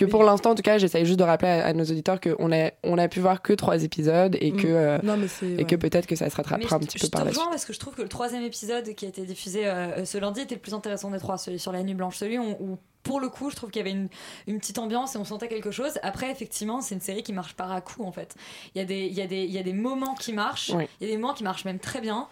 Que 0.00 0.10
pour 0.10 0.24
l'instant, 0.24 0.50
en 0.50 0.54
tout 0.54 0.62
cas, 0.62 0.78
j'essaye 0.78 1.04
juste 1.04 1.18
de 1.18 1.24
rappeler 1.24 1.48
à, 1.48 1.66
à 1.66 1.72
nos 1.72 1.84
auditeurs 1.84 2.20
qu'on 2.20 2.50
a, 2.52 2.70
on 2.84 2.96
a 2.98 3.08
pu 3.08 3.20
voir 3.20 3.42
que 3.42 3.52
trois 3.52 3.82
épisodes 3.84 4.36
et 4.40 4.52
que, 4.52 4.66
euh, 4.66 4.98
Non, 5.02 5.16
et 5.16 5.56
ouais. 5.56 5.64
que 5.64 5.76
peut-être 5.76 6.06
que 6.06 6.16
ça 6.16 6.30
se 6.30 6.36
Mais 6.36 6.42
rattrapera 6.42 6.76
un 6.76 6.80
je- 6.80 6.86
petit 6.86 6.98
je 6.98 7.04
peu 7.04 7.10
par 7.10 7.24
la 7.24 7.32
suite. 7.32 7.42
parce 7.50 7.64
que 7.64 7.72
je 7.72 7.78
trouve 7.78 7.94
que 7.94 8.02
le 8.02 8.08
troisième 8.08 8.42
épisode 8.42 8.94
qui 8.94 9.04
a 9.04 9.08
été 9.08 9.22
diffusé 9.26 9.66
euh, 9.66 10.04
ce 10.04 10.18
lundi 10.18 10.40
était 10.40 10.54
le 10.54 10.60
plus 10.60 10.74
intéressant 10.74 11.10
des 11.10 11.18
trois, 11.18 11.36
celui 11.38 11.58
sur 11.58 11.72
la 11.72 11.82
nuit 11.82 11.94
blanche, 11.94 12.16
celui 12.16 12.38
où, 12.38 12.50
où, 12.60 12.78
pour 13.02 13.20
le 13.20 13.28
coup 13.28 13.50
je 13.50 13.56
trouve 13.56 13.70
qu'il 13.70 13.80
y 13.80 13.82
avait 13.88 13.90
une, 13.96 14.08
une 14.46 14.58
petite 14.58 14.78
ambiance 14.78 15.14
et 15.14 15.18
on 15.18 15.24
sentait 15.24 15.48
quelque 15.48 15.70
chose. 15.70 15.98
Après 16.02 16.30
effectivement 16.30 16.80
c'est 16.80 16.94
une 16.94 17.00
série 17.00 17.22
qui 17.22 17.32
marche 17.32 17.54
par 17.54 17.70
à 17.72 17.80
coup 17.80 18.02
en 18.04 18.12
fait. 18.12 18.34
Il 18.74 18.78
y 18.78 18.82
a 18.82 18.84
des, 18.86 19.06
il 19.06 19.12
y 19.14 19.20
a 19.22 19.26
des, 19.26 19.42
il 19.44 19.50
y 19.52 19.58
a 19.58 19.62
des 19.62 19.72
moments 19.74 20.14
qui 20.14 20.32
marchent, 20.32 20.72
Oui. 20.74 20.84
il 21.00 21.06
y 21.08 21.10
a 21.10 21.14
des 21.14 21.20
moments 21.20 21.34
qui 21.34 21.44
marchent 21.44 21.64
même 21.64 21.78
très 21.78 22.00
bien 22.00 22.26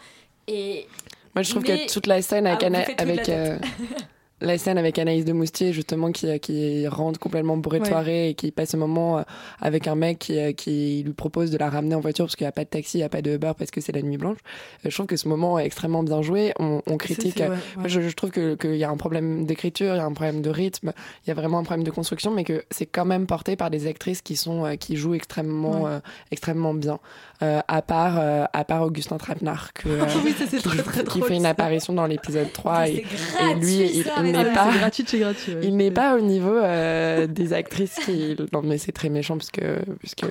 et 0.46 0.86
Moi, 1.34 1.42
je 1.42 1.50
trouve 1.50 1.64
Mais- 1.68 1.86
que 1.86 1.92
toute 1.92 2.06
la 2.06 2.22
scène 2.22 2.46
avec, 2.46 2.62
Ah, 2.62 3.02
avec 3.02 3.28
euh, 3.28 3.58
la 4.40 4.56
scène 4.58 4.78
avec 4.78 4.98
Anaïs 4.98 5.24
de 5.24 5.32
Moustier, 5.32 5.72
justement, 5.72 6.12
qui, 6.12 6.38
qui 6.40 6.86
rentre 6.86 7.18
complètement 7.18 7.56
bourrée 7.56 7.78
de 7.78 7.84
Ouais. 7.84 7.88
soirée 7.90 8.28
et 8.30 8.34
qui 8.34 8.50
passe 8.50 8.74
un 8.74 8.78
moment 8.78 9.18
euh, 9.18 9.22
avec 9.60 9.86
un 9.88 9.94
mec 9.94 10.18
qui, 10.18 10.38
euh, 10.38 10.52
qui 10.52 11.02
lui 11.04 11.12
propose 11.12 11.50
de 11.50 11.58
la 11.58 11.70
ramener 11.70 11.94
en 11.94 12.00
voiture 12.00 12.26
parce 12.26 12.36
qu'il 12.36 12.44
n'y 12.44 12.48
a 12.48 12.52
pas 12.52 12.64
de 12.64 12.68
taxi, 12.70 12.98
il 12.98 13.00
n'y 13.00 13.04
a 13.04 13.08
pas 13.08 13.22
de 13.22 13.30
Uber 13.34 13.52
parce 13.58 13.70
que 13.70 13.80
c'est 13.80 13.92
la 13.92 14.02
nuit 14.02 14.16
blanche. 14.16 14.38
Euh, 14.84 14.90
je 14.90 14.94
trouve 14.94 15.06
que 15.06 15.16
ce 15.16 15.28
moment 15.28 15.58
est 15.58 15.66
extrêmement 15.66 16.02
bien 16.02 16.22
joué. 16.22 16.52
On, 16.58 16.82
on 16.86 16.96
critique. 16.96 17.36
ouais, 17.38 17.48
euh, 17.50 17.86
Je, 17.86 18.00
je 18.00 18.14
trouve 18.14 18.30
que- 18.30 18.54
qu'il 18.54 18.76
y 18.76 18.84
a 18.84 18.90
un 18.90 18.96
problème 18.96 19.44
d'écriture, 19.46 19.94
il 19.94 19.98
y 19.98 20.00
a 20.00 20.04
un 20.04 20.12
problème 20.12 20.42
de 20.42 20.50
rythme, 20.50 20.92
il 21.24 21.28
y 21.28 21.30
a 21.30 21.34
vraiment 21.34 21.58
un 21.58 21.64
problème 21.64 21.84
de 21.84 21.90
construction, 21.90 22.30
mais 22.30 22.44
que 22.44 22.64
c'est 22.70 22.86
quand 22.86 23.04
même 23.04 23.26
porté 23.26 23.56
par 23.56 23.70
des 23.70 23.86
actrices 23.86 24.22
qui 24.22 24.36
sont 24.36 24.64
euh, 24.64 24.74
qui 24.76 24.96
jouent 24.96 25.14
extrêmement 25.14 25.82
Ouais. 25.82 25.90
euh, 25.92 26.00
extrêmement 26.30 26.74
bien. 26.74 26.98
Euh, 27.42 27.60
à 27.68 27.82
part 27.82 28.16
euh, 28.18 28.44
à 28.52 28.64
part 28.64 28.82
Augustin 28.82 29.16
Trapenard 29.16 29.72
que 29.72 29.88
euh, 29.88 30.04
oui, 30.24 30.34
ça, 30.36 30.44
c'est 30.50 30.56
qui, 30.56 30.62
très, 30.64 30.82
très 30.82 31.04
qui 31.04 31.18
drôle, 31.18 31.28
fait 31.28 31.36
une 31.36 31.46
apparition 31.46 31.92
dans 31.92 32.06
l'épisode 32.06 32.52
3 32.52 32.72
Ah, 32.74 32.88
et, 32.88 33.04
c'est 33.06 33.50
et 33.50 33.54
lui, 33.54 33.74
il, 33.98 34.04
il 34.30 34.36
n'est 34.36 34.52
pas, 34.52 34.68
C'est 34.72 34.78
gratuit, 34.78 35.04
c'est 35.06 35.18
gratuit. 35.18 35.54
ouais. 35.54 35.60
il 35.64 35.76
n'est 35.76 35.90
pas 35.90 36.16
au 36.16 36.20
niveau 36.20 36.54
euh, 36.56 37.26
des 37.26 37.52
actrices 37.52 37.94
qui. 38.04 38.36
Non, 38.52 38.62
mais 38.62 38.78
c'est 38.78 38.92
très 38.92 39.08
méchant 39.08 39.36
parce 39.36 39.50
que, 39.50 39.78
puisque 39.98 40.24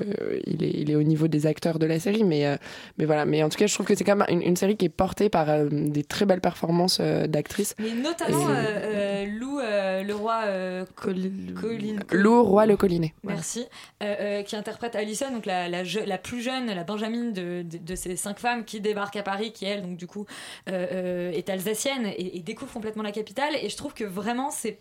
il 0.46 0.64
est, 0.64 0.72
il 0.74 0.92
est 0.92 0.96
au 0.96 1.04
niveau 1.04 1.28
des 1.28 1.46
acteurs 1.46 1.78
de 1.80 1.86
la 1.86 2.00
série, 2.00 2.24
mais, 2.24 2.46
euh, 2.46 2.56
mais 2.98 3.06
voilà. 3.06 3.26
Mais 3.26 3.44
en 3.44 3.50
tout 3.50 3.58
cas, 3.58 3.68
je 3.68 3.74
trouve 3.74 3.86
que 3.86 3.96
c'est 3.96 4.04
quand 4.04 4.16
même 4.16 4.28
une, 4.30 4.42
une 4.42 4.56
série 4.56 4.76
qui 4.78 4.86
est 4.86 4.90
portée 4.90 5.30
par 5.30 5.50
euh, 5.50 5.68
des 5.72 6.04
très 6.04 6.26
belles 6.26 6.42
performances 6.42 7.00
euh, 7.02 7.28
d'actrices. 7.28 7.76
mais 7.80 7.92
notamment 7.94 8.50
Et- 8.50 8.54
euh, 8.56 8.56
euh, 8.56 9.26
Lou 9.40 9.60
euh, 9.60 10.04
le 10.04 10.16
roi 10.16 10.42
euh, 10.46 10.86
Co- 10.96 11.08
Colline- 11.08 11.54
Colline 11.60 12.00
Lou 12.12 12.44
Roi 12.44 12.66
Le 12.66 12.78
Collinet. 12.78 13.14
Merci. 13.24 13.66
Euh, 14.04 14.16
euh, 14.20 14.44
qui 14.44 14.56
interprète 14.56 14.96
Alison, 14.96 15.32
donc 15.32 15.46
la, 15.46 15.68
la, 15.70 15.84
je- 15.84 16.00
la 16.00 16.18
plus 16.18 16.42
jeune, 16.42 16.68
la 16.68 16.84
Benjamine 16.84 17.34
de, 17.34 17.64
de, 17.64 17.78
de 17.78 17.96
ces 17.96 18.16
cinq 18.16 18.40
femmes 18.40 18.64
qui 18.66 18.80
débarquent 18.82 19.16
à 19.18 19.24
Paris, 19.24 19.52
qui 19.52 19.66
elle, 19.66 19.82
donc 19.82 19.98
du 19.98 20.08
coup, 20.08 20.26
euh, 20.70 20.86
euh, 20.92 21.32
est 21.32 21.50
alsacienne 21.50 22.06
et, 22.08 22.38
et 22.38 22.40
découvre 22.42 22.72
complètement 22.74 23.04
la 23.04 23.12
capitale. 23.12 23.54
Et 23.62 23.70
je 23.70 23.78
trouve 23.78 23.87
que 23.94 24.04
vraiment, 24.04 24.52
c'est 24.52 24.80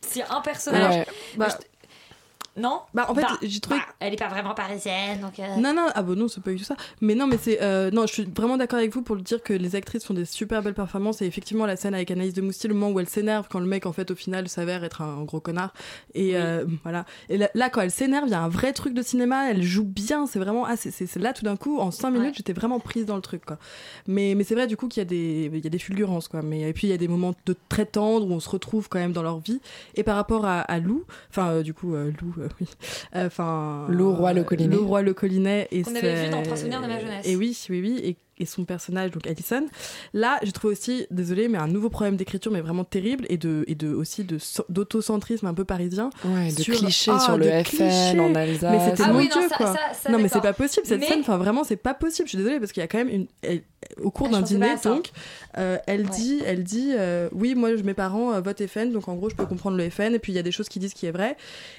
c'est 0.00 0.22
un 0.22 0.40
personnage. 0.40 0.94
Ouais. 0.94 1.06
Bah, 1.36 1.48
Non? 2.56 2.80
Bah, 2.94 3.06
en 3.08 3.14
fait, 3.14 3.20
Bah, 3.22 3.36
j'ai 3.42 3.60
trouvé. 3.60 3.78
bah, 3.78 3.84
elle 4.00 4.14
est 4.14 4.18
pas 4.18 4.28
vraiment 4.28 4.54
parisienne, 4.54 5.20
donc. 5.20 5.38
euh, 5.38 5.56
Non, 5.56 5.74
non, 5.74 5.86
ah 5.94 6.02
non, 6.02 6.28
c'est 6.28 6.42
pas 6.42 6.50
du 6.52 6.56
tout 6.56 6.64
ça. 6.64 6.76
Mais 7.00 7.14
non, 7.14 7.26
mais 7.26 7.36
c'est. 7.38 7.60
euh, 7.62 7.90
non, 7.90 8.06
je 8.06 8.12
suis 8.14 8.24
vraiment 8.24 8.56
d'accord 8.56 8.78
avec 8.78 8.92
vous 8.94 9.02
pour 9.02 9.14
le 9.16 9.22
dire 9.22 9.42
que 9.42 9.52
les 9.52 9.76
actrices 9.76 10.04
font 10.04 10.14
des 10.14 10.24
super 10.24 10.62
belles 10.62 10.74
performances. 10.74 11.20
Et 11.22 11.26
effectivement, 11.26 11.66
la 11.66 11.76
scène 11.76 11.94
avec 11.94 12.10
Anaïs 12.10 12.32
de 12.34 12.40
Moustier, 12.42 12.68
le 12.68 12.74
moment 12.74 12.90
où 12.92 13.00
elle 13.00 13.08
s'énerve, 13.08 13.46
quand 13.50 13.58
le 13.60 13.66
mec, 13.66 13.84
en 13.86 13.92
fait, 13.92 14.10
au 14.10 14.14
final, 14.14 14.48
s'avère 14.48 14.84
être 14.84 15.02
un, 15.02 15.22
gros 15.24 15.40
connard. 15.40 15.74
Et 16.14 16.36
euh, 16.36 16.64
voilà. 16.82 17.04
Et 17.28 17.36
là, 17.36 17.50
là, 17.54 17.68
quand 17.70 17.80
elle 17.82 17.90
s'énerve, 17.90 18.24
il 18.26 18.30
y 18.30 18.34
a 18.34 18.40
un 18.42 18.48
vrai 18.48 18.72
truc 18.72 18.94
de 18.94 19.02
cinéma. 19.02 19.50
Elle 19.50 19.62
joue 19.62 19.84
bien. 19.84 20.26
C'est 20.26 20.38
vraiment. 20.38 20.64
Ah, 20.66 20.76
c'est- 20.76 21.16
là, 21.16 21.32
tout 21.32 21.44
d'un 21.44 21.56
coup, 21.56 21.78
en 21.78 21.90
5 21.90 22.10
minutes, 22.10 22.26
Ouais. 22.28 22.32
j'étais 22.36 22.52
vraiment 22.54 22.80
prise 22.80 23.06
dans 23.06 23.16
le 23.16 23.22
truc, 23.22 23.44
quoi. 23.44 23.58
Mais, 24.06 24.34
mais 24.36 24.44
c'est 24.44 24.54
vrai, 24.54 24.66
du 24.66 24.76
coup, 24.76 24.88
qu'il 24.88 25.00
y, 25.00 25.02
a 25.02 25.04
des- 25.04 25.50
il 25.52 25.62
y 25.62 25.66
a 25.66 25.70
des 25.70 25.78
fulgurances, 25.78 26.28
quoi. 26.28 26.42
Mais, 26.42 26.62
et 26.68 26.72
puis, 26.72 26.86
il 26.86 26.90
y 26.90 26.94
a 26.94 26.98
des 26.98 27.08
moments 27.08 27.34
de 27.44 27.54
très 27.68 27.84
tendres 27.86 28.26
où 28.26 28.32
on 28.32 28.40
se 28.40 28.48
retrouve 28.48 28.88
quand 28.88 28.98
même 28.98 29.12
dans 29.12 29.22
leur 29.22 29.38
vie. 29.40 29.60
Et 29.94 30.02
par 30.02 30.16
rapport 30.16 30.46
à, 30.46 30.60
à 30.60 30.78
Lou, 30.78 31.04
enfin, 31.30 31.60
du 31.62 31.74
coup, 31.74 31.94
Lou, 31.94 32.34
oui. 32.60 32.66
Enfin. 33.14 33.86
Lou 33.88 34.12
Roy 34.14 34.32
Le 34.32 34.44
Collinet. 34.44 34.74
Lou 34.76 34.86
Roy 34.86 35.02
Le 35.02 35.14
Collinet. 35.14 35.68
Et 35.70 35.82
Qu'on 35.82 35.90
avait 35.94 36.00
c'est- 36.00 36.24
vu 36.26 36.30
dans 36.30 36.42
Trois 36.42 36.56
souvenirs 36.56 36.82
de 36.82 36.86
ma 36.86 36.98
jeunesse. 37.00 37.26
Et 37.26 37.36
oui, 37.36 37.56
oui, 37.70 37.80
oui. 37.80 38.00
Et, 38.04 38.16
et 38.38 38.46
son 38.46 38.64
personnage, 38.64 39.10
donc 39.10 39.26
Alison. 39.26 39.66
Là, 40.14 40.38
je 40.42 40.50
trouve 40.50 40.70
aussi, 40.72 41.06
désolé, 41.10 41.48
mais 41.48 41.58
un 41.58 41.68
nouveau 41.68 41.88
problème 41.90 42.16
d'écriture, 42.16 42.52
mais 42.52 42.60
vraiment 42.60 42.84
terrible, 42.84 43.26
et 43.28 43.36
de, 43.38 43.64
et 43.66 43.74
de 43.74 43.92
aussi 43.94 44.24
de 44.24 44.38
d'autocentrisme 44.68 45.46
un 45.46 45.54
peu 45.54 45.64
parisien. 45.64 46.10
Ouais, 46.24 46.52
de 46.52 46.60
Sur- 46.62 46.76
clichés 46.76 47.10
Ah, 47.14 47.18
sur 47.20 47.36
le 47.38 47.44
FN 47.46 47.62
clichés. 47.64 48.20
en 48.20 48.28
Mais 48.30 48.46
c'était 48.56 49.02
Ah 49.04 49.12
mon 49.12 49.18
oui, 49.18 49.28
non, 49.34 49.40
Dieu, 49.40 49.48
ça- 49.48 49.56
quoi. 49.56 49.66
ça- 49.74 49.94
ça, 50.02 50.10
non, 50.10 50.18
mais 50.18 50.28
c'est 50.28 50.40
pas 50.40 50.52
possible 50.52 50.86
cette 50.86 51.00
Mais- 51.00 51.06
scène. 51.06 51.20
Enfin, 51.20 51.38
vraiment, 51.38 51.64
c'est 51.64 51.76
pas 51.76 51.94
possible. 51.94 52.26
Je 52.26 52.30
suis 52.30 52.38
désolée 52.38 52.60
parce 52.60 52.72
qu'il 52.72 52.80
y 52.80 52.84
a 52.84 52.88
quand 52.88 52.98
même 52.98 53.08
une. 53.08 53.26
elle- 53.42 53.62
au 54.02 54.10
cours 54.10 54.26
Ah, 54.30 54.36
d'un 54.36 54.42
dîner, 54.42 54.74
donc, 54.82 55.10
euh, 55.58 55.78
elle 55.86 56.02
Ouais. 56.02 56.10
dit, 56.10 56.42
elle 56.44 56.64
dit, 56.64 56.90
euh, 56.94 57.28
oui, 57.32 57.54
moi, 57.54 57.76
je- 57.76 57.82
mes 57.84 57.94
parents 57.94 58.32
euh, 58.32 58.40
votent 58.40 58.66
FN, 58.66 58.90
donc 58.90 59.06
en 59.06 59.14
gros, 59.14 59.30
je 59.30 59.36
peux 59.36 59.46
comprendre 59.46 59.76
le 59.76 59.88
FN. 59.88 60.12
Et 60.14 60.18
puis 60.18 60.32
il 60.32 60.36
y 60.36 60.38
a 60.40 60.42
des 60.42 60.50
choses 60.50 60.68
qui 60.68 60.80
disent 60.80 60.92
qui 60.92 61.06
est 61.06 61.12
vrai. 61.12 61.36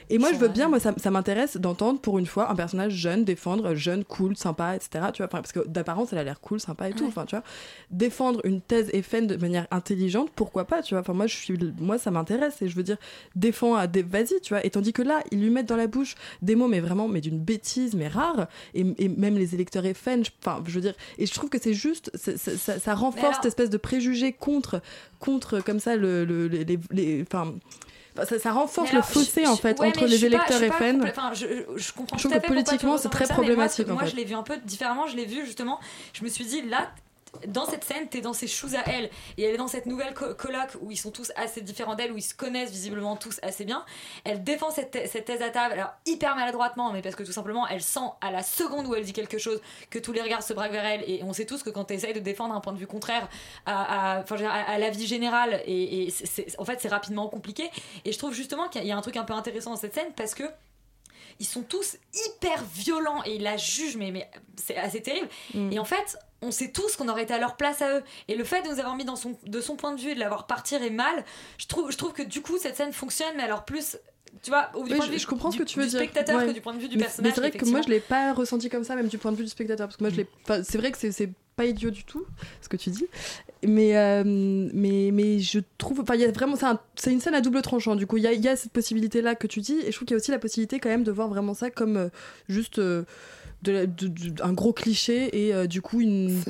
Et 0.10 0.18
moi, 0.18 0.30
je 0.30 0.36
veux 0.38 0.46
vrai. 0.48 0.54
bien, 0.54 0.70
moi, 0.70 0.80
ça, 0.80 0.94
ça 0.98 1.12
m'intéresse 1.12 1.58
d'entendre 1.58 2.00
pour 2.00 2.18
une 2.18 2.26
fois 2.26 2.50
un 2.50 2.56
personnage 2.56 2.94
jeune 2.94 3.26
défendre, 3.26 3.76
jeune, 3.76 4.06
cool, 4.06 4.38
sympa, 4.38 4.76
etc. 4.76 5.06
Tu 5.14 5.22
vois, 5.22 5.28
parce 5.28 5.52
que 5.52 5.68
d'apparence, 5.68 6.14
elle 6.14 6.20
a 6.20 6.24
l'air 6.24 6.40
cool, 6.40 6.47
sympa 6.60 6.90
et 6.90 6.94
tout. 6.94 7.04
Ouais. 7.04 7.10
Enfin, 7.10 7.26
tu 7.26 7.36
vois, 7.36 7.44
défendre 7.92 8.42
une 8.46 8.62
thèse 8.62 8.90
FN 9.04 9.28
de 9.28 9.36
manière 9.36 9.68
intelligente, 9.72 10.30
pourquoi 10.36 10.66
pas, 10.66 10.82
tu 10.82 10.94
vois. 10.94 11.02
Enfin, 11.02 11.14
moi, 11.14 11.28
je 11.28 11.36
suis, 11.36 11.58
moi, 11.80 11.98
ça 11.98 12.12
m'intéresse 12.12 12.62
et 12.62 12.68
je 12.70 12.76
veux 12.76 12.84
dire, 12.84 12.98
défends, 13.36 13.76
à 13.76 13.88
des, 13.88 14.04
vas-y, 14.04 14.40
tu 14.42 14.54
vois. 14.54 14.66
Et 14.66 14.70
tandis 14.70 14.94
que 14.94 15.02
là, 15.02 15.22
ils 15.32 15.42
lui 15.42 15.50
mettent 15.50 15.68
dans 15.68 15.76
la 15.76 15.88
bouche 15.88 16.16
des 16.42 16.56
mots, 16.56 16.68
mais 16.68 16.80
vraiment, 16.80 17.08
mais 17.08 17.22
d'une 17.22 17.40
bêtise, 17.40 17.94
mais 17.96 18.08
rare. 18.08 18.48
Et, 18.74 18.86
et 18.98 19.10
même 19.10 19.36
les 19.38 19.54
électeurs 19.54 19.84
FN, 19.94 20.24
je- 20.24 20.32
enfin, 20.42 20.64
je 20.66 20.72
veux 20.74 20.82
dire, 20.82 20.94
et 21.18 21.26
je 21.26 21.34
trouve 21.34 21.50
que 21.50 21.60
c'est 21.60 21.74
juste, 21.74 22.10
ça, 22.16 22.38
ça- 22.38 22.56
ça- 22.58 22.80
ça 22.80 22.94
renforce 22.96 23.24
alors- 23.26 23.36
cette 23.36 23.46
espèce 23.46 23.70
de 23.70 23.78
préjugé 23.78 24.32
contre, 24.34 24.82
contre 25.20 25.60
comme 25.62 25.80
ça, 25.80 25.96
le, 25.96 26.24
le- 26.26 26.48
les, 26.48 26.64
les- 26.66 26.80
les- 26.92 27.26
ça, 28.26 28.40
ça 28.40 28.52
renforce 28.52 28.92
le 28.94 29.02
fossé 29.02 29.44
je- 29.46 29.50
en 29.50 29.56
fait 29.58 29.80
ouais, 29.80 29.88
entre 29.88 30.06
les 30.06 30.26
électeurs 30.26 30.60
pas 30.68 30.76
FN. 30.78 31.04
enfin, 31.08 31.32
je, 31.34 31.46
je 31.76 31.92
comprends 31.94 32.18
Je 32.18 32.24
tout 32.24 32.30
trouve 32.30 32.34
à 32.34 32.40
que 32.40 32.48
fait 32.48 32.48
politiquement, 32.48 32.98
c'est 32.98 33.10
très 33.10 33.26
ça, 33.26 33.34
moi, 33.34 33.44
problématique, 33.44 33.88
Moi, 33.88 33.96
en 33.96 34.00
fait. 34.00 34.08
je 34.12 34.16
l'ai 34.16 34.26
vu 34.26 34.34
un 34.36 34.44
peu 34.44 34.58
différemment. 34.66 35.08
Je 35.08 35.16
l'ai 35.16 35.26
vu 35.26 35.46
justement. 35.46 35.80
Je 36.14 36.24
me 36.24 36.30
suis 36.30 36.46
dit 36.46 36.62
là. 36.64 36.90
Dans 37.48 37.66
cette 37.66 37.84
scène, 37.84 38.08
t'es 38.10 38.22
dans 38.22 38.34
ses 38.34 38.48
shoes 38.48 38.76
à 38.76 38.90
elle, 38.90 39.10
et 39.38 39.44
elle 39.44 39.56
est 39.56 39.58
dans 39.58 39.68
cette 39.68 39.86
nouvelle 39.86 40.14
co- 40.14 40.34
coloc 40.36 40.78
où 40.82 40.92
ils 40.92 40.98
sont 40.98 41.12
tous 41.12 41.32
assez 41.36 41.62
différents 41.62 41.96
d'elle, 41.96 42.12
où 42.12 42.18
ils 42.18 42.22
se 42.22 42.34
connaissent 42.34 42.72
visiblement 42.72 43.16
tous 43.16 43.40
assez 43.42 43.66
bien. 43.66 43.86
Elle 44.24 44.44
défend 44.44 44.72
cette, 44.72 45.08
cette 45.08 45.26
thèse 45.26 45.42
à 45.42 45.50
table, 45.50 45.74
alors 45.74 45.92
hyper 46.06 46.36
maladroitement, 46.36 46.92
mais 46.92 47.02
parce 47.02 47.16
que 47.16 47.24
tout 47.24 47.32
simplement, 47.32 47.68
elle 47.68 47.82
sent 47.82 48.00
à 48.22 48.32
la 48.32 48.44
seconde 48.44 48.88
où 48.88 48.96
elle 48.96 49.04
dit 49.04 49.14
quelque 49.14 49.38
chose 49.38 49.62
que 49.90 50.00
tous 50.00 50.12
les 50.12 50.22
regards 50.22 50.44
se 50.44 50.54
braquent 50.54 50.72
vers 50.72 50.86
elle, 50.86 51.04
et 51.10 51.22
on 51.24 51.34
sait 51.34 51.46
tous 51.46 51.64
que 51.64 51.70
quand 51.70 51.86
tu 51.86 51.94
essayes 51.94 52.14
de 52.14 52.20
défendre 52.20 52.56
un 52.56 52.62
point 52.62 52.74
de 52.74 52.80
vue 52.80 52.88
contraire 52.88 53.28
à, 53.66 54.18
à, 54.18 54.24
à, 54.24 54.72
à 54.72 54.78
la 54.78 54.90
vie 54.90 55.08
générale, 55.08 55.62
et, 55.66 56.12
en 56.58 56.66
fait, 56.66 56.80
c'est 56.82 56.90
rapidement 56.90 57.28
compliqué. 57.28 57.70
Et 58.06 58.12
je 58.12 58.18
trouve 58.18 58.34
justement 58.34 58.68
qu'il 58.70 58.86
y 58.86 58.92
a 58.92 58.98
un 58.98 59.02
truc 59.02 59.18
un 59.18 59.24
peu 59.24 59.34
intéressant 59.34 59.72
dans 59.72 59.78
cette 59.78 59.94
scène 59.94 60.12
parce 60.16 60.34
que 60.34 60.44
ils 61.40 61.46
sont 61.46 61.62
tous 61.64 61.98
hyper 62.28 62.64
violents 62.74 63.22
et 63.26 63.36
ils 63.36 63.44
la 63.44 63.58
jugent, 63.58 63.98
mais, 63.98 64.12
mais 64.12 64.30
c'est 64.56 64.76
assez 64.78 65.02
terrible. 65.02 65.28
Mm. 65.54 65.72
Et 65.74 65.80
en 65.80 65.86
fait, 65.86 66.18
on 66.42 66.52
sait 66.52 66.72
tous 66.72 66.96
qu'on 66.96 67.08
aurait 67.10 67.24
été 67.24 67.34
à 67.34 67.40
leur 67.40 67.56
place 67.58 67.82
à 67.82 67.98
eux. 67.98 68.04
Et 68.28 68.36
le 68.36 68.44
fait 68.44 68.62
de 68.64 68.68
nous 68.70 68.80
avoir 68.80 68.96
mis 68.96 69.06
dans 69.06 69.16
son, 69.16 69.38
de 69.46 69.62
son 69.62 69.76
point 69.76 69.94
de 69.94 70.00
vue 70.02 70.12
et 70.12 70.16
de 70.16 70.20
l'avoir 70.20 70.48
partir 70.48 70.82
est 70.84 70.90
mal, 70.90 71.26
je 71.58 71.68
trouve, 71.68 71.92
je 71.92 71.98
trouve 71.98 72.14
que 72.14 72.24
du 72.24 72.42
coup, 72.42 72.58
cette 72.58 72.76
scène 72.76 72.94
fonctionne, 72.94 73.34
mais 73.38 73.44
alors 73.44 73.66
plus. 73.66 73.98
Tu 74.44 74.52
vois, 74.52 74.70
au 74.76 74.84
du 74.84 74.92
Oui, 74.92 74.98
point 74.98 75.06
de 75.06 75.12
je- 75.12 75.16
vue 75.16 75.20
je 75.20 75.26
comprends 75.28 75.50
ce 75.52 75.58
du- 75.58 75.64
que 75.64 75.68
tu 75.70 75.80
veux 75.80 75.86
du 75.86 75.90
dire. 75.92 76.00
spectateur 76.00 76.38
Ouais. 76.38 76.46
que 76.48 76.52
du 76.52 76.62
point 76.62 76.74
de 76.74 76.80
vue 76.80 76.90
du 76.90 76.98
Mais- 76.98 77.04
personnage. 77.06 77.32
Mais 77.32 77.36
c'est 77.36 77.50
vrai 77.50 77.52
que 77.60 77.66
moi, 77.66 77.82
je 77.82 77.88
l'ai 77.90 78.00
pas 78.00 78.34
ressenti 78.34 78.70
comme 78.70 78.84
ça, 78.84 78.96
même 78.96 79.08
du 79.08 79.18
point 79.18 79.32
de 79.32 79.38
vue 79.38 79.44
du 79.46 79.50
spectateur, 79.50 79.88
parce 79.88 79.98
que 79.98 80.04
moi, 80.04 80.12
je 80.12 80.18
l'ai. 80.18 80.28
enfin, 80.44 80.62
C'est 80.64 80.78
vrai 80.78 80.92
que 80.92 80.98
c'est 80.98 81.30
pas 81.58 81.66
idiot 81.66 81.90
du 81.90 82.06
tout 82.06 82.26
ce 82.62 82.70
que 82.70 82.78
tu 82.78 82.90
dis, 82.92 83.06
mais 83.66 83.98
euh, 83.98 84.24
mais 84.26 85.10
mais 85.12 85.40
je 85.40 85.60
trouve. 85.78 86.00
Enfin, 86.00 86.16
il 86.16 86.22
y 86.22 86.26
a 86.26 86.32
vraiment. 86.32 86.56
C'est 86.56 86.68
un- 86.68 86.80
c'est 86.96 87.12
une 87.12 87.20
scène 87.20 87.34
à 87.34 87.42
double 87.42 87.62
tranchant. 87.62 87.96
Du 87.96 88.08
coup, 88.08 88.16
il 88.18 88.24
y 88.24 88.48
a, 88.48 88.56
cette 88.56 88.72
possibilité 88.72 89.22
là 89.22 89.36
que 89.36 89.48
tu 89.48 89.60
dis, 89.60 89.80
et 89.84 89.92
je 89.92 89.96
trouve 89.98 90.06
qu'il 90.08 90.12
y 90.16 90.18
a 90.18 90.22
aussi 90.22 90.32
la 90.32 90.40
possibilité 90.40 90.80
quand 90.80 90.90
même 90.90 91.04
de 91.04 91.12
voir 91.12 91.28
vraiment 91.28 91.54
ça 91.54 91.70
comme 91.72 91.98
euh, 91.98 92.10
juste. 92.48 92.80
De 93.64 93.72
la- 93.72 93.86
de- 93.88 94.08
de- 94.08 94.42
un 94.44 94.54
gros 94.54 94.72
cliché 94.74 95.46
et 95.48 95.54
euh, 95.54 95.66
du 95.68 95.82
coup 95.82 96.00
une 96.02 96.42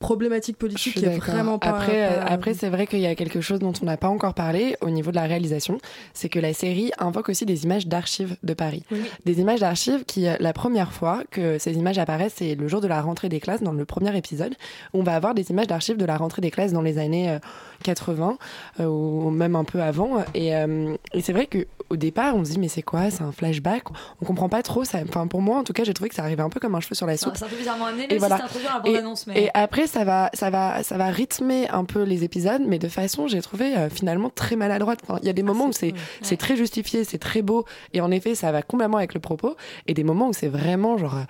problématique 0.00 0.56
politique 0.58 0.94
qui 0.94 1.04
est 1.04 1.16
vraiment 1.16 1.58
pas 1.58 1.68
Après, 1.70 2.04
euh, 2.04 2.16
pas- 2.24 2.30
après 2.30 2.54
c'est 2.54 2.68
vrai 2.68 2.86
qu'il 2.86 2.98
y 3.00 3.06
a 3.06 3.14
quelque 3.14 3.40
chose 3.40 3.58
dont 3.60 3.72
on 3.82 3.84
n'a 3.84 3.96
pas 3.96 4.08
encore 4.08 4.34
parlé 4.34 4.76
au 4.80 4.90
niveau 4.90 5.10
de 5.10 5.16
la 5.16 5.24
réalisation, 5.24 5.78
c'est 6.12 6.28
que 6.28 6.38
la 6.38 6.52
série 6.52 6.90
invoque 6.98 7.28
aussi 7.28 7.46
des 7.46 7.64
images 7.64 7.86
d'archives 7.86 8.36
de 8.42 8.54
Paris. 8.54 8.82
Oui. 8.90 9.00
Des 9.24 9.40
images 9.40 9.60
d'archives 9.60 10.04
qui, 10.04 10.26
euh, 10.26 10.34
la 10.40 10.52
première 10.52 10.92
fois 10.92 11.22
que 11.30 11.58
ces 11.58 11.74
images 11.74 11.98
apparaissent, 11.98 12.34
c'est 12.36 12.54
le 12.54 12.68
jour 12.68 12.80
de 12.80 12.88
la 12.88 13.00
rentrée 13.00 13.28
des 13.28 13.40
classes, 13.40 13.62
dans 13.62 13.72
le 13.72 13.84
premier 13.84 14.16
épisode, 14.16 14.54
on 14.92 15.02
va 15.02 15.14
avoir 15.14 15.34
des 15.34 15.50
images 15.50 15.66
d'archives 15.68 15.96
de 15.96 16.04
la 16.04 16.16
rentrée 16.16 16.42
des 16.42 16.50
classes 16.50 16.72
dans 16.72 16.82
les 16.82 16.98
années 16.98 17.30
euh, 17.30 17.38
80, 17.84 18.38
euh, 18.80 18.86
ou 18.86 19.30
même 19.30 19.54
un 19.56 19.64
peu 19.64 19.82
avant. 19.82 20.24
Et, 20.34 20.54
euh, 20.56 20.94
et 21.12 21.20
c'est 21.20 21.32
vrai 21.32 21.46
qu'au 21.46 21.96
départ, 21.96 22.34
on 22.34 22.44
se 22.44 22.52
dit, 22.52 22.58
mais 22.58 22.68
c'est 22.68 22.82
quoi? 22.82 23.10
C'est 23.10 23.22
un 23.22 23.32
flashback? 23.32 23.84
On 24.20 24.24
comprend 24.24 24.48
pas 24.48 24.62
trop. 24.62 24.84
Ça, 24.84 24.98
enfin, 25.06 25.26
pour 25.26 25.42
moi, 25.42 25.58
en 25.58 25.64
tout 25.64 25.72
cas, 25.72 25.84
j'ai 25.84 25.92
trouvé 25.94 26.08
que 26.08 26.14
ça 26.14 26.22
arrivait 26.22 26.42
un 26.42 26.48
peu 26.48 26.55
peu 26.56 26.60
comme 26.60 26.74
un 26.74 26.80
cheveu 26.80 26.94
sur 26.94 27.06
la 27.06 27.16
soupe. 27.18 27.34
C'est 27.36 27.44
un 27.44 27.48
peu 27.48 27.56
bizarrement 27.56 27.86
amené, 27.86 28.06
Et 28.12 28.18
voilà. 28.18 28.38
dans 28.38 28.44
la 28.44 28.88
Et, 28.88 28.92
bande-annonce. 28.92 29.26
Mais... 29.26 29.42
et 29.44 29.50
après, 29.52 29.86
ça 29.86 30.04
va, 30.04 30.30
ça, 30.32 30.48
va, 30.50 30.82
ça 30.82 30.96
va 30.96 31.06
rythmer 31.10 31.68
un 31.68 31.84
peu 31.84 32.02
les 32.02 32.24
épisodes, 32.24 32.62
mais 32.66 32.78
de 32.78 32.88
façon, 32.88 33.28
j'ai 33.28 33.42
trouvé 33.42 33.76
euh, 33.76 33.90
finalement 33.90 34.30
très 34.30 34.56
maladroite. 34.56 35.00
Enfin, 35.02 35.18
Il 35.22 35.26
y 35.26 35.30
a 35.30 35.34
des 35.34 35.42
moments 35.42 35.66
où 35.66 35.72
c'est 35.72 35.92
c'est 36.22 36.36
très 36.38 36.56
justifié, 36.56 37.04
c'est 37.04 37.18
très 37.18 37.42
beau, 37.42 37.64
et 37.92 38.00
en 38.00 38.10
effet, 38.10 38.34
ça 38.34 38.50
va 38.52 38.62
complètement 38.62 38.96
avec 38.98 39.12
le 39.14 39.20
propos, 39.20 39.56
et 39.86 39.94
des 39.94 40.04
moments 40.04 40.28
où 40.28 40.32
c'est 40.32 40.48
vraiment 40.48 40.96
genre. 40.98 41.14
euh, 41.16 41.24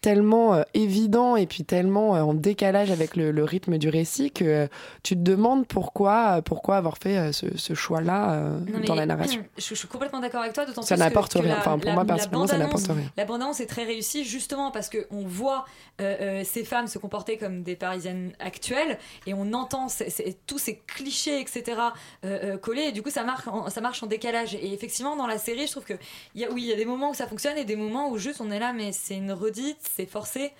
tellement 0.00 0.54
euh, 0.54 0.62
évident 0.74 1.36
et 1.36 1.46
puis 1.46 1.64
tellement 1.64 2.14
euh, 2.16 2.20
en 2.20 2.34
décalage 2.34 2.90
avec 2.90 3.16
le, 3.16 3.30
le 3.30 3.44
rythme 3.44 3.78
du 3.78 3.88
récit 3.88 4.30
que 4.30 4.44
euh, 4.44 4.66
tu 5.02 5.14
te 5.14 5.20
demandes 5.20 5.66
pourquoi 5.66 6.40
pourquoi 6.42 6.76
avoir 6.76 6.98
fait 6.98 7.32
ce, 7.32 7.46
ce 7.56 7.74
choix-là 7.74 8.50
dans 8.86 8.94
la 8.94 9.06
narration. 9.06 9.42
Je, 9.58 9.62
je 9.68 9.74
suis 9.74 9.88
complètement 9.88 10.20
d'accord 10.20 10.40
avec 10.42 10.52
toi, 10.52 10.64
d'autant 10.66 10.82
Ça 10.82 10.94
plus 10.94 11.02
que- 11.02 11.08
n'apporte 11.08 11.32
que 11.34 11.38
rien. 11.38 11.54
la- 11.54 11.58
Enfin, 11.60 11.78
pour 11.78 11.88
la- 11.88 11.94
moi, 11.94 12.04
personnellement, 12.04 12.46
ça 12.46 12.58
n'apporte 12.58 12.86
rien. 12.86 13.10
La 13.16 13.24
bande-annonce 13.24 13.60
est 13.60 13.66
très 13.66 13.84
réussie 13.84 14.24
justement 14.24 14.70
parce 14.70 14.88
qu'on 14.90 15.24
voit 15.26 15.64
euh, 16.00 16.16
euh, 16.20 16.42
ces 16.44 16.64
femmes 16.64 16.86
se 16.86 16.98
comporter 16.98 17.36
comme 17.38 17.62
des 17.62 17.76
parisiennes 17.76 18.32
actuelles 18.38 18.98
et 19.26 19.34
on 19.34 19.52
entend 19.52 19.88
tous 20.46 20.58
ces 20.58 20.78
clichés, 20.86 21.40
etc. 21.40 21.80
euh, 22.24 22.56
collés 22.56 22.82
et 22.82 22.92
du 22.92 23.02
coup 23.02 23.10
ça 23.10 23.24
marche, 23.24 23.46
en, 23.48 23.68
ça 23.70 23.80
marche 23.80 24.02
en 24.02 24.06
décalage. 24.06 24.54
Et 24.54 24.72
effectivement, 24.72 25.16
dans 25.16 25.26
la 25.26 25.38
série, 25.38 25.66
je 25.66 25.72
trouve 25.72 25.84
que 25.84 25.94
il 26.34 26.40
y 26.40 26.44
a, 26.44 26.50
oui, 26.50 26.62
il 26.62 26.68
y 26.68 26.72
a 26.72 26.76
des 26.76 26.84
moments 26.84 27.10
où 27.10 27.14
ça 27.14 27.26
fonctionne 27.26 27.56
et 27.58 27.64
des 27.64 27.76
moments 27.76 28.10
où 28.10 28.18
juste 28.18 28.40
on 28.40 28.50
est 28.50 28.58
là, 28.60 28.72
mais 28.72 28.92
c'est 28.92 29.16
une 29.16 29.32
redite, 29.32 29.87
c'est 29.94 30.06
forcé. 30.06 30.52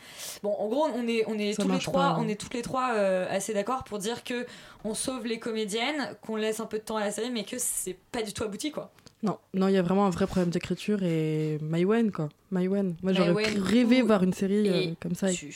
Bon, 0.43 0.55
en 0.59 0.69
gros, 0.69 0.87
on 0.95 1.07
est, 1.09 1.25
on 1.27 1.39
est 1.39 1.53
Ça 1.55 1.63
tous 1.63 1.71
les 1.71 1.79
trois, 1.79 1.93
pas, 1.93 2.09
hein. 2.11 2.17
on 2.21 2.29
est 2.29 2.41
toutes 2.41 2.55
les 2.55 2.63
trois 2.63 2.93
euh, 2.95 3.27
assez 3.31 3.55
d'accord 3.55 3.85
pour 3.85 3.99
dire 3.99 4.25
que 4.25 4.47
on 4.85 4.95
sauve 4.95 5.27
les 5.27 5.39
comédiennes, 5.39 6.15
qu'on 6.23 6.37
laisse 6.37 6.61
un 6.61 6.67
peu 6.67 6.79
de 6.79 6.85
temps 6.85 6.97
à 6.97 7.01
la 7.01 7.11
série, 7.11 7.31
mais 7.31 7.45
que 7.45 7.57
c'est 7.59 7.97
pas 8.13 8.23
du 8.23 8.33
tout 8.33 8.45
abouti, 8.45 8.71
quoi. 8.71 8.91
Non, 9.23 9.37
non, 9.53 9.67
il 9.67 9.75
y 9.75 9.79
a 9.79 9.83
vraiment 9.83 10.07
un 10.07 10.11
vrai 10.11 10.27
problème 10.29 10.51
d'écriture 10.51 11.03
et 11.03 11.59
Maïwen 11.61 12.13
quoi. 12.13 12.29
Maïwen. 12.53 12.95
Moi 13.03 13.13
j'aurais 13.13 13.47
rêvé 13.49 14.01
ou- 14.01 14.07
voir 14.07 14.23
une 14.23 14.33
série 14.33 14.69
euh, 14.69 14.95
comme 15.01 15.17
ça. 15.17 15.33
tu. 15.33 15.53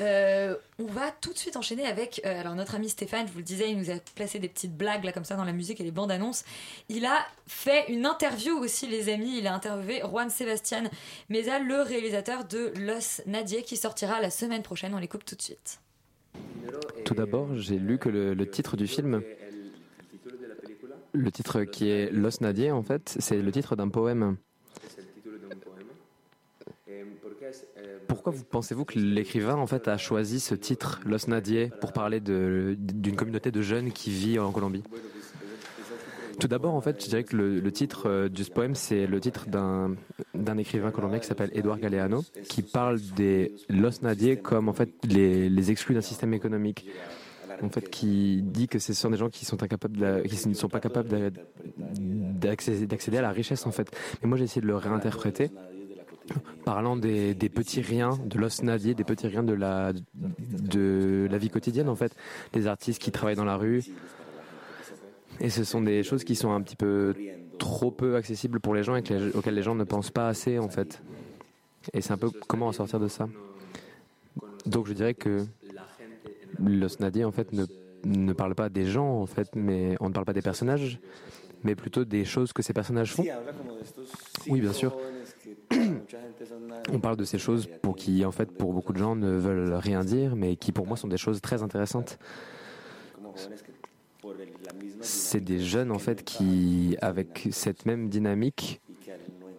Euh, 0.00 0.56
on 0.78 0.86
va 0.86 1.10
tout 1.20 1.32
de 1.32 1.38
suite 1.38 1.56
enchaîner 1.56 1.86
avec 1.86 2.22
euh, 2.24 2.40
alors 2.40 2.54
notre 2.54 2.74
ami 2.74 2.88
Stéphane, 2.88 3.26
je 3.26 3.32
vous 3.32 3.38
le 3.38 3.44
disais, 3.44 3.70
il 3.70 3.78
nous 3.78 3.90
a 3.90 3.94
placé 4.14 4.38
des 4.38 4.48
petites 4.48 4.76
blagues 4.76 5.04
là 5.04 5.12
comme 5.12 5.24
ça 5.24 5.36
dans 5.36 5.44
la 5.44 5.52
musique 5.52 5.80
et 5.80 5.84
les 5.84 5.90
bandes 5.90 6.10
annonces. 6.10 6.44
Il 6.88 7.04
a 7.04 7.18
fait 7.46 7.92
une 7.92 8.06
interview 8.06 8.56
aussi 8.56 8.86
les 8.86 9.12
amis, 9.12 9.38
il 9.38 9.46
a 9.46 9.54
interviewé 9.54 10.00
Juan 10.00 10.30
Sebastian 10.30 10.84
Meza, 11.28 11.58
le 11.58 11.82
réalisateur 11.82 12.44
de 12.44 12.72
Los 12.76 13.22
Nadier 13.26 13.62
qui 13.62 13.76
sortira 13.76 14.20
la 14.20 14.30
semaine 14.30 14.62
prochaine. 14.62 14.94
On 14.94 14.98
les 14.98 15.08
coupe 15.08 15.24
tout 15.24 15.36
de 15.36 15.42
suite. 15.42 15.80
Tout 17.04 17.14
d'abord, 17.14 17.56
j'ai 17.56 17.78
lu 17.78 17.98
que 17.98 18.08
le, 18.08 18.34
le 18.34 18.50
titre 18.50 18.76
du 18.76 18.86
film, 18.86 19.22
le 21.12 21.30
titre 21.30 21.64
qui 21.64 21.90
est 21.90 22.10
Los 22.10 22.40
Nadier, 22.40 22.70
en 22.70 22.82
fait, 22.82 23.16
c'est 23.20 23.42
le 23.42 23.52
titre 23.52 23.76
d'un 23.76 23.88
poème. 23.88 24.36
Pourquoi 28.08 28.32
vous 28.32 28.44
pensez-vous 28.44 28.84
que 28.84 28.98
l'écrivain 28.98 29.56
en 29.56 29.66
fait 29.66 29.88
a 29.88 29.96
choisi 29.96 30.40
ce 30.40 30.54
titre, 30.54 31.00
Los 31.04 31.28
Nadier, 31.28 31.70
pour 31.80 31.92
parler 31.92 32.20
d'une 32.20 33.16
communauté 33.16 33.50
de 33.50 33.62
jeunes 33.62 33.92
qui 33.92 34.10
vit 34.10 34.38
en 34.38 34.52
Colombie? 34.52 34.82
Tout 36.40 36.48
d'abord, 36.48 36.74
en 36.74 36.80
fait, 36.80 37.02
je 37.04 37.08
dirais 37.08 37.24
que 37.24 37.36
le, 37.36 37.72
titre 37.72 38.08
euh, 38.08 38.28
de 38.28 38.42
ce 38.42 38.50
poème, 38.50 38.74
c'est 38.74 39.06
le 39.06 39.20
titre 39.20 39.46
d'un 39.48 40.58
écrivain 40.58 40.90
colombien 40.90 41.18
qui 41.18 41.26
s'appelle 41.26 41.50
Eduard 41.52 41.78
Galeano, 41.78 42.24
qui 42.48 42.62
parle 42.62 43.00
des 43.16 43.54
Los 43.68 44.00
Nadier 44.02 44.38
comme 44.38 44.68
en 44.68 44.72
fait 44.72 44.88
les, 45.04 45.70
exclus 45.70 45.94
d'un 45.94 46.00
système 46.00 46.34
économique. 46.34 46.86
En 47.62 47.68
fait, 47.68 47.88
qui 47.90 48.42
dit 48.42 48.66
que 48.66 48.78
ce 48.80 48.92
sont 48.92 49.10
des 49.10 49.18
gens 49.18 49.28
qui 49.28 49.44
ne 49.44 49.48
sont 49.48 49.56
pas 49.56 49.68
capables 49.68 49.96
d'a- 49.96 51.30
d'accéder 51.76 52.86
d'accéder 52.86 53.18
à 53.18 53.22
la 53.22 53.30
richesse 53.30 53.66
en 53.66 53.70
fait. 53.70 53.88
Mais 54.22 54.28
moi, 54.28 54.36
j'ai 54.36 54.44
essayé 54.44 54.62
de 54.62 54.66
le 54.66 54.74
réinterpréter 54.76 55.50
parlant 56.64 56.96
des, 56.96 57.34
petits 57.34 57.80
riens 57.80 58.18
de 58.24 58.38
l'os 58.38 58.62
nadier, 58.62 58.94
des 58.94 59.04
petits 59.04 59.26
riens 59.26 59.42
de 59.42 59.52
la, 59.52 59.92
de 60.14 61.28
la 61.30 61.38
vie 61.38 61.50
quotidienne 61.50 61.88
en 61.88 61.96
fait, 61.96 62.14
des 62.52 62.66
artistes 62.66 63.00
qui 63.00 63.10
travaillent 63.12 63.36
dans 63.36 63.44
la 63.44 63.56
rue. 63.56 63.82
Et 65.40 65.50
ce 65.50 65.64
sont 65.64 65.80
des 65.80 66.02
choses 66.02 66.24
qui 66.24 66.36
sont 66.36 66.52
un 66.52 66.60
petit 66.60 66.76
peu 66.76 67.14
trop 67.58 67.90
peu 67.90 68.16
accessibles 68.16 68.60
pour 68.60 68.74
les 68.74 68.82
gens 68.82 68.96
et 68.96 69.02
les- 69.02 69.34
auxquelles 69.34 69.54
les 69.54 69.62
gens 69.62 69.74
ne 69.74 69.84
pensent 69.84 70.10
pas 70.10 70.28
assez 70.28 70.58
en 70.58 70.68
fait. 70.68 71.02
Et 71.92 72.00
c'est 72.00 72.12
un 72.12 72.18
peu 72.18 72.30
comment 72.48 72.68
en 72.68 72.72
sortir 72.72 73.00
de 73.00 73.08
ça. 73.08 73.28
Donc 74.66 74.86
je 74.86 74.92
dirais 74.92 75.14
que 75.14 75.44
l'os 76.58 77.00
nadier 77.00 77.24
en 77.24 77.32
fait 77.32 77.52
ne, 77.52 77.64
ne 78.04 78.32
parle 78.32 78.54
pas 78.54 78.68
des 78.68 78.86
gens 78.86 79.20
en 79.20 79.26
fait, 79.26 79.48
mais 79.54 79.96
on 80.00 80.08
ne 80.08 80.14
parle 80.14 80.26
pas 80.26 80.32
des 80.32 80.42
personnages, 80.42 80.98
mais 81.64 81.74
plutôt 81.74 82.04
des 82.04 82.24
choses 82.24 82.52
que 82.52 82.62
ces 82.62 82.72
personnages 82.72 83.12
font. 83.12 83.24
Oui, 84.48 84.60
bien 84.60 84.72
sûr. 84.72 84.96
On 86.90 87.00
parle 87.00 87.16
de 87.16 87.24
ces 87.24 87.38
choses 87.38 87.68
pour 87.82 87.96
qui, 87.96 88.24
en 88.24 88.32
fait, 88.32 88.50
pour 88.50 88.72
beaucoup 88.72 88.92
de 88.92 88.98
gens 88.98 89.16
ne 89.16 89.30
veulent 89.30 89.74
rien 89.74 90.04
dire, 90.04 90.36
mais 90.36 90.56
qui 90.56 90.72
pour 90.72 90.86
moi 90.86 90.96
sont 90.96 91.08
des 91.08 91.16
choses 91.16 91.40
très 91.40 91.62
intéressantes. 91.62 92.18
C'est 95.00 95.42
des 95.42 95.58
jeunes, 95.58 95.90
en 95.90 95.98
fait, 95.98 96.24
qui, 96.24 96.96
avec 97.00 97.48
cette 97.50 97.86
même 97.86 98.08
dynamique, 98.08 98.80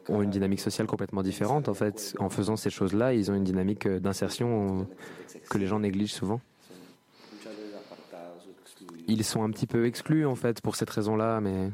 ont 0.10 0.22
une 0.22 0.30
dynamique 0.30 0.60
sociale 0.60 0.88
complètement 0.88 1.24
différente. 1.24 1.70
En 1.70 1.74
fait, 1.74 2.16
en 2.20 2.30
faisant 2.30 2.56
ces 2.56 2.70
choses-là, 2.70 3.14
ils 3.14 3.32
ont 3.32 3.36
une 3.36 3.44
dynamique 3.44 3.88
d'insertion 3.88 4.88
que 5.50 5.58
les 5.58 5.68
gens 5.68 5.80
négligent 5.80 6.14
souvent. 6.14 6.42
Ils 9.08 9.24
sont 9.24 9.44
un 9.44 9.50
petit 9.50 9.68
peu 9.68 9.86
exclus, 9.86 10.26
en 10.26 10.36
fait, 10.36 10.62
pour 10.62 10.76
cette 10.76 10.90
raison-là, 10.90 11.42
mais 11.42 11.72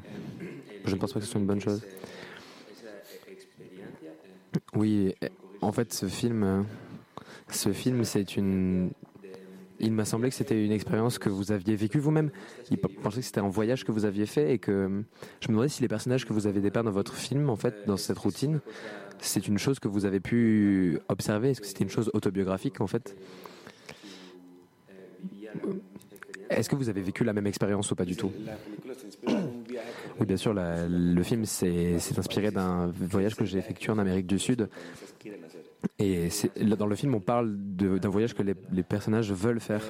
je 0.85 0.95
ne 0.95 0.99
pense 0.99 1.13
pas 1.13 1.19
que 1.19 1.25
ce 1.25 1.31
soit 1.31 1.41
une 1.41 1.47
bonne 1.47 1.61
chose. 1.61 1.81
Oui, 4.75 5.13
en 5.61 5.71
fait, 5.71 5.93
ce 5.93 6.07
film, 6.07 6.43
euh, 6.43 6.61
ce 7.49 7.73
film, 7.73 8.03
c'est 8.03 8.37
une. 8.37 8.91
Il 9.81 9.93
m'a 9.93 10.03
semblé 10.03 10.29
que 10.29 10.35
c'était 10.35 10.65
une 10.65 10.73
expérience 10.73 11.19
que 11.19 11.29
vous 11.29 11.53
aviez 11.53 11.75
vécue 11.75 11.99
vous-même. 11.99 12.31
Il 12.69 12.77
pensait 12.77 13.21
que 13.21 13.25
c'était 13.25 13.39
un 13.39 13.47
voyage 13.47 13.85
que 13.85 13.93
vous 13.93 14.03
aviez 14.03 14.25
fait 14.25 14.53
et 14.53 14.57
que 14.59 15.03
je 15.39 15.47
me 15.47 15.53
demandais 15.53 15.69
si 15.69 15.81
les 15.81 15.87
personnages 15.87 16.25
que 16.25 16.33
vous 16.33 16.47
avez 16.47 16.59
dépeints 16.59 16.83
dans 16.83 16.91
votre 16.91 17.15
film, 17.15 17.49
en 17.49 17.55
fait, 17.55 17.87
dans 17.87 17.95
cette 17.95 18.17
routine, 18.17 18.59
c'est 19.19 19.47
une 19.47 19.57
chose 19.57 19.79
que 19.79 19.87
vous 19.87 20.03
avez 20.03 20.19
pu 20.19 20.99
observer? 21.07 21.51
Est-ce 21.51 21.61
que 21.61 21.67
c'était 21.67 21.85
une 21.85 21.89
chose 21.89 22.11
autobiographique, 22.13 22.81
en 22.81 22.87
fait? 22.87 23.15
Est-ce 26.49 26.67
que 26.67 26.75
vous 26.75 26.89
avez 26.89 27.01
vécu 27.01 27.23
la 27.23 27.31
même 27.31 27.47
expérience 27.47 27.89
ou 27.91 27.95
pas 27.95 28.05
du 28.05 28.17
tout? 28.17 28.33
Oui, 30.19 30.25
bien 30.25 30.37
sûr, 30.37 30.53
le 30.53 31.23
film 31.23 31.45
s'est 31.45 31.97
inspiré 32.17 32.51
d'un 32.51 32.87
voyage 32.87 33.35
que 33.35 33.45
j'ai 33.45 33.57
effectué 33.57 33.91
en 33.91 33.99
Amérique 33.99 34.27
du 34.27 34.39
Sud. 34.39 34.69
Et 35.97 36.29
dans 36.77 36.87
le 36.87 36.95
film, 36.95 37.15
on 37.15 37.19
parle 37.19 37.55
d'un 37.55 38.09
voyage 38.09 38.33
que 38.33 38.43
les, 38.43 38.83
personnages 38.83 39.31
veulent 39.31 39.61
faire. 39.61 39.83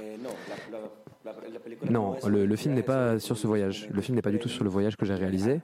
Non, 1.89 2.15
le, 2.27 2.45
le 2.45 2.55
film 2.55 2.75
n'est 2.75 2.83
pas 2.83 3.19
sur 3.19 3.37
ce 3.37 3.47
voyage. 3.47 3.89
Le 3.91 4.01
film 4.01 4.15
n'est 4.15 4.21
pas 4.21 4.31
du 4.31 4.39
tout 4.39 4.49
sur 4.49 4.63
le 4.63 4.69
voyage 4.69 4.97
que 4.97 5.05
j'ai 5.05 5.15
réalisé, 5.15 5.61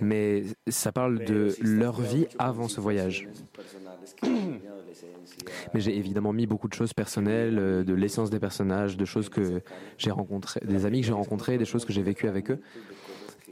mais 0.00 0.44
ça 0.68 0.92
parle 0.92 1.24
de 1.24 1.54
leur 1.60 2.00
vie 2.00 2.26
avant 2.38 2.68
ce 2.68 2.80
voyage. 2.80 3.28
Mais 5.74 5.80
j'ai 5.80 5.96
évidemment 5.96 6.32
mis 6.32 6.46
beaucoup 6.46 6.68
de 6.68 6.74
choses 6.74 6.92
personnelles, 6.92 7.58
euh, 7.58 7.84
de 7.84 7.94
l'essence 7.94 8.30
des 8.30 8.38
personnages, 8.38 8.96
de 8.96 9.04
choses 9.04 9.28
que 9.28 9.60
j'ai 9.98 10.10
rencontrées, 10.10 10.60
des 10.64 10.86
amis 10.86 11.00
que 11.00 11.06
j'ai 11.06 11.12
rencontrés, 11.12 11.58
des 11.58 11.64
choses 11.64 11.84
que 11.84 11.92
j'ai 11.92 12.02
vécues 12.02 12.28
avec 12.28 12.50
eux. 12.50 12.60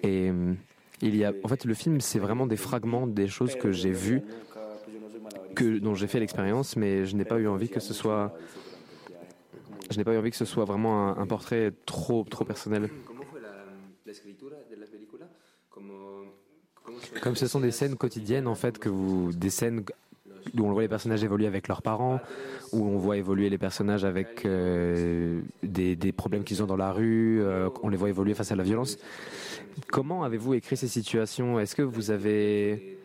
Et 0.02 0.30
euh, 0.30 0.54
il 1.00 1.16
y 1.16 1.24
a, 1.24 1.32
en 1.42 1.48
fait, 1.48 1.64
le 1.64 1.74
film, 1.74 2.00
c'est 2.00 2.18
vraiment 2.18 2.46
des 2.46 2.56
fragments 2.56 3.06
des 3.06 3.28
choses 3.28 3.54
que 3.56 3.72
j'ai 3.72 3.92
vues, 3.92 4.22
que 5.54 5.78
dont 5.78 5.94
j'ai 5.94 6.06
fait 6.06 6.20
l'expérience, 6.20 6.76
mais 6.76 7.06
je 7.06 7.16
n'ai 7.16 7.24
pas 7.24 7.38
eu 7.38 7.48
envie 7.48 7.68
que 7.68 7.80
ce 7.80 7.94
soit, 7.94 8.34
je 9.90 9.96
n'ai 9.96 10.04
pas 10.04 10.12
eu 10.14 10.18
envie 10.18 10.30
que 10.30 10.36
ce 10.36 10.44
soit 10.44 10.64
vraiment 10.64 11.16
un, 11.18 11.26
portrait 11.26 11.72
trop, 11.86 12.24
trop 12.24 12.44
personnel. 12.44 12.88
Comme 17.20 17.36
ce 17.36 17.46
sont 17.46 17.60
des 17.60 17.70
scènes 17.70 17.96
quotidiennes, 17.96 18.46
en 18.46 18.54
fait, 18.54 18.78
que 18.78 18.88
vous, 18.88 19.32
des 19.32 19.50
scènes 19.50 19.84
où 20.58 20.66
on 20.66 20.72
voit 20.72 20.82
les 20.82 20.88
personnages 20.88 21.24
évoluer 21.24 21.46
avec 21.46 21.68
leurs 21.68 21.82
parents, 21.82 22.20
où 22.72 22.84
on 22.84 22.96
voit 22.96 23.16
évoluer 23.16 23.50
les 23.50 23.58
personnages 23.58 24.04
avec 24.04 24.44
euh, 24.44 25.40
des, 25.62 25.96
des 25.96 26.12
problèmes 26.12 26.44
qu'ils 26.44 26.62
ont 26.62 26.66
dans 26.66 26.76
la 26.76 26.92
rue, 26.92 27.40
euh, 27.42 27.68
on 27.82 27.88
les 27.88 27.96
voit 27.96 28.08
évoluer 28.08 28.34
face 28.34 28.52
à 28.52 28.56
la 28.56 28.62
violence. 28.62 28.98
Comment 29.90 30.24
avez-vous 30.24 30.54
écrit 30.54 30.76
ces 30.76 30.88
situations? 30.88 31.58
Est-ce 31.58 31.74
que 31.74 31.82
vous 31.82 32.10
avez 32.10 32.98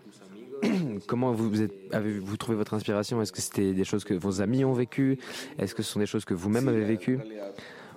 Comment 1.08 1.32
vous, 1.32 1.50
vous 1.50 1.62
êtes, 1.62 1.74
avez-vous 1.92 2.38
trouvé 2.38 2.58
votre 2.58 2.74
inspiration? 2.74 3.22
Est-ce 3.22 3.32
que 3.32 3.42
c'était 3.42 3.74
des 3.74 3.84
choses 3.84 4.04
que 4.04 4.14
vos 4.14 4.42
amis 4.42 4.66
ont 4.66 4.74
vécues? 4.74 5.20
Est-ce 5.58 5.76
que 5.76 5.84
ce 5.84 5.92
sont 5.92 6.00
des 6.00 6.06
choses 6.06 6.26
que 6.26 6.34
vous-même 6.34 6.68
avez 6.68 6.84
vécues? 6.84 7.20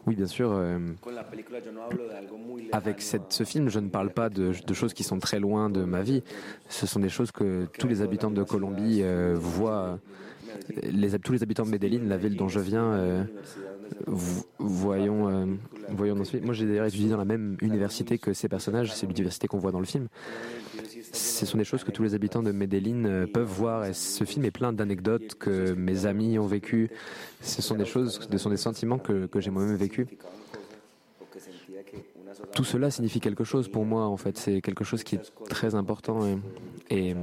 Oui, 0.06 0.16
bien 0.16 0.26
sûr. 0.26 0.50
euh, 0.52 0.78
avec 2.72 3.02
cette- 3.02 3.32
ce 3.32 3.44
film, 3.44 3.68
je 3.68 3.78
ne 3.80 3.88
parle 3.88 4.10
pas 4.10 4.28
de, 4.30 4.52
de 4.66 4.74
choses 4.74 4.94
qui 4.94 5.04
sont 5.04 5.18
très 5.18 5.38
loin 5.40 5.68
de 5.70 5.84
ma 5.84 6.02
vie. 6.02 6.22
Ce 6.68 6.86
sont 6.86 7.00
des 7.00 7.08
choses 7.08 7.30
que 7.32 7.66
tous 7.78 7.86
les 7.86 8.00
habitants 8.02 8.30
de 8.30 8.42
Colombie 8.42 9.00
euh, 9.02 9.34
voient. 9.38 9.98
Les, 10.82 11.18
tous 11.18 11.32
les 11.32 11.42
habitants 11.42 11.64
de 11.64 11.70
Medellín, 11.70 12.08
la 12.08 12.16
ville 12.16 12.36
dont 12.36 12.48
je 12.48 12.60
viens, 12.60 12.92
euh, 12.92 13.24
vo- 14.06 14.44
voyons, 14.58 15.28
euh, 15.28 15.46
voyons 15.90 16.14
dans 16.16 16.24
ce 16.24 16.30
film. 16.32 16.44
Moi, 16.44 16.54
j'ai 16.54 16.66
d'ailleurs 16.66 16.86
étudié 16.86 17.08
dans 17.08 17.16
la 17.18 17.24
même 17.24 17.56
université 17.60 18.18
que 18.18 18.32
ces 18.32 18.48
personnages. 18.48 18.92
C'est 18.94 19.06
l'université 19.06 19.46
qu'on 19.48 19.58
voit 19.58 19.72
dans 19.72 19.80
le 19.80 19.86
film. 19.86 20.08
Ce 21.12 21.46
sont 21.46 21.58
des 21.58 21.64
choses 21.64 21.84
que 21.84 21.90
tous 21.90 22.02
les 22.02 22.14
habitants 22.14 22.42
de 22.42 22.52
Medellin 22.52 23.04
euh, 23.04 23.26
peuvent 23.26 23.48
voir. 23.48 23.84
Et 23.84 23.92
ce 23.94 24.24
film 24.24 24.44
est 24.44 24.50
plein 24.50 24.72
d'anecdotes 24.72 25.34
que 25.34 25.72
mes 25.72 26.06
amis 26.06 26.38
ont 26.38 26.46
vécues. 26.46 26.90
Ce 27.40 27.62
sont 27.62 27.74
des 27.74 27.84
choses, 27.84 28.20
ce 28.30 28.38
sont 28.38 28.50
des 28.50 28.56
sentiments 28.56 28.98
que, 28.98 29.26
que 29.26 29.40
j'ai 29.40 29.50
moi-même 29.50 29.76
vécus. 29.76 30.06
Tout 32.54 32.64
cela 32.64 32.90
signifie 32.90 33.20
quelque 33.20 33.44
chose 33.44 33.68
pour 33.68 33.84
moi, 33.84 34.06
en 34.06 34.16
fait. 34.16 34.38
C'est 34.38 34.60
quelque 34.60 34.84
chose 34.84 35.02
qui 35.02 35.16
est 35.16 35.32
très 35.48 35.74
important. 35.74 36.20
Et, 36.88 37.14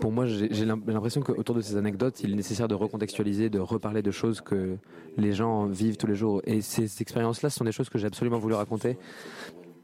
pour 0.00 0.10
moi, 0.10 0.26
j'ai 0.26 0.48
j'ai 0.50 0.64
l'im- 0.64 0.82
l'impression 0.86 1.20
qu'autour 1.20 1.54
de 1.54 1.60
ces 1.60 1.76
anecdotes, 1.76 2.20
il 2.22 2.32
est 2.32 2.36
nécessaire 2.36 2.66
de 2.66 2.74
recontextualiser, 2.74 3.50
de 3.50 3.60
reparler 3.60 4.02
de 4.02 4.10
choses 4.10 4.40
que 4.40 4.76
les 5.16 5.32
gens 5.32 5.66
vivent 5.66 5.96
tous 5.96 6.08
les 6.08 6.16
jours. 6.16 6.42
Et 6.44 6.60
ces 6.60 7.00
expériences-là, 7.00 7.50
ce 7.50 7.58
sont 7.58 7.64
des 7.64 7.72
choses 7.72 7.88
que 7.88 7.96
j'ai 7.96 8.06
absolument 8.08 8.38
voulu 8.38 8.54
raconter. 8.54 8.98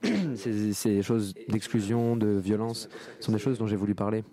Ces, 0.35 1.03
choses 1.03 1.35
d'exclusion, 1.49 2.17
de 2.17 2.39
violence, 2.39 2.89
sont 3.21 3.33
des 3.33 3.39
choses 3.39 3.59
dont 3.59 3.67
j'ai 3.67 3.77
voulu 3.77 3.95
parler. 3.95 4.25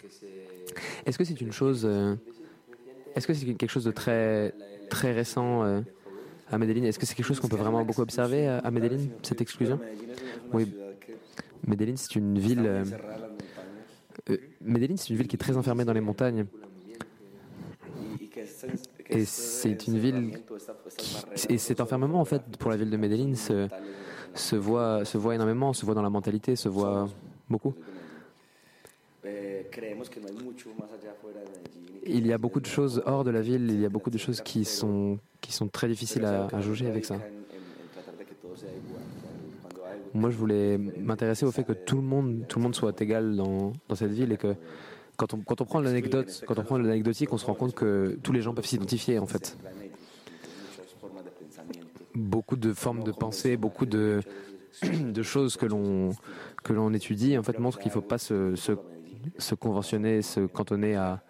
Est-ce 1.05 1.17
que 1.17 1.23
c'est 1.23 1.39
une 1.41 1.51
chose, 1.51 1.83
euh, 1.85 2.15
est-ce 3.15 3.27
que 3.27 3.33
c'est 3.33 3.45
quelque 3.45 3.69
chose 3.69 3.83
de 3.83 3.91
très 3.91 4.53
très 4.89 5.13
récent 5.13 5.63
euh, 5.63 5.81
à 6.51 6.57
Medellin 6.57 6.83
Est-ce 6.83 6.99
que 6.99 7.05
c'est 7.05 7.15
quelque 7.15 7.25
chose 7.25 7.39
qu'on 7.39 7.47
peut 7.47 7.55
vraiment 7.55 7.83
beaucoup 7.85 8.01
observer 8.01 8.47
à, 8.47 8.59
à 8.59 8.71
Medellin, 8.71 9.07
cette 9.21 9.41
exclusion? 9.41 9.79
Oui. 10.51 10.71
Medellin, 11.65 11.95
c'est 11.95 12.15
une 12.15 12.39
ville. 12.39 12.65
euh, 12.65 12.83
euh, 14.29 14.37
Medellin, 14.61 14.95
c'est 14.97 15.09
une 15.09 15.17
ville 15.17 15.27
qui 15.27 15.35
est 15.35 15.39
très 15.39 15.57
enfermée 15.57 15.85
dans 15.85 15.93
les 15.93 16.01
montagnes. 16.01 16.45
Et 19.09 19.25
c'est 19.25 19.87
une 19.87 19.97
ville 19.97 20.39
et 21.49 21.57
cet 21.57 21.81
enfermement 21.81 22.21
en 22.21 22.25
fait 22.25 22.41
pour 22.57 22.69
la 22.69 22.77
ville 22.77 22.89
de 22.89 22.97
Medellin 22.97 23.33
se, 23.35 23.67
se 24.33 24.55
voit 24.55 25.05
se 25.05 25.17
voit 25.17 25.35
énormément, 25.35 25.73
se 25.73 25.85
voit 25.85 25.95
dans 25.95 26.01
la 26.01 26.09
mentalité, 26.09 26.55
se 26.55 26.69
voit 26.69 27.07
beaucoup. 27.49 27.73
Il 32.05 32.25
y 32.25 32.33
a 32.33 32.37
beaucoup 32.37 32.59
de 32.59 32.65
choses 32.65 33.03
hors 33.05 33.23
de 33.23 33.31
la 33.31 33.41
ville, 33.41 33.69
il 33.69 33.81
y 33.81 33.85
a 33.85 33.89
beaucoup 33.89 34.09
de 34.09 34.17
choses 34.17 34.41
qui 34.41 34.65
sont 34.65 35.19
qui 35.41 35.51
sont 35.51 35.67
très 35.67 35.87
difficiles 35.87 36.25
à, 36.25 36.61
jauger 36.61 36.87
avec 36.87 37.05
ça. 37.05 37.17
Moi, 40.13 40.31
je 40.31 40.37
voulais 40.37 40.77
m'intéresser 40.77 41.45
au 41.45 41.51
fait 41.51 41.63
que 41.63 41.73
tout 41.73 41.97
le 41.97 42.01
monde, 42.01 42.45
tout 42.47 42.57
le 42.57 42.63
monde 42.63 42.75
soit 42.75 42.99
égal 42.99 43.35
dans, 43.35 43.73
dans 43.87 43.95
cette 43.95 44.11
ville 44.11 44.31
et 44.31 44.37
que 44.37 44.55
quand 45.17 45.33
on, 45.33 45.41
quand 45.41 45.61
on 45.61 45.65
prend 45.65 45.81
l'anecdote, 45.81 46.43
quand 46.47 46.57
on 46.57 46.63
prend 46.63 46.77
l'anecdotique, 46.77 47.31
on 47.31 47.37
se 47.37 47.45
rend 47.45 47.53
compte 47.53 47.75
que 47.75 48.17
tous 48.23 48.31
les 48.31 48.41
gens 48.41 48.53
peuvent 48.53 48.65
s'identifier 48.65 49.19
en 49.19 49.27
fait. 49.27 49.57
Beaucoup 52.15 52.55
de 52.55 52.73
formes 52.73 53.03
de 53.03 53.11
pensée, 53.11 53.57
beaucoup 53.57 53.85
de, 53.85 54.21
choses 55.21 55.57
que 55.57 55.65
l'on 55.65 56.11
que 56.63 56.73
l'on 56.73 56.93
étudie 56.93 57.37
en 57.37 57.43
fait 57.43 57.59
montrent 57.59 57.79
qu'il 57.79 57.89
ne 57.89 57.93
faut 57.93 58.01
pas 58.01 58.17
se, 58.17 58.55
conventionner, 59.55 60.21
se 60.21 60.41
cantonner 60.41 60.95
à 60.95 61.21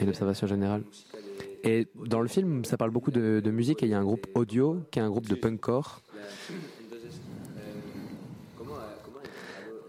une 0.00 0.08
observation 0.08 0.46
générale. 0.46 0.82
Et 1.64 1.88
dans 2.06 2.20
le 2.20 2.28
film, 2.28 2.64
ça 2.64 2.76
parle 2.76 2.90
beaucoup 2.90 3.10
de, 3.10 3.50
musique 3.50 3.82
et 3.82 3.86
il 3.86 3.90
y 3.90 3.94
a 3.94 3.98
un 3.98 4.04
groupe 4.04 4.26
audio 4.34 4.78
qui 4.90 4.98
est 4.98 5.02
un 5.02 5.10
groupe 5.10 5.28
de 5.28 5.34
punkcore. 5.34 6.00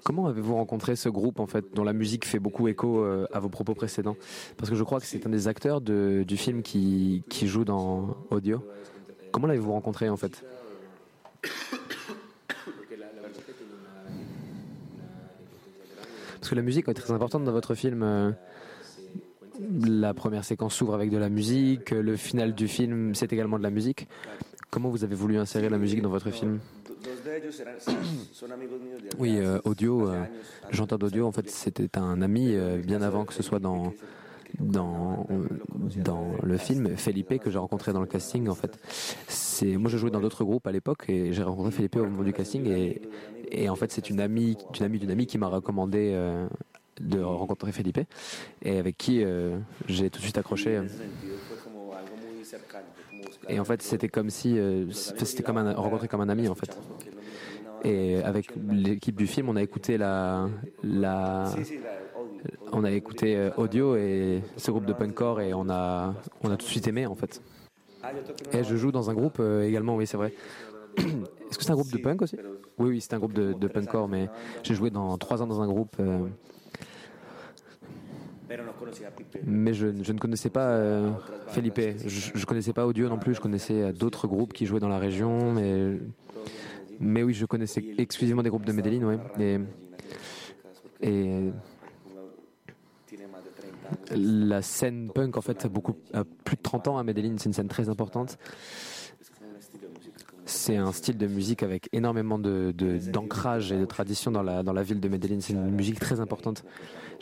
Comment 0.04 0.26
avez-vous 0.26 0.56
rencontré 0.56 0.96
ce 0.96 1.10
groupe 1.10 1.40
en 1.40 1.46
fait, 1.46 1.64
dont 1.76 1.84
la 1.84 1.94
musique 1.94 2.26
fait 2.26 2.40
beaucoup 2.40 2.68
écho 2.68 3.04
euh, 3.04 3.28
à 3.32 3.40
vos 3.40 3.50
propos 3.50 3.76
précédents? 3.76 4.18
Parce 4.58 4.70
que 4.70 4.76
je 4.76 4.84
crois 4.84 5.00
que 5.00 5.06
c'est 5.06 5.28
un 5.28 5.30
des 5.30 5.48
acteurs 5.48 5.80
du 5.80 6.38
film 6.38 6.64
qui 6.64 7.24
joue 7.44 7.64
dans 7.64 8.18
Audio. 8.32 8.64
Comment 9.32 9.48
l'avez-vous 9.48 9.72
rencontré 9.72 10.10
en 10.10 10.18
fait 10.18 10.44
Parce 16.40 16.50
que 16.50 16.56
la 16.56 16.62
musique 16.62 16.88
est 16.88 16.94
très 16.94 17.12
importante 17.14 17.44
dans 17.44 17.52
votre 17.52 17.76
film. 17.76 18.02
euh, 18.04 18.32
La 19.86 20.14
première 20.14 20.44
séquence 20.44 20.76
s'ouvre 20.76 20.94
avec 20.96 21.10
de 21.12 21.18
la 21.18 21.30
musique, 21.30 21.92
le 21.92 22.16
final 22.18 22.54
du 22.56 22.68
film 22.68 23.14
c'est 23.16 23.32
également 23.34 23.58
de 23.58 23.64
la 23.64 23.70
musique. 23.70 24.08
Comment 24.70 24.90
vous 24.90 25.04
avez 25.04 25.16
voulu 25.16 25.38
insérer 25.38 25.70
la 25.70 25.78
musique 25.78 26.02
dans 26.02 26.10
votre 26.10 26.32
film 26.32 26.60
Oui, 29.20 29.38
euh, 29.38 29.60
audio, 29.66 30.10
euh, 30.10 30.24
chanteur 30.72 30.98
d'audio, 30.98 31.28
en 31.28 31.34
fait, 31.34 31.50
c'était 31.50 31.98
un 31.98 32.22
ami 32.22 32.56
euh, 32.56 32.78
bien 32.78 33.02
avant 33.02 33.26
que 33.26 33.34
ce 33.34 33.44
soit 33.44 33.60
dans 33.60 33.94
dans 34.60 35.28
le 36.44 36.58
film 36.58 36.96
Felipe 36.98 37.40
que 37.40 37.50
j'ai 37.50 37.58
rencontré 37.58 37.94
dans 37.94 38.02
le 38.02 38.08
casting. 38.08 38.48
En 38.48 38.56
fait, 38.56 38.78
c'est 39.28 39.78
moi 39.78 39.90
je 39.90 39.98
jouais 39.98 40.12
dans 40.12 40.22
d'autres 40.22 40.44
groupes 40.44 40.68
à 40.68 40.72
l'époque 40.72 41.06
et 41.10 41.34
j'ai 41.34 41.44
rencontré 41.44 41.72
Felipe 41.72 41.96
au 41.98 42.06
moment 42.06 42.24
du 42.24 42.34
casting 42.34 42.66
et 43.52 43.70
en 43.70 43.76
fait 43.76 43.92
c'est 43.92 44.10
une 44.10 44.20
amie 44.20 44.58
d'une 44.74 44.86
amie 44.86 45.00
d'une 45.00 45.12
amie 45.12 45.28
qui 45.28 45.38
m'a 45.38 45.48
recommandé 45.48 46.12
euh, 46.14 46.48
de 47.00 47.20
rencontrer 47.20 47.72
Felipe 47.72 48.00
et 48.62 48.78
avec 48.78 48.98
qui 48.98 49.24
euh, 49.24 49.58
j'ai 49.88 50.10
tout 50.10 50.20
de 50.20 50.24
suite 50.24 50.38
accroché. 50.38 50.82
Et 53.50 53.60
en 53.60 53.66
fait, 53.66 53.82
c'était 53.82 54.10
comme 54.10 54.30
si 54.30 54.58
euh, 54.58 54.90
c'était 54.92 55.44
comme 55.44 55.58
un, 55.58 55.74
rencontrer 55.74 56.08
comme 56.08 56.22
un 56.22 56.30
ami 56.30 56.48
en 56.48 56.56
fait. 56.56 56.78
Et 57.84 58.18
avec 58.18 58.52
l'équipe 58.70 59.16
du 59.16 59.26
film, 59.26 59.50
on 59.50 59.56
a 59.56 59.64
écouté 59.64 59.98
la 59.98 60.48
on 62.72 62.84
a 62.84 62.92
écouté 62.92 63.36
euh, 63.36 63.52
audio 63.58 63.96
et 63.96 64.42
ce 64.58 64.72
groupe 64.72 64.86
de 64.86 64.94
punkcore 64.94 65.42
et 65.42 65.54
on 65.54 65.70
a, 65.70 66.14
on 66.44 66.52
a 66.52 66.58
tout 66.58 66.66
de 66.66 66.72
suite 66.72 66.88
aimé 66.88 67.06
en 67.06 67.16
fait. 67.16 67.42
Et 68.54 68.64
je 68.64 68.76
joue 68.76 68.92
dans 68.92 69.10
un 69.10 69.14
groupe 69.14 69.38
euh, 69.40 69.64
également, 69.64 69.96
oui 69.96 70.08
c'est 70.08 70.18
vrai. 70.18 70.34
Est-ce 70.98 71.58
que 71.58 71.64
c'est 71.64 71.72
un 71.72 71.76
groupe 71.76 71.92
de 71.92 71.98
punk 71.98 72.22
aussi? 72.22 72.38
Oui, 72.78 72.90
oui, 72.90 73.02
c'est 73.02 73.14
un 73.14 73.20
groupe 73.20 73.34
de, 73.34 73.68
punkcore, 73.68 74.08
mais 74.08 74.30
j'ai 74.64 74.74
joué 74.74 74.90
dans 74.90 75.18
trois 75.18 75.42
ans 75.42 75.48
dans 75.48 75.62
un 75.62 75.68
groupe. 75.68 75.96
euh, 76.00 76.28
mais 79.46 79.74
je, 79.74 79.88
je 80.04 80.12
ne 80.12 80.20
connaissais 80.20 80.50
pas 80.50 80.78
Felipe. 81.48 81.80
Je, 82.06 82.32
je 82.36 82.46
connaissais 82.46 82.74
pas 82.74 82.86
Audio 82.86 83.08
non 83.08 83.18
plus. 83.18 83.34
Je 83.34 83.40
connaissais 83.40 83.94
d'autres 83.94 84.28
groupes 84.28 84.52
qui 84.52 84.66
jouaient 84.66 84.82
dans 84.82 84.90
la 84.90 85.00
région, 85.00 85.54
mais 85.54 85.98
mais 87.02 87.24
oui, 87.24 87.34
je 87.34 87.46
connaissais 87.46 87.84
exclusivement 87.98 88.44
des 88.44 88.50
groupes 88.50 88.66
de 88.66 88.72
Medellin, 88.72 89.04
ouais. 89.04 89.20
Et, 89.40 89.60
et 91.02 91.52
la 94.16 94.62
scène 94.62 95.10
punk, 95.14 95.38
en 95.38 95.42
fait, 95.42 95.66
a 95.66 95.70
beaucoup, 95.70 95.94
plus 96.44 96.56
de 96.56 96.62
30 96.62 96.88
ans 96.88 96.98
à 96.98 97.04
Medellin. 97.04 97.36
C'est 97.38 97.46
une 97.46 97.54
scène 97.54 97.68
très 97.68 97.90
importante. 97.90 98.38
C'est 100.46 100.76
un 100.76 100.92
style 100.92 101.18
de 101.18 101.28
musique 101.28 101.64
avec 101.64 101.88
énormément 101.94 102.40
de, 102.40 102.74
d'ancrage 103.12 103.72
et 103.72 103.80
de 103.80 103.86
tradition 103.86 104.32
dans 104.32 104.44
la, 104.44 104.64
dans 104.64 104.74
la 104.74 104.84
ville 104.84 105.00
de 105.00 105.08
Medellin. 105.08 105.40
C'est 105.40 105.54
une 105.54 105.70
musique 105.72 106.00
très 106.00 106.20
importante. 106.20 106.64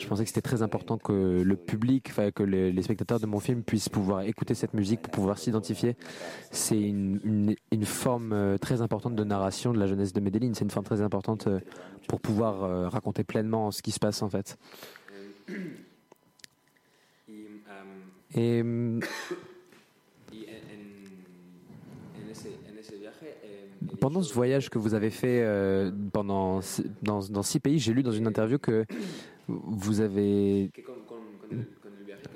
Je 0.00 0.06
pensais 0.06 0.24
que 0.24 0.30
c'était 0.30 0.40
très 0.40 0.62
important 0.62 0.96
que 0.96 1.42
le 1.42 1.56
public, 1.56 2.10
que 2.34 2.42
les, 2.42 2.72
les 2.72 2.82
spectateurs 2.82 3.20
de 3.20 3.26
mon 3.26 3.38
film 3.38 3.62
puissent 3.62 3.90
pouvoir 3.90 4.22
écouter 4.22 4.54
cette 4.54 4.72
musique 4.72 5.02
pour 5.02 5.10
pouvoir 5.10 5.38
s'identifier. 5.38 5.94
C'est 6.50 6.80
une, 6.80 7.20
une, 7.22 7.54
une 7.70 7.84
forme 7.84 8.32
euh, 8.32 8.56
très 8.56 8.80
importante 8.80 9.14
de 9.14 9.24
narration 9.24 9.74
de 9.74 9.78
la 9.78 9.86
jeunesse 9.86 10.14
de 10.14 10.20
Medellin. 10.20 10.52
C'est 10.54 10.64
une 10.64 10.70
forme 10.70 10.86
très 10.86 11.02
importante 11.02 11.46
euh, 11.46 11.60
pour 12.08 12.20
pouvoir 12.20 12.64
euh, 12.64 12.88
raconter 12.88 13.24
pleinement 13.24 13.70
ce 13.70 13.82
qui 13.82 13.90
se 13.90 13.98
passe 13.98 14.22
en 14.22 14.30
fait. 14.30 14.56
Et 18.36 18.60
hum, 18.60 19.00
pendant 24.00 24.22
ce 24.22 24.32
voyage 24.32 24.70
que 24.70 24.78
vous 24.78 24.94
avez 24.94 25.10
fait 25.10 25.40
euh, 25.42 25.90
pendant 26.12 26.60
dans, 27.02 27.20
dans 27.28 27.42
six 27.42 27.60
pays, 27.60 27.78
j'ai 27.78 27.92
lu 27.92 28.02
dans 28.02 28.12
une 28.12 28.26
interview 28.26 28.58
que 28.58 28.84
vous 29.48 30.00
avez 30.00 30.70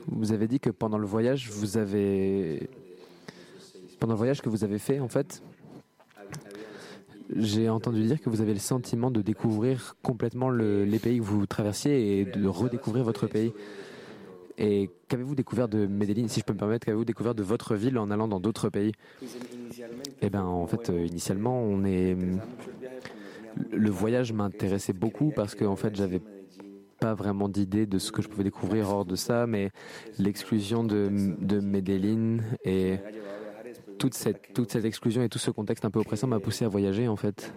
vous 0.09 0.33
avez 0.33 0.49
dit 0.49 0.61
que 0.61 0.71
pendant 0.71 0.99
le 0.99 1.07
voyage 1.07 1.49
vous 1.51 1.77
avez 1.77 2.69
pendant 4.01 4.15
le 4.15 4.19
voyage 4.19 4.43
que 4.43 4.49
vous 4.49 4.65
avez 4.65 4.79
fait 4.79 4.99
en 5.01 5.09
fait 5.09 5.43
j'ai 7.37 7.69
entendu 7.69 8.03
dire 8.03 8.21
que 8.21 8.29
vous 8.29 8.41
avez 8.41 8.53
le 8.53 8.59
sentiment 8.59 9.11
de 9.11 9.23
découvrir 9.23 9.97
complètement 10.03 10.51
le- 10.51 10.85
les 10.85 10.99
pays 10.99 11.19
que 11.19 11.23
vous 11.25 11.47
traversiez 11.47 12.21
et 12.21 12.25
de 12.27 12.47
redécouvrir 12.47 13.03
votre 13.03 13.27
pays. 13.27 13.53
Et 14.57 14.91
qu'avez-vous 15.09 15.35
découvert 15.35 15.69
de 15.69 15.87
Medellin, 15.87 16.29
si 16.29 16.41
je 16.41 16.45
peux 16.45 16.53
me 16.53 16.59
permettre, 16.59 16.87
qu'avez-vous 16.87 17.05
découvert 17.05 17.35
de 17.35 17.43
votre 17.43 17.75
ville 17.75 17.99
en 17.99 18.11
allant 18.11 18.29
dans 18.29 18.41
d'autres 18.41 18.69
pays? 18.69 18.93
Eh 20.23 20.31
bien, 20.31 20.45
en 20.45 20.67
fait, 20.67 20.91
euh, 20.91 21.05
initialement, 21.07 21.61
on 21.61 21.85
est. 21.85 22.17
Le 23.73 23.91
voyage 23.91 24.33
m'intéressait 24.33 24.93
beaucoup 24.93 25.33
parce 25.35 25.55
que, 25.55 25.65
en 25.65 25.77
fait, 25.77 25.97
j'avais 25.97 26.21
pas 27.01 27.15
vraiment 27.15 27.49
d'idée 27.49 27.87
de 27.87 27.99
ce 27.99 28.13
que 28.13 28.23
je 28.23 28.29
pouvais 28.29 28.45
découvrir 28.45 28.89
hors 28.89 29.05
de 29.05 29.17
ça, 29.17 29.47
mais 29.47 29.71
l'exclusion 30.19 30.85
de, 30.85 31.11
de 31.41 31.61
Medellin 31.61 32.39
et 32.65 32.99
toute 33.99 34.15
cette, 34.15 34.53
toute 34.55 34.71
cette 34.71 34.85
exclusion 34.85 35.23
et 35.23 35.29
tout 35.29 35.39
ce 35.39 35.51
contexte 35.51 35.85
un 35.85 35.91
peu 35.91 35.99
oppressant 35.99 36.27
m'a 36.29 36.41
poussé 36.41 36.65
à 36.65 36.69
voyager, 36.69 37.09
en 37.09 37.17
fait. 37.17 37.53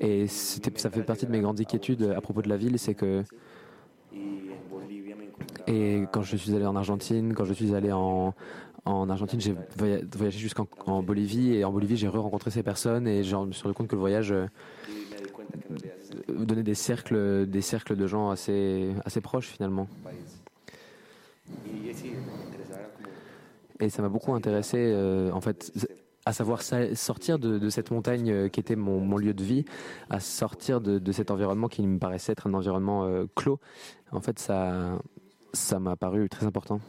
Et 0.00 0.26
ça 0.26 0.90
fait 0.90 1.02
partie 1.02 1.26
de 1.26 1.30
mes 1.30 1.40
grandes 1.40 1.60
inquiétudes 1.60 2.12
à 2.16 2.20
propos 2.20 2.42
de 2.42 2.48
la 2.48 2.56
ville, 2.56 2.78
c'est 2.78 2.94
que 2.94 3.22
et 5.66 6.08
quand 6.10 6.22
je 6.22 6.36
suis 6.36 6.54
allé 6.54 6.66
en 6.66 6.76
Argentine, 6.76 7.34
quand 7.34 7.44
je 7.44 7.52
suis 7.52 7.74
allé 7.74 7.92
en, 7.92 8.34
en 8.84 9.10
Argentine, 9.10 9.40
j'ai 9.40 9.54
voya- 9.76 10.02
voyagé 10.16 10.38
jusqu'en 10.38 10.66
en 10.86 11.02
Bolivie 11.02 11.54
et 11.54 11.64
en 11.64 11.72
Bolivie 11.72 11.96
j'ai 11.96 12.08
re-rencontré 12.08 12.50
ces 12.50 12.62
personnes 12.62 13.06
et 13.06 13.22
je 13.22 13.36
me 13.36 13.52
suis 13.52 13.62
rendu 13.62 13.74
compte 13.74 13.88
que 13.88 13.94
le 13.94 14.00
voyage 14.00 14.32
euh, 14.32 14.46
donner 16.28 16.62
des 16.62 16.74
cercles, 16.74 17.46
des 17.46 17.60
cercles 17.60 17.96
de 17.96 18.06
gens 18.06 18.30
assez, 18.30 18.92
assez 19.04 19.20
proches 19.20 19.48
finalement. 19.48 19.86
Et 23.80 23.88
ça 23.88 24.02
m'a 24.02 24.08
beaucoup 24.08 24.32
intéressé, 24.32 24.76
euh, 24.78 25.32
en 25.32 25.40
fait, 25.40 25.72
à 26.24 26.32
savoir 26.32 26.62
sa- 26.62 26.94
sortir 26.94 27.38
de, 27.38 27.68
cette 27.68 27.90
montagne 27.90 28.30
euh, 28.30 28.48
qui 28.48 28.60
était 28.60 28.76
mon, 28.76 29.16
lieu 29.16 29.34
de 29.34 29.42
vie, 29.42 29.64
à 30.08 30.20
sortir 30.20 30.80
de, 30.80 31.12
cet 31.12 31.30
environnement 31.30 31.68
qui 31.68 31.82
me 31.82 31.98
paraissait 31.98 32.32
être 32.32 32.46
un 32.46 32.54
environnement 32.54 33.26
clos. 33.34 33.58
En 34.12 34.20
fait, 34.20 34.38
ça, 34.38 34.98
ça 35.52 35.78
m'a 35.78 35.96
paru 35.96 36.28
très 36.28 36.46
important. 36.46 36.80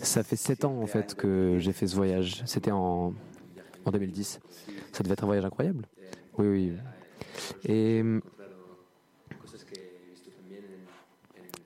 Ça 0.00 0.22
fait 0.22 0.36
sept 0.36 0.64
ans 0.64 0.78
en 0.80 0.86
fait 0.86 1.14
que 1.14 1.56
j'ai 1.58 1.72
fait 1.72 1.86
ce 1.86 1.96
voyage. 1.96 2.42
C'était 2.46 2.70
en, 2.70 3.14
en 3.84 3.90
2010. 3.90 4.40
Ça 4.92 5.02
devait 5.02 5.14
être 5.14 5.24
un 5.24 5.26
voyage 5.26 5.44
incroyable. 5.44 5.86
Oui, 6.38 6.46
oui. 6.48 6.72
Et, 7.64 8.02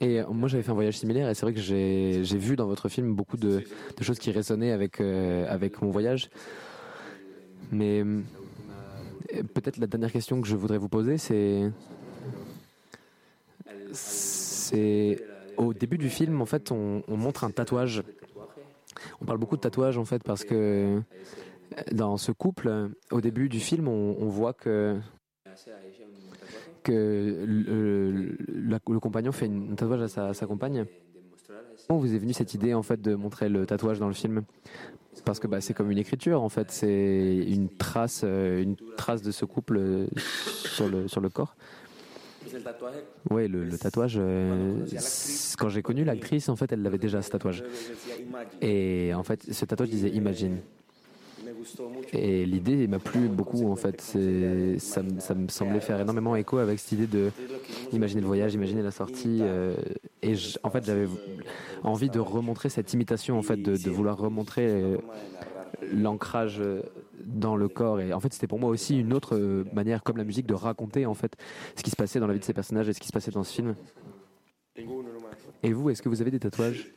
et 0.01 0.21
euh, 0.21 0.27
moi 0.29 0.49
j'avais 0.49 0.63
fait 0.63 0.71
un 0.71 0.75
voyage 0.75 0.99
similaire 0.99 1.29
et 1.29 1.35
c'est 1.35 1.47
vrai 1.47 1.55
que 1.55 1.61
j'ai 1.61 2.23
vu 2.23 2.57
dans 2.57 2.67
votre 2.67 2.89
film 2.89 3.15
beaucoup 3.15 3.37
de, 3.37 3.63
de 3.97 4.05
choses 4.05 4.19
qui 4.19 4.31
résonnaient 4.31 4.73
avec, 4.73 5.01
euh, 5.01 5.47
avec 5.49 5.81
mon 5.83 5.91
voyage. 5.91 6.31
Mais 7.73 8.03
euh, 8.03 8.23
peut-être 9.55 9.79
la 9.79 9.87
dernière 9.87 10.13
question 10.13 10.41
que 10.41 10.47
je 10.47 10.57
voudrais 10.57 10.79
vous 10.79 10.89
poser 10.89 11.19
c'est 11.19 11.71
c'est 13.93 15.25
au 15.57 15.75
début 15.75 15.99
du 15.99 16.11
film 16.11 16.41
en 16.41 16.47
fait 16.47 16.71
on, 16.71 17.03
on 17.09 17.17
montre 17.17 17.45
un 17.45 17.51
tatouage. 17.51 18.03
On 19.21 19.25
parle 19.25 19.39
beaucoup 19.39 19.57
de 19.57 19.61
tatouage 19.61 19.99
en 19.99 20.05
fait 20.05 20.23
parce 20.23 20.45
que 20.45 21.03
dans 21.93 22.17
ce 22.17 22.33
couple, 22.33 22.91
au 23.11 23.21
début 23.21 23.49
du 23.49 23.61
film, 23.61 23.89
on, 23.89 24.29
voit 24.29 24.53
que 24.53 24.99
le, 26.87 28.99
compagnon 29.01 29.33
fait 29.33 29.47
un 29.47 29.75
tatouage 29.75 30.03
à 30.03 30.09
sa, 30.09 30.29
à 30.29 30.35
sa 30.35 30.47
compagne. 30.47 30.87
Comment 31.87 32.01
vous 32.01 32.15
est 32.15 32.19
venue 32.19 32.33
cette 32.33 32.55
idée 32.55 32.75
en 32.75 32.83
fait 32.83 33.01
de 33.01 33.15
montrer 33.15 33.49
le 33.49 33.67
tatouage 33.67 33.99
dans 33.99 34.09
le 34.09 34.15
film? 34.15 34.43
Parce 35.25 35.41
que 35.41 35.47
bah, 35.47 35.61
c'est 35.61 35.75
comme 35.75 35.91
une 35.91 35.99
écriture 35.99 36.43
en 36.43 36.49
fait, 36.49 36.71
c'est 36.71 37.45
une 37.49 37.69
trace, 37.69 38.23
euh, 38.25 38.63
une 38.63 38.77
trace 38.97 39.23
de 39.23 39.31
ce 39.31 39.45
couple 39.45 39.79
euh, 39.79 40.07
sur 40.17 40.89
le 40.89 41.09
sur 41.09 41.21
le 41.21 41.31
corps. 41.31 41.57
Oui, 43.31 43.49
le, 43.49 43.65
le 43.65 43.79
tatouage. 43.79 44.17
euh, 44.19 44.75
quand 45.59 45.69
j'ai 45.69 45.83
connu 45.83 46.05
l'actrice, 46.05 46.49
en 46.49 46.57
fait, 46.57 46.71
elle 46.73 46.83
l'avait 46.83 46.99
déjà 46.99 47.23
ce 47.23 47.31
tatouage. 47.31 47.63
Et 48.61 49.13
en 49.15 49.23
fait, 49.23 49.53
ce 49.53 49.65
tatouage 49.65 49.91
disait 49.91 50.11
Imagine. 50.11 50.59
Et 52.13 52.47
l'idée 52.47 52.87
m'a 52.87 52.99
plu 52.99 53.29
beaucoup 53.29 53.69
en 53.71 53.77
fait. 53.77 54.01
Ça, 54.01 54.19
me- 55.03 55.21
ça 55.21 55.35
me 55.35 55.49
semblait 55.49 55.81
faire 55.81 56.01
énormément 56.01 56.37
écho 56.37 56.59
avec 56.59 56.79
cette 56.79 56.93
idée 56.93 57.07
de 57.07 57.31
imaginer 57.93 58.21
le 58.21 58.27
voyage, 58.27 58.55
imaginer 58.55 58.83
la 58.83 58.91
sortie. 58.93 59.41
euh, 59.43 59.75
et 60.23 60.35
je- 60.37 60.57
en 60.63 60.71
fait, 60.71 60.85
j'avais 60.85 61.07
envie 61.83 62.09
de 62.11 62.19
remontrer 62.21 62.69
cette 62.69 62.93
imitation 62.93 63.39
en 63.39 63.43
fait, 63.43 63.61
de, 63.61 63.77
de 63.77 63.91
vouloir 63.91 64.17
remontrer 64.17 64.67
euh, 64.69 64.97
l'ancrage 65.93 66.63
dans 67.25 67.57
le 67.57 67.69
corps. 67.69 68.01
Et 68.01 68.13
en 68.13 68.21
fait, 68.21 68.33
c'était 68.33 68.47
pour 68.47 68.59
moi 68.59 68.71
aussi 68.71 68.99
une 68.99 69.13
autre 69.13 69.37
euh, 69.37 69.65
manière, 69.73 70.03
comme 70.03 70.17
la 70.17 70.25
musique, 70.25 70.47
de 70.47 70.55
raconter 70.55 71.07
en 71.07 71.15
fait 71.15 71.37
ce 71.77 71.83
qui 71.83 71.91
se 71.91 71.97
passait 71.97 72.21
dans 72.21 72.27
la 72.27 72.35
vie 72.35 72.41
de 72.41 72.45
ces 72.45 72.55
personnages 72.55 72.89
et 72.89 72.93
ce 72.93 73.01
qui 73.01 73.09
se 73.09 73.13
passait 73.13 73.31
dans 73.31 73.45
ce 73.45 73.53
film. 73.53 73.75
Et 75.63 75.73
vous, 75.73 75.91
est-ce 75.91 76.03
que 76.03 76.09
vous 76.09 76.21
avez 76.21 76.31
des 76.31 76.39
tatouages? 76.39 76.93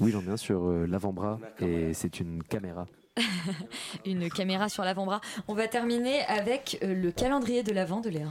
Oui, 0.00 0.10
j'en 0.10 0.22
ai 0.22 0.28
un 0.28 0.36
sur 0.36 0.64
euh, 0.64 0.86
l'avant-bras 0.86 1.38
et 1.60 1.94
c'est 1.94 2.20
une 2.20 2.42
caméra. 2.42 2.86
Une 4.06 4.30
caméra 4.30 4.68
sur 4.68 4.84
l'avant-bras. 4.84 5.20
On 5.46 5.54
va 5.54 5.68
terminer 5.68 6.22
avec 6.28 6.78
euh, 6.82 6.94
le 6.94 7.10
calendrier 7.10 7.62
de 7.62 7.72
l'avant 7.72 8.00
de 8.00 8.08
Léa. 8.08 8.28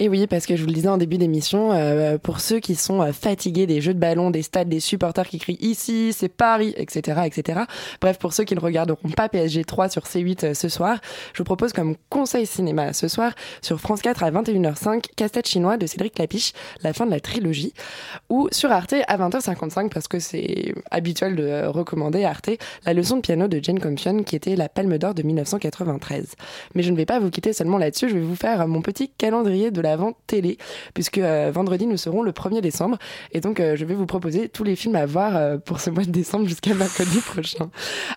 Et 0.00 0.08
oui, 0.08 0.26
parce 0.26 0.46
que 0.46 0.56
je 0.56 0.62
vous 0.62 0.68
le 0.68 0.74
disais 0.74 0.88
en 0.88 0.98
début 0.98 1.16
d'émission, 1.16 1.72
euh, 1.72 2.18
pour 2.18 2.40
ceux 2.40 2.58
qui 2.58 2.74
sont 2.74 3.02
euh, 3.02 3.12
fatigués 3.12 3.66
des 3.66 3.80
jeux 3.80 3.94
de 3.94 3.98
ballon, 3.98 4.30
des 4.30 4.42
stades, 4.42 4.68
des 4.68 4.80
supporters 4.80 5.28
qui 5.28 5.38
crient 5.38 5.58
ici, 5.60 6.12
c'est 6.12 6.28
Paris, 6.28 6.74
etc., 6.76 7.20
etc. 7.24 7.60
Bref, 8.00 8.18
pour 8.18 8.32
ceux 8.32 8.44
qui 8.44 8.54
ne 8.54 8.60
regarderont 8.60 9.08
pas 9.10 9.28
PSG 9.28 9.64
3 9.64 9.88
sur 9.88 10.02
C8 10.02 10.44
euh, 10.44 10.54
ce 10.54 10.68
soir, 10.68 10.98
je 11.32 11.38
vous 11.38 11.44
propose 11.44 11.72
comme 11.72 11.96
conseil 12.10 12.46
cinéma 12.46 12.92
ce 12.92 13.06
soir 13.06 13.32
sur 13.62 13.80
France 13.80 14.02
4 14.02 14.24
à 14.24 14.30
21h05, 14.32 15.04
Casse-tête 15.14 15.46
chinois 15.46 15.76
de 15.76 15.86
Cédric 15.86 16.18
Lapiche, 16.18 16.52
la 16.82 16.92
fin 16.92 17.06
de 17.06 17.10
la 17.12 17.20
trilogie, 17.20 17.72
ou 18.28 18.48
sur 18.50 18.72
Arte 18.72 18.94
à 19.06 19.18
20h55 19.18 19.88
parce 19.88 20.08
que 20.08 20.18
c'est 20.18 20.74
habituel 20.90 21.36
de 21.36 21.66
recommander 21.66 22.24
à 22.24 22.30
Arte 22.30 22.50
la 22.84 22.92
leçon 22.92 23.16
de 23.16 23.20
piano 23.20 23.46
de 23.46 23.60
Jane 23.62 23.78
Qui 24.24 24.36
était 24.36 24.56
la 24.56 24.68
Palme 24.68 24.98
d'Or 24.98 25.14
de 25.14 25.22
1993. 25.22 26.34
Mais 26.74 26.82
je 26.82 26.90
ne 26.90 26.96
vais 26.96 27.06
pas 27.06 27.18
vous 27.18 27.30
quitter 27.30 27.52
seulement 27.52 27.78
là-dessus, 27.78 28.08
je 28.08 28.14
vais 28.14 28.20
vous 28.20 28.36
faire 28.36 28.66
mon 28.68 28.82
petit 28.82 29.10
calendrier 29.10 29.70
de 29.70 29.80
l'avant 29.80 30.12
télé, 30.26 30.58
puisque 30.94 31.18
euh, 31.18 31.50
vendredi 31.52 31.86
nous 31.86 31.96
serons 31.96 32.22
le 32.22 32.32
1er 32.32 32.60
décembre, 32.60 32.98
et 33.32 33.40
donc 33.40 33.60
euh, 33.60 33.76
je 33.76 33.84
vais 33.84 33.94
vous 33.94 34.06
proposer 34.06 34.48
tous 34.48 34.64
les 34.64 34.76
films 34.76 34.96
à 34.96 35.06
voir 35.06 35.36
euh, 35.36 35.58
pour 35.58 35.80
ce 35.80 35.90
mois 35.90 36.04
de 36.04 36.10
décembre 36.10 36.46
jusqu'à 36.46 36.74
mercredi 36.74 37.18
prochain. 37.26 37.70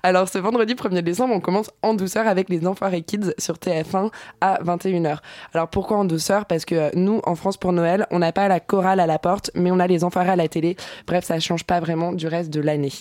Alors 0.04 0.30
ce 0.30 0.38
vendredi 0.38 0.74
1er 0.74 1.02
décembre, 1.02 1.34
on 1.34 1.40
commence 1.40 1.72
en 1.82 1.94
douceur 1.94 2.28
avec 2.28 2.50
les 2.50 2.66
Enfoirés 2.68 3.02
Kids 3.02 3.34
sur 3.38 3.56
TF1 3.56 4.12
à 4.42 4.60
21h. 4.64 5.18
Alors 5.54 5.70
pourquoi 5.70 5.98
en 5.98 6.06
douceur? 6.06 6.46
Parce 6.46 6.66
que 6.66 6.96
nous, 6.96 7.22
en 7.26 7.36
France 7.36 7.58
pour 7.58 7.74
Noël, 7.74 8.08
on 8.12 8.20
n'a 8.20 8.32
pas 8.32 8.48
la 8.48 8.60
chorale 8.60 9.00
à 9.00 9.08
la 9.08 9.20
porte, 9.20 9.52
mais 9.56 9.72
on 9.72 9.80
a 9.80 9.88
les 9.88 10.04
Enfoirés 10.04 10.32
à 10.32 10.36
la 10.36 10.48
télé. 10.48 10.76
Bref, 11.08 11.26
ça 11.26 11.40
change 11.40 11.64
pas 11.64 11.80
vraiment 11.80 12.12
du 12.12 12.28
reste 12.28 12.50
de 12.50 12.62
l'année. 12.62 12.94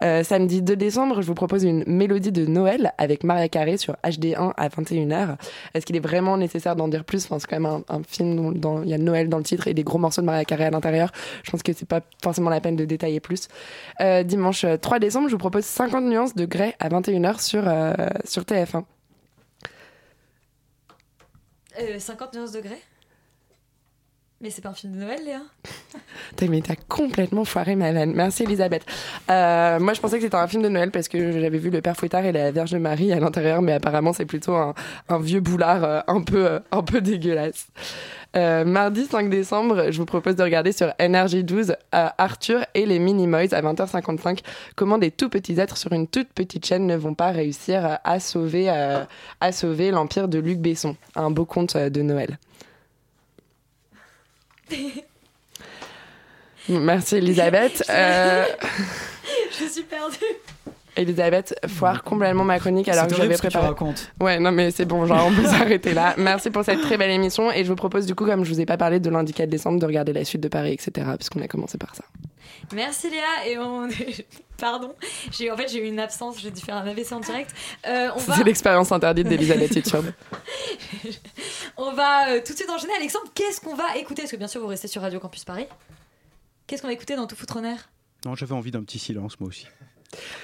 Samedi 0.00 0.62
2 0.62 0.76
décembre, 0.76 1.22
je 1.22 1.26
vous 1.26 1.34
propose 1.34 1.64
une 1.64 1.84
mélodie 1.86 2.32
de 2.32 2.41
Noël 2.46 2.92
avec 2.98 3.24
Maria 3.24 3.48
Carré 3.48 3.76
sur 3.76 3.94
HD1 4.04 4.52
à 4.56 4.68
21h. 4.68 5.36
Est-ce 5.74 5.86
qu'il 5.86 5.96
est 5.96 6.00
vraiment 6.00 6.36
nécessaire 6.36 6.76
d'en 6.76 6.88
dire 6.88 7.04
plus? 7.04 7.26
C'est 7.28 7.46
quand 7.46 7.60
même 7.60 7.82
un, 7.88 8.02
film 8.02 8.58
dont 8.58 8.82
il 8.82 8.88
y 8.88 8.94
a 8.94 8.98
Noël 8.98 9.28
dans 9.28 9.38
le 9.38 9.44
titre 9.44 9.68
et 9.68 9.74
des 9.74 9.84
gros 9.84 9.98
morceaux 9.98 10.20
de 10.20 10.26
Maria 10.26 10.44
Carré 10.44 10.64
à 10.64 10.70
l'intérieur. 10.70 11.12
Je 11.42 11.50
pense 11.50 11.62
que 11.62 11.72
c'est 11.72 11.88
pas 11.88 12.00
forcément 12.22 12.50
la 12.50 12.60
peine 12.60 12.76
de 12.76 12.84
détailler 12.84 13.20
plus. 13.20 13.48
Euh, 14.00 14.22
dimanche 14.22 14.66
3 14.80 14.98
décembre, 14.98 15.28
je 15.28 15.32
vous 15.32 15.38
propose 15.38 15.64
50 15.64 16.04
nuances 16.04 16.34
de 16.34 16.44
grès 16.44 16.74
à 16.80 16.88
21h 16.88 17.40
sur, 17.40 17.62
euh, 17.66 17.94
sur 18.24 18.42
TF1. 18.42 18.84
Euh, 21.80 21.98
50 21.98 22.34
nuances 22.34 22.52
degrés 22.52 22.80
Mais 24.42 24.50
c'est 24.50 24.60
pas 24.60 24.70
un 24.70 24.74
film 24.74 24.94
de 24.94 24.98
Noël, 24.98 25.20
Léa 25.24 25.38
T'as, 26.36 26.48
mais 26.48 26.60
t'as 26.62 26.74
complètement 26.88 27.44
foiré 27.44 27.76
ma 27.76 27.92
vanne. 27.92 28.12
Merci 28.12 28.42
Elisabeth. 28.42 28.84
Euh, 29.30 29.78
moi, 29.78 29.92
je 29.92 30.00
pensais 30.00 30.16
que 30.16 30.24
c'était 30.24 30.34
un 30.34 30.48
film 30.48 30.64
de 30.64 30.68
Noël 30.68 30.90
parce 30.90 31.06
que 31.06 31.40
j'avais 31.40 31.58
vu 31.58 31.70
le 31.70 31.80
Père 31.80 31.96
Fouettard 31.96 32.24
et 32.24 32.32
la 32.32 32.50
Vierge 32.50 32.74
Marie 32.74 33.12
à 33.12 33.20
l'intérieur, 33.20 33.62
mais 33.62 33.74
apparemment 33.74 34.12
c'est 34.12 34.24
plutôt 34.24 34.54
un, 34.54 34.74
vieux 35.20 35.38
boulard 35.38 35.84
euh, 35.84 36.00
un 36.08 36.22
peu 36.22 36.44
euh, 36.44 36.58
un 36.72 36.82
peu 36.82 37.00
dégueulasse. 37.00 37.68
Mardi 38.34 39.04
5 39.04 39.28
décembre, 39.28 39.90
je 39.90 39.98
vous 39.98 40.06
propose 40.06 40.36
de 40.36 40.42
regarder 40.42 40.72
sur 40.72 40.88
NRJ12 40.98 41.76
euh, 41.94 42.08
Arthur 42.16 42.64
et 42.74 42.86
les 42.86 42.98
Minimoys 42.98 43.52
à 43.52 43.60
20h55 43.60 44.38
comment 44.74 44.96
des 44.96 45.10
tout 45.10 45.28
petits 45.28 45.60
êtres 45.60 45.76
sur 45.76 45.92
une 45.92 46.08
toute 46.08 46.32
petite 46.32 46.64
chaîne 46.64 46.86
ne 46.86 46.96
vont 46.96 47.14
pas 47.14 47.30
réussir 47.30 47.98
à 48.02 48.20
sauver 48.20 48.70
à 48.70 49.52
sauver 49.52 49.90
l'empire 49.90 50.28
de 50.28 50.38
Luc 50.38 50.60
Besson. 50.60 50.96
Un 51.14 51.30
beau 51.30 51.44
conte 51.44 51.76
de 51.76 52.00
Noël. 52.00 52.38
Merci 56.68 57.16
Elisabeth. 57.16 57.84
Euh, 57.90 58.44
Je 59.58 59.66
suis 59.66 59.82
perdue. 59.82 60.16
Elisabeth 60.96 61.54
foire 61.66 62.02
complètement 62.02 62.44
ma 62.44 62.58
chronique 62.58 62.88
alors 62.88 63.06
que 63.06 63.14
j'avais 63.14 63.36
ce 63.36 63.42
que 63.42 63.46
tu 63.46 63.52
préparé. 63.52 63.68
racontes. 63.68 64.10
Ouais, 64.20 64.38
non 64.38 64.52
mais 64.52 64.70
c'est 64.70 64.84
bon, 64.84 65.06
genre 65.06 65.26
on 65.26 65.32
peut 65.34 65.46
s'arrêter 65.48 65.94
là. 65.94 66.14
Merci 66.18 66.50
pour 66.50 66.64
cette 66.64 66.80
très 66.82 66.98
belle 66.98 67.10
émission 67.10 67.50
et 67.50 67.64
je 67.64 67.68
vous 67.68 67.76
propose 67.76 68.04
du 68.06 68.14
coup, 68.14 68.26
comme 68.26 68.44
je 68.44 68.52
vous 68.52 68.60
ai 68.60 68.66
pas 68.66 68.76
parlé 68.76 69.00
de 69.00 69.08
lundi 69.10 69.32
4 69.32 69.48
décembre, 69.48 69.78
de 69.78 69.86
regarder 69.86 70.12
la 70.12 70.24
suite 70.24 70.42
de 70.42 70.48
Paris, 70.48 70.72
etc. 70.72 71.06
Puisqu'on 71.16 71.40
a 71.40 71.48
commencé 71.48 71.78
par 71.78 71.94
ça. 71.94 72.04
Merci 72.72 73.10
Léa 73.10 73.46
et 73.46 73.58
on 73.58 73.88
pardon 74.58 74.94
j'ai 75.30 75.50
en 75.50 75.56
fait 75.56 75.68
j'ai 75.68 75.84
eu 75.84 75.88
une 75.88 75.98
absence 75.98 76.40
j'ai 76.40 76.50
dû 76.50 76.60
faire 76.60 76.76
un 76.76 76.86
AVC 76.86 77.12
en 77.12 77.20
direct. 77.20 77.54
Euh, 77.86 78.10
on 78.14 78.18
va 78.18 78.36
C'est 78.36 78.44
l'expérience 78.44 78.92
interdite 78.92 79.28
d'Elisabeth 79.28 79.74
YouTube. 79.74 80.06
on 81.76 81.92
va 81.92 82.30
euh, 82.30 82.40
tout 82.44 82.52
de 82.52 82.58
suite 82.58 82.70
enchaîner. 82.70 82.94
Alexandre 82.94 83.26
qu'est-ce 83.34 83.60
qu'on 83.60 83.74
va 83.74 83.96
écouter? 83.96 84.22
Parce 84.22 84.32
que 84.32 84.36
bien 84.36 84.48
sûr 84.48 84.60
vous 84.60 84.68
restez 84.68 84.88
sur 84.88 85.02
Radio 85.02 85.20
Campus 85.20 85.44
Paris. 85.44 85.66
Qu'est-ce 86.66 86.82
qu'on 86.82 86.88
va 86.88 86.94
écouter 86.94 87.16
dans 87.16 87.26
Tout 87.26 87.36
foutre 87.36 87.56
en 87.56 87.64
air? 87.64 87.90
Non, 88.24 88.34
j'avais 88.34 88.54
envie 88.54 88.70
d'un 88.70 88.82
petit 88.82 88.98
silence, 88.98 89.38
moi 89.40 89.48
aussi. 89.48 89.66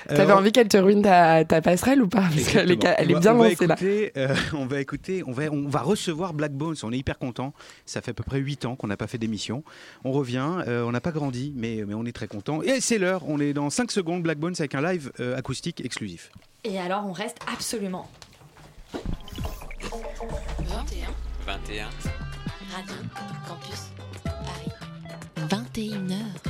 T'avais 0.09 0.33
Euh, 0.33 0.37
envie 0.37 0.53
qu'elle 0.53 0.69
te 0.69 0.77
ruine 0.79 1.03
ta, 1.03 1.45
ta 1.45 1.61
passerelle 1.61 2.03
ou 2.03 2.09
pas? 2.09 2.23
Parce 2.23 2.49
qu'elle 2.49 2.71
est, 2.71 2.85
elle 2.85 3.11
est 3.11 3.15
On 3.15 3.19
va- 3.19 3.21
bien 3.21 3.35
on 3.35 3.39
va 3.39 3.49
lancée 3.51 3.67
là. 3.67 3.75
écouter, 3.75 4.13
euh, 4.17 4.35
on 4.55 4.67
va 4.67 4.81
écouter, 4.81 5.23
on 5.27 5.33
va, 5.33 5.45
on 5.51 5.69
va 5.69 5.81
recevoir 5.83 6.33
Black 6.35 6.53
Bones. 6.53 6.77
On 6.83 6.93
est 6.93 6.99
hyper 6.99 7.19
content. 7.19 7.53
Ça 7.87 8.01
fait 8.01 8.13
à 8.13 8.15
peu 8.15 8.23
près 8.25 8.39
8 8.39 8.65
ans 8.65 8.77
qu'on 8.77 8.87
n'a 8.87 8.97
pas 8.97 9.07
fait 9.07 9.19
d'émission. 9.19 9.63
On 10.05 10.13
revient, 10.13 10.63
euh, 10.67 10.83
on 10.85 10.93
n'a 10.93 11.01
pas 11.01 11.13
grandi, 11.13 11.53
mais, 11.57 11.85
mais 11.87 11.95
on 11.95 12.05
est 12.07 12.13
très 12.13 12.29
content. 12.29 12.63
Et 12.63 12.81
c'est 12.81 12.99
l'heure. 12.99 13.23
On 13.29 13.39
est 13.41 13.53
dans 13.53 13.69
5 13.71 13.91
secondes 13.91 14.23
Black 14.23 14.39
Bones 14.39 14.55
avec 14.59 14.75
un 14.75 14.81
live 14.83 15.13
euh, 15.21 15.37
acoustique 15.37 15.85
exclusif. 15.85 16.31
et 16.65 16.79
alors 16.79 17.05
on 17.07 17.13
reste 17.13 17.39
absolument 17.53 18.09
21. 20.69 21.09
21. 21.47 21.89
Radio 22.75 22.95
Campus 23.47 23.91
Paris. 24.25 24.73
21h. 25.49 26.48